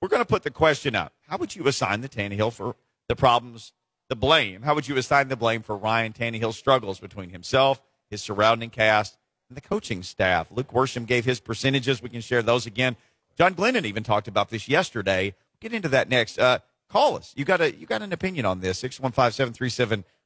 we're 0.00 0.08
going 0.08 0.22
to 0.22 0.26
put 0.26 0.42
the 0.42 0.50
question 0.50 0.96
up: 0.96 1.12
How 1.28 1.36
would 1.36 1.54
you 1.54 1.68
assign 1.68 2.00
the 2.00 2.08
Tannehill 2.08 2.54
for 2.54 2.76
the 3.08 3.16
problems, 3.16 3.74
the 4.08 4.16
blame? 4.16 4.62
How 4.62 4.74
would 4.74 4.88
you 4.88 4.96
assign 4.96 5.28
the 5.28 5.36
blame 5.36 5.60
for 5.62 5.76
Ryan 5.76 6.14
Tannehill's 6.14 6.56
struggles 6.56 6.98
between 6.98 7.28
himself, 7.28 7.82
his 8.08 8.22
surrounding 8.22 8.70
cast, 8.70 9.18
and 9.50 9.56
the 9.56 9.60
coaching 9.60 10.02
staff? 10.02 10.46
Luke 10.50 10.72
Worsham 10.72 11.06
gave 11.06 11.26
his 11.26 11.40
percentages. 11.40 12.02
We 12.02 12.08
can 12.08 12.22
share 12.22 12.40
those 12.40 12.64
again. 12.64 12.96
John 13.36 13.54
Glennon 13.54 13.84
even 13.84 14.02
talked 14.02 14.28
about 14.28 14.48
this 14.48 14.66
yesterday. 14.66 15.34
Get 15.60 15.74
into 15.74 15.90
that 15.90 16.08
next. 16.08 16.38
Uh, 16.38 16.60
call 16.88 17.16
us. 17.16 17.34
You 17.36 17.44
got 17.44 17.60
a 17.60 17.74
you 17.74 17.86
got 17.86 18.00
an 18.00 18.14
opinion 18.14 18.46
on 18.46 18.60
this? 18.60 18.82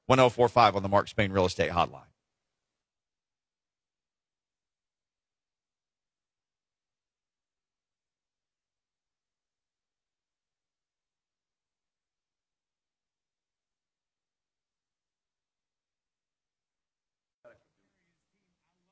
615-737-1045 0.08 0.74
on 0.74 0.82
the 0.82 0.88
Mark 0.88 1.08
Spain 1.08 1.32
Real 1.32 1.46
Estate 1.46 1.70
Hotline. 1.70 2.05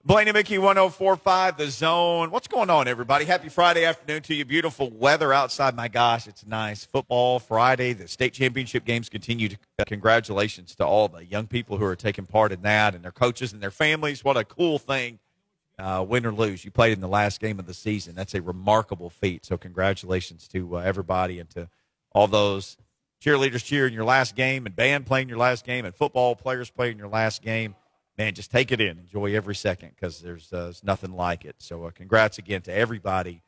Blaine 0.07 0.29
and 0.29 0.35
Mickey 0.35 0.59
1045, 0.59 1.57
the 1.57 1.71
zone. 1.71 2.31
What's 2.31 2.47
going 2.47 2.69
on, 2.69 2.87
everybody? 2.89 3.25
Happy 3.25 3.49
Friday 3.49 3.87
afternoon 3.87 4.21
to 4.25 4.35
you. 4.35 4.45
Beautiful 4.45 4.91
weather 4.91 5.33
outside. 5.33 5.75
My 5.75 5.89
gosh, 5.89 6.27
it's 6.27 6.45
nice. 6.45 6.85
Football 6.85 7.39
Friday. 7.39 7.95
The 7.95 8.07
state 8.07 8.35
championship 8.35 8.85
games 8.85 9.09
continue. 9.09 9.49
To, 9.49 9.57
congratulations 9.87 10.75
to 10.75 10.85
all 10.85 11.09
the 11.09 11.25
young 11.25 11.47
people 11.47 11.79
who 11.79 11.87
are 11.87 11.97
taking 11.97 12.27
part 12.27 12.53
in 12.53 12.61
that 12.61 12.95
and 12.95 13.03
their 13.03 13.13
coaches 13.13 13.55
and 13.55 13.63
their 13.63 13.71
families. 13.71 14.23
What 14.23 14.37
a 14.37 14.45
cool 14.45 14.79
thing. 14.79 15.21
Uh, 15.79 16.05
win 16.07 16.27
or 16.27 16.33
lose, 16.33 16.67
you 16.67 16.71
played 16.71 16.93
in 16.93 17.01
the 17.01 17.09
last 17.09 17.41
game 17.41 17.59
of 17.59 17.65
the 17.65 17.73
season. 17.73 18.15
That's 18.15 18.35
a 18.35 18.43
remarkable 18.43 19.09
feat. 19.09 19.47
So, 19.47 19.57
congratulations 19.57 20.47
to 20.49 20.77
uh, 20.77 20.81
everybody 20.81 21.41
and 21.41 21.49
to 21.51 21.71
all 22.13 22.29
those 22.29 22.77
cheerleaders 23.25 23.65
cheering 23.65 23.95
your 23.95 24.05
last 24.05 24.37
game 24.37 24.67
and 24.67 24.77
band 24.77 25.07
playing 25.07 25.31
your 25.31 25.39
last 25.39 25.65
game 25.65 25.87
and 25.87 25.95
football 25.95 26.37
players 26.37 26.69
playing 26.69 26.99
your 26.99 27.09
last 27.09 27.41
game 27.41 27.75
man, 28.19 28.35
just 28.35 28.51
take 28.51 28.73
it 28.73 28.81
in, 28.81 28.99
enjoy 28.99 29.35
every 29.35 29.55
second 29.55 29.91
because 29.95 30.21
there's, 30.21 30.53
uh, 30.53 30.65
there's 30.65 30.85
nothing 30.85 31.13
like 31.13 31.45
it. 31.45 31.57
So, 31.59 31.85
uh, 31.85 31.91
congrats 31.91 32.39
again 32.39 32.63
to 32.63 32.73
everybody, 32.73 33.43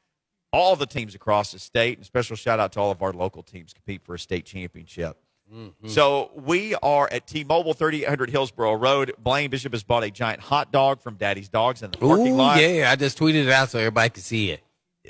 all 0.53 0.77
the 0.77 0.87
teams 0.87 1.15
across 1.15 1.53
the 1.53 1.59
state, 1.59 1.99
and 1.99 2.07
special 2.07 2.37
shout 2.37 2.59
out 2.59 2.73
to 2.73 2.81
all 2.81 2.91
of 2.91 3.03
our 3.03 3.13
local 3.13 3.43
teams 3.43 3.73
compete 3.73 4.03
for 4.05 4.15
a 4.15 4.19
state 4.19 4.45
championship. 4.45 5.19
Mm-hmm. 5.53 5.89
So 5.89 6.31
we 6.35 6.75
are 6.83 7.09
at 7.13 7.27
T-Mobile, 7.27 7.75
3800 7.75 8.31
Hillsboro 8.31 8.75
Road. 8.75 9.13
Blaine 9.19 9.49
Bishop 9.49 9.73
has 9.73 9.85
bought 9.85 10.03
a 10.03 10.11
giant 10.11 10.41
hot 10.41 10.73
dog 10.73 11.01
from 11.01 11.15
Daddy's 11.15 11.49
Dogs 11.49 11.83
in 11.83 11.93
the 11.93 11.99
parking 11.99 12.33
Ooh, 12.33 12.37
lot. 12.37 12.61
yeah, 12.61 12.91
I 12.91 12.97
just 12.97 13.17
tweeted 13.19 13.45
it 13.45 13.51
out 13.51 13.71
so 13.71 13.79
everybody 13.79 14.11
could 14.11 14.25
see 14.25 14.51
it. 14.51 14.61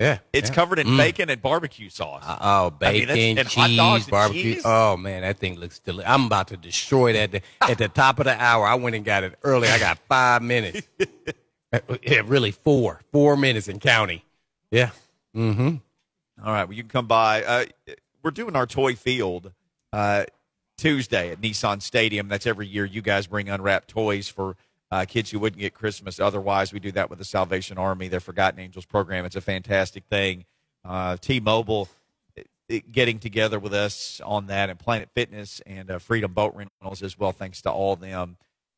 Yeah, 0.00 0.18
It's 0.32 0.48
yeah. 0.50 0.54
covered 0.54 0.78
in 0.78 0.86
Mm. 0.88 0.96
bacon 0.98 1.30
and 1.30 1.40
barbecue 1.40 1.88
sauce. 1.88 2.22
Uh, 2.26 2.36
oh, 2.40 2.66
I 2.82 2.92
mean, 2.92 3.06
bacon, 3.06 3.36
that's- 3.36 3.56
and 3.56 3.62
hot 3.62 3.76
dogs 3.76 4.00
cheese, 4.00 4.06
and 4.06 4.10
barbecue. 4.10 4.54
cheese? 4.54 4.62
Oh 4.64 4.96
man, 4.96 5.22
that 5.22 5.38
thing 5.38 5.58
looks 5.58 5.78
delicious. 5.78 6.10
I'm 6.10 6.26
about 6.26 6.48
to 6.48 6.56
destroy 6.56 7.12
that 7.14 7.30
th- 7.32 7.42
at 7.62 7.78
the 7.78 7.88
top 7.88 8.18
of 8.18 8.24
the 8.26 8.40
hour. 8.40 8.66
I 8.66 8.74
went 8.74 8.94
and 8.96 9.04
got 9.04 9.24
it 9.24 9.34
early. 9.42 9.68
I 9.68 9.78
got 9.78 9.98
five 10.08 10.42
minutes. 10.42 10.86
Yeah, 12.02 12.22
really 12.24 12.52
four, 12.52 13.02
four 13.12 13.36
minutes 13.36 13.68
in 13.68 13.80
counting. 13.80 14.22
Yeah. 14.70 14.90
Mm-hmm. 15.36 15.76
All 16.44 16.52
right, 16.52 16.64
well, 16.64 16.72
you 16.72 16.82
can 16.82 16.88
come 16.88 17.06
by. 17.06 17.42
Uh, 17.42 17.64
we're 18.22 18.30
doing 18.30 18.56
our 18.56 18.66
toy 18.66 18.94
field 18.94 19.52
uh, 19.92 20.24
Tuesday 20.78 21.32
at 21.32 21.40
Nissan 21.40 21.82
Stadium. 21.82 22.28
That's 22.28 22.46
every 22.46 22.66
year. 22.66 22.84
You 22.86 23.02
guys 23.02 23.26
bring 23.26 23.48
unwrapped 23.50 23.88
toys 23.88 24.28
for 24.28 24.56
uh, 24.90 25.04
kids 25.06 25.30
who 25.30 25.38
wouldn't 25.38 25.60
get 25.60 25.74
Christmas 25.74 26.20
otherwise. 26.20 26.72
We 26.72 26.80
do 26.80 26.92
that 26.92 27.10
with 27.10 27.18
the 27.18 27.24
Salvation 27.24 27.78
Army, 27.78 28.08
their 28.08 28.20
Forgotten 28.20 28.60
Angels 28.60 28.86
program. 28.86 29.24
It's 29.24 29.36
a 29.36 29.40
fantastic 29.40 30.04
thing. 30.04 30.44
Uh, 30.84 31.16
T-Mobile 31.16 31.88
uh, 32.38 32.78
getting 32.92 33.18
together 33.18 33.58
with 33.58 33.74
us 33.74 34.20
on 34.24 34.46
that, 34.46 34.70
and 34.70 34.78
Planet 34.78 35.08
Fitness 35.14 35.60
and 35.66 35.90
uh, 35.90 35.98
Freedom 35.98 36.32
Boat 36.32 36.54
Rentals 36.54 37.02
as 37.02 37.18
well. 37.18 37.32
Thanks 37.32 37.62
to 37.62 37.70
all 37.70 37.94
of 37.94 38.00
them. 38.00 38.36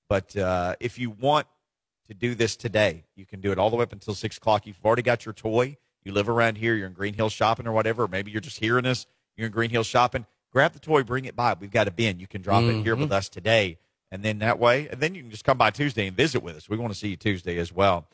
But 0.09 0.35
uh, 0.37 0.77
if 0.81 0.99
you 0.99 1.11
want 1.11 1.47
to 2.09 2.15
do 2.15 2.35
this 2.35 2.57
today, 2.57 3.05
you 3.15 3.27
can 3.27 3.41
do 3.41 3.53
it 3.53 3.59
all 3.59 3.69
the 3.69 3.77
way 3.77 3.83
up 3.83 3.93
until 3.93 4.15
six 4.15 4.39
o'clock. 4.39 4.67
You've 4.67 4.79
already 4.85 5.03
got 5.03 5.27
your 5.27 5.35
toy. 5.35 5.77
You 6.05 6.13
live 6.13 6.31
around 6.31 6.57
here. 6.57 6.75
You're 6.75 6.87
in 6.87 6.95
Green 6.95 7.13
Hill 7.13 7.29
shopping 7.29 7.67
or 7.67 7.73
whatever. 7.73 8.05
Or 8.05 8.09
maybe 8.09 8.31
you're 8.31 8.41
just 8.41 8.59
hearing 8.59 8.87
us. 8.87 9.07
You're 9.37 9.49
in 9.49 9.53
Green 9.53 9.69
Hill 9.69 9.83
shopping. 9.83 10.25
Grab 10.51 10.73
the 10.73 10.79
toy, 10.79 11.03
bring 11.03 11.27
it 11.27 11.37
by. 11.37 11.55
We've 11.61 11.71
got 11.71 11.89
a 11.89 11.91
bin. 11.91 12.21
You 12.21 12.27
can 12.27 12.41
drop 12.41 12.65
it 12.65 12.83
here 12.83 12.97
with 12.97 13.13
us 13.13 13.29
today, 13.29 13.77
and 14.11 14.23
then 14.23 14.39
that 14.39 14.59
way, 14.59 14.89
and 14.89 15.01
then 15.01 15.15
you 15.15 15.23
can 15.23 15.31
just 15.31 15.45
come 15.45 15.59
by 15.59 15.71
Tuesday 15.71 16.07
and 16.07 16.17
visit 16.17 16.43
with 16.43 16.57
us. 16.57 16.69
We 16.69 16.77
want 16.77 16.93
to 16.93 16.99
see 16.99 17.09
you 17.09 17.17
Tuesday 17.17 17.59
as 17.59 17.73
well. 17.73 18.07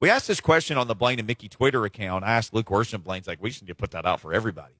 We 0.00 0.10
asked 0.10 0.28
this 0.28 0.40
question 0.40 0.76
on 0.76 0.88
the 0.88 0.94
Blaine 0.94 1.18
and 1.18 1.26
Mickey 1.26 1.48
Twitter 1.48 1.84
account. 1.84 2.24
I 2.24 2.32
asked 2.32 2.52
Luke 2.52 2.66
Worsham. 2.66 3.02
Blaine's 3.02 3.26
like, 3.26 3.42
we 3.42 3.50
should 3.50 3.62
need 3.62 3.68
to 3.68 3.74
put 3.74 3.92
that 3.92 4.04
out 4.04 4.20
for 4.20 4.32
everybody. 4.32 4.74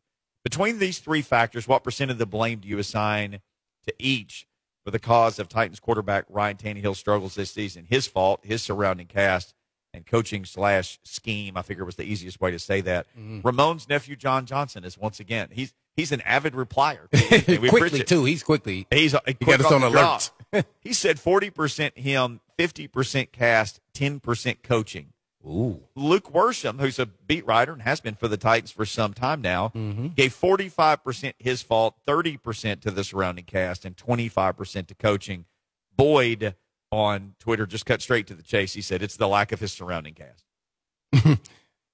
Between 0.44 0.78
these 0.78 0.98
three 0.98 1.22
factors, 1.22 1.66
what 1.66 1.82
percent 1.82 2.10
of 2.10 2.18
the 2.18 2.26
blame 2.26 2.60
do 2.60 2.68
you 2.68 2.78
assign 2.78 3.40
to 3.86 3.94
each 3.98 4.46
for 4.84 4.90
the 4.90 4.98
cause 4.98 5.38
of 5.38 5.48
Titans 5.48 5.80
quarterback 5.80 6.26
Ryan 6.28 6.56
Tannehill's 6.56 6.98
struggles 6.98 7.34
this 7.34 7.50
season? 7.50 7.86
His 7.88 8.06
fault, 8.06 8.40
his 8.44 8.62
surrounding 8.62 9.06
cast, 9.06 9.54
and 9.96 10.06
coaching 10.06 10.44
slash 10.44 11.00
scheme. 11.02 11.56
I 11.56 11.62
figure 11.62 11.82
it 11.82 11.86
was 11.86 11.96
the 11.96 12.04
easiest 12.04 12.40
way 12.40 12.50
to 12.50 12.58
say 12.58 12.82
that. 12.82 13.06
Mm-hmm. 13.18 13.40
Ramon's 13.40 13.88
nephew 13.88 14.14
John 14.14 14.46
Johnson 14.46 14.84
is 14.84 14.96
once 14.96 15.18
again 15.18 15.48
he's 15.50 15.72
he's 15.96 16.12
an 16.12 16.20
avid 16.20 16.52
replier. 16.52 17.10
Quickly 17.70 18.04
too. 18.04 18.24
He's 18.24 18.42
quickly. 18.42 18.86
He's 18.90 19.16
he 19.26 19.32
got 19.32 19.60
us 19.60 19.72
on 19.72 19.82
alert. 19.82 20.30
he 20.80 20.92
said 20.92 21.18
forty 21.20 21.50
percent 21.50 21.98
him, 21.98 22.40
fifty 22.56 22.86
percent 22.88 23.32
cast, 23.32 23.80
ten 23.94 24.20
percent 24.20 24.62
coaching. 24.62 25.08
Ooh. 25.44 25.82
Luke 25.94 26.32
Worsham, 26.32 26.80
who's 26.80 26.98
a 26.98 27.06
beat 27.06 27.46
writer 27.46 27.72
and 27.72 27.82
has 27.82 28.00
been 28.00 28.16
for 28.16 28.26
the 28.26 28.36
Titans 28.36 28.72
for 28.72 28.84
some 28.84 29.14
time 29.14 29.40
now, 29.40 29.68
Mm-hmm. 29.76 30.08
gave 30.08 30.32
forty 30.32 30.68
five 30.68 31.04
percent 31.04 31.36
his 31.38 31.62
fault, 31.62 31.94
thirty 32.06 32.36
percent 32.36 32.82
to 32.82 32.90
the 32.90 33.04
surrounding 33.04 33.44
cast, 33.44 33.84
and 33.84 33.96
twenty 33.96 34.28
five 34.28 34.56
percent 34.56 34.88
to 34.88 34.94
coaching. 34.94 35.44
Boyd 35.96 36.54
on 36.92 37.34
Twitter 37.38 37.66
just 37.66 37.86
cut 37.86 38.02
straight 38.02 38.26
to 38.28 38.34
the 38.34 38.42
chase. 38.42 38.74
He 38.74 38.82
said 38.82 39.02
it's 39.02 39.16
the 39.16 39.28
lack 39.28 39.50
of 39.52 39.60
his 39.60 39.72
surrounding 39.72 40.14
cast. 40.14 40.44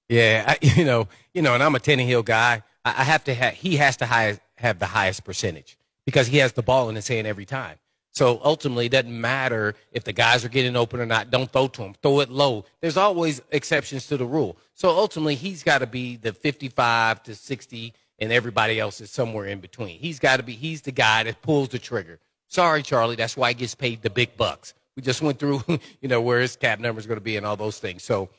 Yeah, 0.09 0.43
I, 0.47 0.57
you 0.75 0.83
know, 0.85 1.07
you 1.33 1.41
know, 1.41 1.53
and 1.53 1.63
I'm 1.63 1.75
a 1.75 1.79
Tannehill 1.79 2.25
guy. 2.25 2.61
I, 2.83 2.89
I 2.89 3.03
have 3.03 3.23
to 3.23 3.33
have 3.33 3.53
he 3.53 3.77
has 3.77 3.97
to 3.97 4.05
high, 4.05 4.39
have 4.57 4.77
the 4.79 4.85
highest 4.87 5.23
percentage 5.23 5.77
because 6.05 6.27
he 6.27 6.37
has 6.37 6.53
the 6.53 6.61
ball 6.61 6.89
in 6.89 6.95
his 6.95 7.07
hand 7.07 7.25
every 7.25 7.45
time. 7.45 7.77
So 8.13 8.39
ultimately, 8.43 8.85
it 8.85 8.91
doesn't 8.91 9.19
matter 9.19 9.73
if 9.91 10.03
the 10.03 10.13
guys 10.13 10.45
are 10.45 10.49
getting 10.49 10.75
open 10.75 10.99
or 10.99 11.05
not. 11.05 11.31
Don't 11.31 11.51
throw 11.51 11.67
to 11.67 11.81
them. 11.81 11.95
Throw 12.01 12.19
it 12.19 12.29
low. 12.29 12.63
There's 12.79 12.95
always 12.95 13.41
exceptions 13.49 14.05
to 14.07 14.17
the 14.17 14.25
rule. 14.25 14.55
So 14.75 14.89
ultimately, 14.89 15.35
he's 15.35 15.63
got 15.63 15.79
to 15.79 15.87
be 15.87 16.17
the 16.17 16.31
55 16.31 17.23
to 17.23 17.33
60, 17.33 17.93
and 18.19 18.31
everybody 18.31 18.79
else 18.79 19.01
is 19.01 19.09
somewhere 19.09 19.45
in 19.45 19.59
between. 19.59 19.99
He's 19.99 20.19
got 20.19 20.37
to 20.37 20.43
be. 20.43 20.53
He's 20.53 20.83
the 20.83 20.91
guy 20.91 21.23
that 21.23 21.41
pulls 21.41 21.69
the 21.69 21.79
trigger. 21.79 22.19
Sorry, 22.47 22.83
Charlie. 22.83 23.15
That's 23.15 23.35
why 23.35 23.49
he 23.49 23.55
gets 23.55 23.73
paid 23.73 24.03
the 24.03 24.11
big 24.11 24.37
bucks. 24.37 24.75
We 24.95 25.01
just 25.01 25.23
went 25.23 25.39
through, 25.39 25.63
you 26.01 26.07
know, 26.07 26.21
where 26.21 26.39
his 26.39 26.55
cap 26.55 26.79
number 26.79 26.99
is 26.99 27.07
going 27.07 27.17
to 27.17 27.23
be 27.23 27.35
and 27.35 27.45
all 27.47 27.57
those 27.57 27.79
things. 27.79 28.03
So 28.03 28.29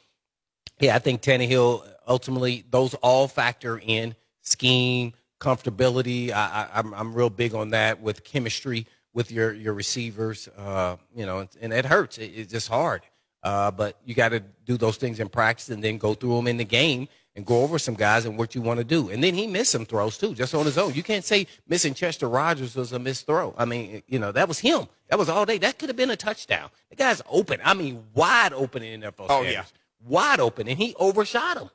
yeah, 0.81 0.95
I 0.95 0.99
think 0.99 1.23
Tannehill 1.23 1.87
ultimately 2.07 2.65
those 2.71 2.95
all 2.95 3.29
factor 3.29 3.79
in 3.79 4.15
scheme, 4.43 5.15
comfortability. 5.41 6.31
I, 6.31 6.69
I, 6.73 6.79
I'm 6.79 6.95
I'm 6.95 7.15
real 7.15 7.31
big 7.31 7.55
on 7.55 7.71
that 7.71 8.01
with 8.01 8.25
chemistry 8.25 8.87
with 9.15 9.31
your 9.33 9.53
your 9.55 9.73
receivers. 9.73 10.49
Uh, 10.57 10.97
you 11.15 11.25
know, 11.25 11.47
and 11.61 11.73
it 11.73 11.87
hurts. 11.87 12.19
It, 12.19 12.33
it's 12.35 12.53
just 12.53 12.69
hard. 12.69 13.03
Uh, 13.43 13.71
but 13.71 13.99
you 14.05 14.15
got 14.15 14.31
to 14.31 14.41
do 14.65 14.77
those 14.79 14.97
things 14.97 15.21
in 15.21 15.29
practice 15.29 15.69
and 15.69 15.85
then 15.85 15.99
go 15.99 16.15
through 16.15 16.35
them 16.37 16.47
in 16.47 16.57
the 16.57 16.65
game 16.65 17.07
and 17.37 17.45
go 17.45 17.63
over 17.63 17.79
some 17.79 17.95
guys 17.95 18.25
and 18.25 18.39
what 18.39 18.55
you 18.55 18.63
want 18.63 18.79
to 18.79 18.85
do. 18.85 19.11
And 19.11 19.23
then 19.23 19.35
he 19.35 19.47
missed 19.47 19.71
some 19.73 19.85
throws 19.85 20.17
too, 20.17 20.35
just 20.35 20.55
on 20.55 20.65
his 20.65 20.79
own. 20.79 20.95
You 20.95 21.03
can't 21.03 21.25
say 21.25 21.47
missing 21.69 21.93
Chester 21.93 22.27
Rogers 22.29 22.75
was 22.75 22.93
a 22.93 22.99
missed 22.99 23.27
throw. 23.27 23.55
I 23.59 23.67
mean, 23.67 24.03
you 24.07 24.19
know, 24.19 24.33
that 24.33 24.49
was 24.49 24.61
him. 24.61 24.87
That 25.11 25.19
was 25.19 25.29
all 25.29 25.45
day. 25.45 25.59
That 25.59 25.79
could 25.79 25.91
have 25.91 25.97
been 25.97 26.11
a 26.11 26.17
touchdown. 26.17 26.71
The 26.89 26.97
guy's 26.97 27.21
open. 27.29 27.61
I 27.63 27.75
mean, 27.75 28.03
wide 28.15 28.55
open 28.55 28.83
in 28.83 29.03
NFL 29.03 29.13
Oh, 29.29 29.43
standards. 29.43 29.53
yeah. 29.53 29.65
Wide 30.09 30.41
open. 30.41 30.67
And 30.67 30.79
he 30.79 30.95
overshot 30.99 31.59
him. 31.59 31.69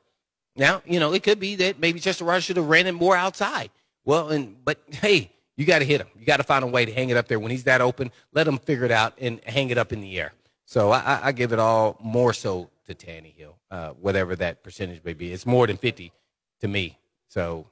Now, 0.56 0.82
you 0.84 0.98
know, 0.98 1.12
it 1.12 1.22
could 1.22 1.38
be 1.38 1.54
that 1.56 1.78
maybe 1.78 2.00
Chester 2.00 2.24
Rogers 2.24 2.44
should 2.44 2.56
have 2.56 2.66
ran 2.68 2.88
it 2.88 2.92
more 2.92 3.14
outside. 3.14 3.70
Well, 4.04 4.30
and 4.30 4.56
but 4.64 4.80
hey, 4.90 5.30
you 5.60 5.66
got 5.66 5.80
to 5.80 5.84
hit 5.84 6.00
him. 6.00 6.08
You 6.18 6.24
got 6.24 6.38
to 6.38 6.42
find 6.42 6.64
a 6.64 6.66
way 6.66 6.86
to 6.86 6.92
hang 6.92 7.10
it 7.10 7.16
up 7.16 7.28
there 7.28 7.38
when 7.38 7.50
he's 7.50 7.64
that 7.64 7.80
open. 7.82 8.10
Let 8.32 8.48
him 8.48 8.58
figure 8.58 8.86
it 8.86 8.90
out 8.90 9.12
and 9.18 9.40
hang 9.44 9.68
it 9.68 9.76
up 9.78 9.92
in 9.92 10.00
the 10.00 10.18
air. 10.18 10.32
So 10.64 10.90
I, 10.90 11.20
I- 11.28 11.32
give 11.32 11.52
it 11.52 11.58
all 11.58 11.98
more 12.02 12.32
so 12.32 12.70
to 12.86 12.94
Tannehill, 12.94 13.54
uh, 13.70 13.90
whatever 13.90 14.34
that 14.36 14.62
percentage 14.62 15.04
may 15.04 15.12
be. 15.12 15.32
It's 15.32 15.44
more 15.46 15.66
than 15.66 15.76
fifty 15.76 16.12
to 16.60 16.68
me. 16.68 16.98
So 17.28 17.66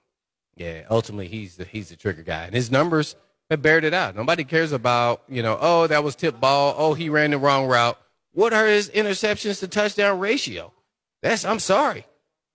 yeah, 0.57 0.83
ultimately 0.91 1.29
he's 1.29 1.57
the 1.57 1.65
he's 1.65 1.89
the 1.89 1.97
trigger 1.97 2.23
guy, 2.23 2.45
and 2.45 2.55
his 2.55 2.71
numbers 2.71 3.17
have 3.51 3.63
bared 3.63 3.85
it 3.85 3.95
out. 3.95 4.15
Nobody 4.15 4.45
cares 4.45 4.73
about 4.73 5.23
you 5.29 5.43
know, 5.43 5.57
oh 5.61 5.87
that 5.87 6.05
was 6.05 6.15
tip 6.15 6.39
ball, 6.39 6.75
oh 6.77 6.95
he 6.95 7.09
ran 7.09 7.31
the 7.31 7.39
wrong 7.39 7.67
route. 7.67 7.99
What 8.33 8.53
are 8.53 8.67
his 8.67 8.91
interceptions 8.91 9.61
to 9.61 9.69
touchdown 9.69 10.19
ratio? 10.21 10.73
That's 11.23 11.45
I'm 11.45 11.59
sorry. 11.59 12.05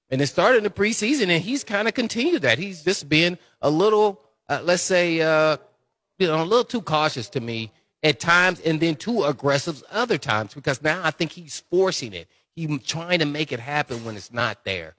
And 0.10 0.22
it 0.22 0.28
started 0.28 0.60
in 0.60 0.64
the 0.64 0.70
preseason, 0.70 1.30
and 1.30 1.42
he's 1.42 1.64
kind 1.64 1.88
of 1.88 1.96
continued 1.96 2.44
that. 2.44 2.60
He's 2.60 2.84
just 2.84 3.10
been 3.10 3.40
a 3.62 3.70
little, 3.72 4.22
uh, 4.50 4.62
let's 4.64 4.84
say, 4.84 5.22
uh, 5.22 5.58
you 6.20 6.28
know, 6.28 6.42
a 6.42 6.46
little 6.46 6.64
too 6.64 6.82
cautious 6.82 7.30
to 7.30 7.40
me 7.40 7.72
at 8.04 8.20
times, 8.20 8.60
and 8.62 8.80
then 8.80 8.96
too 8.96 9.24
aggressive 9.24 9.84
other 9.92 10.18
times. 10.18 10.54
Because 10.54 10.82
now 10.82 11.02
I 11.04 11.12
think 11.12 11.32
he's 11.32 11.64
forcing 11.72 12.14
it. 12.14 12.28
He's 12.56 12.84
trying 12.84 13.20
to 13.20 13.26
make 13.26 13.52
it 13.52 13.60
happen 13.60 14.06
when 14.06 14.16
it's 14.16 14.32
not 14.32 14.64
there, 14.64 14.96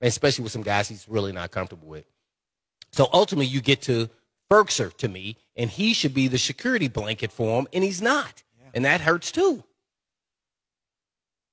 especially 0.00 0.44
with 0.44 0.52
some 0.52 0.62
guys 0.62 0.88
he's 0.88 1.08
really 1.08 1.32
not 1.32 1.50
comfortable 1.50 1.88
with. 1.88 2.04
So 2.92 3.08
ultimately, 3.12 3.46
you 3.46 3.60
get 3.60 3.82
to 3.82 4.08
Firkser 4.50 4.96
to 4.98 5.08
me, 5.08 5.36
and 5.56 5.68
he 5.68 5.94
should 5.94 6.14
be 6.14 6.28
the 6.28 6.38
security 6.38 6.88
blanket 6.88 7.32
for 7.32 7.58
him, 7.58 7.66
and 7.72 7.82
he's 7.82 8.00
not, 8.00 8.42
and 8.72 8.84
that 8.84 9.00
hurts 9.00 9.32
too. 9.32 9.64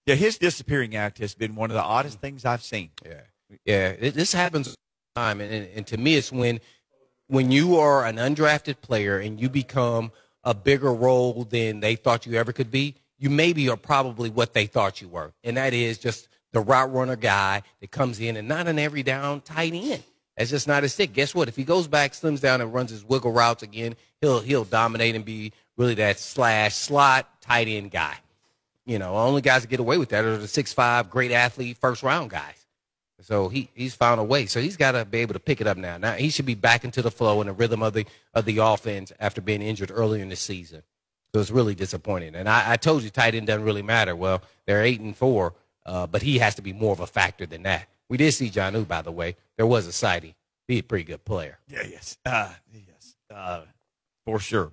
Yeah, 0.05 0.15
his 0.15 0.37
disappearing 0.37 0.95
act 0.95 1.19
has 1.19 1.35
been 1.35 1.55
one 1.55 1.69
of 1.69 1.75
the 1.75 1.83
oddest 1.83 2.19
things 2.19 2.45
I've 2.45 2.63
seen. 2.63 2.89
Yeah, 3.05 3.21
yeah. 3.65 3.87
It, 3.89 4.13
this 4.13 4.33
happens 4.33 4.67
all 4.67 4.73
the 5.15 5.21
time, 5.21 5.41
and, 5.41 5.53
and, 5.53 5.67
and 5.75 5.87
to 5.87 5.97
me, 5.97 6.15
it's 6.15 6.31
when 6.31 6.59
when 7.31 7.49
you 7.49 7.77
are 7.77 8.05
an 8.05 8.17
undrafted 8.17 8.81
player 8.81 9.17
and 9.17 9.39
you 9.39 9.47
become 9.47 10.11
a 10.43 10.53
bigger 10.53 10.93
role 10.93 11.45
than 11.45 11.79
they 11.79 11.95
thought 11.95 12.25
you 12.25 12.33
ever 12.33 12.51
could 12.51 12.69
be. 12.69 12.95
You 13.17 13.29
maybe 13.29 13.69
are 13.69 13.77
probably 13.77 14.29
what 14.29 14.53
they 14.53 14.65
thought 14.65 14.99
you 14.99 15.07
were, 15.07 15.31
and 15.41 15.55
that 15.55 15.73
is 15.73 15.97
just 15.97 16.27
the 16.51 16.59
route 16.59 16.91
runner 16.91 17.15
guy 17.15 17.61
that 17.79 17.89
comes 17.89 18.19
in 18.19 18.35
and 18.35 18.49
not 18.49 18.67
an 18.67 18.77
every 18.77 19.01
down 19.01 19.39
tight 19.41 19.73
end. 19.73 20.03
That's 20.35 20.49
just 20.49 20.67
not 20.67 20.83
his 20.83 20.93
stick. 20.93 21.13
Guess 21.13 21.33
what? 21.33 21.47
If 21.47 21.55
he 21.55 21.63
goes 21.63 21.87
back, 21.87 22.11
slims 22.11 22.41
down, 22.41 22.59
and 22.59 22.73
runs 22.73 22.89
his 22.89 23.05
wiggle 23.05 23.31
routes 23.31 23.63
again, 23.63 23.95
he'll 24.19 24.41
he'll 24.41 24.65
dominate 24.65 25.15
and 25.15 25.23
be 25.23 25.53
really 25.77 25.93
that 25.95 26.19
slash 26.19 26.75
slot 26.75 27.29
tight 27.41 27.69
end 27.69 27.91
guy. 27.91 28.17
You 28.85 28.99
know, 28.99 29.15
only 29.15 29.41
guys 29.41 29.61
that 29.61 29.69
get 29.69 29.79
away 29.79 29.97
with 29.97 30.09
that 30.09 30.25
are 30.25 30.37
the 30.37 30.49
six 30.49 30.73
five 30.73 31.09
great 31.09 31.31
athlete 31.31 31.77
first 31.77 32.03
round 32.03 32.29
guys. 32.31 32.60
So 33.21 33.49
he 33.49 33.69
he's 33.73 33.95
found 33.95 34.19
a 34.19 34.23
way. 34.23 34.45
So 34.45 34.61
he's 34.61 34.77
got 34.77 34.91
to 34.93 35.05
be 35.05 35.19
able 35.19 35.33
to 35.33 35.39
pick 35.39 35.61
it 35.61 35.67
up 35.67 35.77
now. 35.77 35.97
Now 35.97 36.13
he 36.13 36.29
should 36.29 36.45
be 36.45 36.55
back 36.55 36.83
into 36.83 37.01
the 37.01 37.11
flow 37.11 37.41
and 37.41 37.49
the 37.49 37.53
rhythm 37.53 37.83
of 37.83 37.93
the 37.93 38.05
of 38.33 38.45
the 38.45 38.57
offense 38.57 39.11
after 39.19 39.41
being 39.41 39.61
injured 39.61 39.91
earlier 39.93 40.21
in 40.21 40.29
the 40.29 40.35
season. 40.35 40.83
So 41.33 41.39
it's 41.39 41.51
really 41.51 41.75
disappointing. 41.75 42.35
And 42.35 42.49
I, 42.49 42.73
I 42.73 42.77
told 42.77 43.03
you 43.03 43.09
tight 43.09 43.35
end 43.35 43.47
doesn't 43.47 43.63
really 43.63 43.81
matter. 43.81 44.15
Well, 44.15 44.41
they're 44.65 44.83
eight 44.83 44.99
and 44.99 45.15
four, 45.15 45.53
uh, 45.85 46.07
but 46.07 46.21
he 46.21 46.39
has 46.39 46.55
to 46.55 46.61
be 46.61 46.73
more 46.73 46.91
of 46.91 46.99
a 46.99 47.07
factor 47.07 47.45
than 47.45 47.63
that. 47.63 47.87
We 48.09 48.17
did 48.17 48.33
see 48.33 48.49
Jonnu, 48.49 48.87
by 48.87 49.01
the 49.01 49.11
way. 49.13 49.37
There 49.55 49.65
was 49.65 49.87
a 49.87 49.93
sighting. 49.93 50.35
He's 50.67 50.81
a 50.81 50.83
pretty 50.83 51.05
good 51.05 51.23
player. 51.23 51.59
Yeah, 51.67 51.83
yes, 51.89 52.17
uh, 52.25 52.49
yes, 52.73 53.15
uh, 53.33 53.61
for 54.25 54.39
sure. 54.39 54.71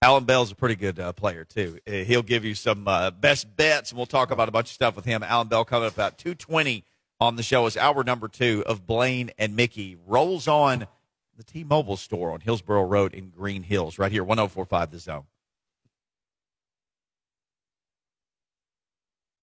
Alan 0.00 0.24
Bell's 0.24 0.52
a 0.52 0.54
pretty 0.54 0.76
good 0.76 1.00
uh, 1.00 1.12
player 1.12 1.44
too. 1.44 1.80
Uh, 1.86 1.92
He'll 2.04 2.22
give 2.22 2.44
you 2.44 2.54
some 2.54 2.86
uh, 2.86 3.10
best 3.10 3.54
bets, 3.56 3.90
and 3.90 3.96
we'll 3.96 4.06
talk 4.06 4.30
about 4.30 4.48
a 4.48 4.52
bunch 4.52 4.68
of 4.68 4.72
stuff 4.72 4.96
with 4.96 5.04
him. 5.04 5.22
Alan 5.22 5.48
Bell 5.48 5.64
coming 5.64 5.88
up 5.88 5.94
about 5.94 6.18
two 6.18 6.34
twenty 6.34 6.84
on 7.20 7.36
the 7.36 7.42
show 7.42 7.66
is 7.66 7.76
hour 7.76 8.04
number 8.04 8.28
two 8.28 8.62
of 8.66 8.86
Blaine 8.86 9.30
and 9.38 9.56
Mickey 9.56 9.96
rolls 10.06 10.46
on 10.46 10.86
the 11.36 11.44
T-Mobile 11.44 11.96
store 11.96 12.32
on 12.32 12.40
Hillsboro 12.40 12.82
Road 12.82 13.14
in 13.14 13.30
Green 13.30 13.62
Hills, 13.62 13.98
right 13.98 14.10
here, 14.10 14.24
one 14.24 14.38
zero 14.38 14.48
four 14.48 14.64
five 14.64 14.90
the 14.90 14.98
Zone. 14.98 15.24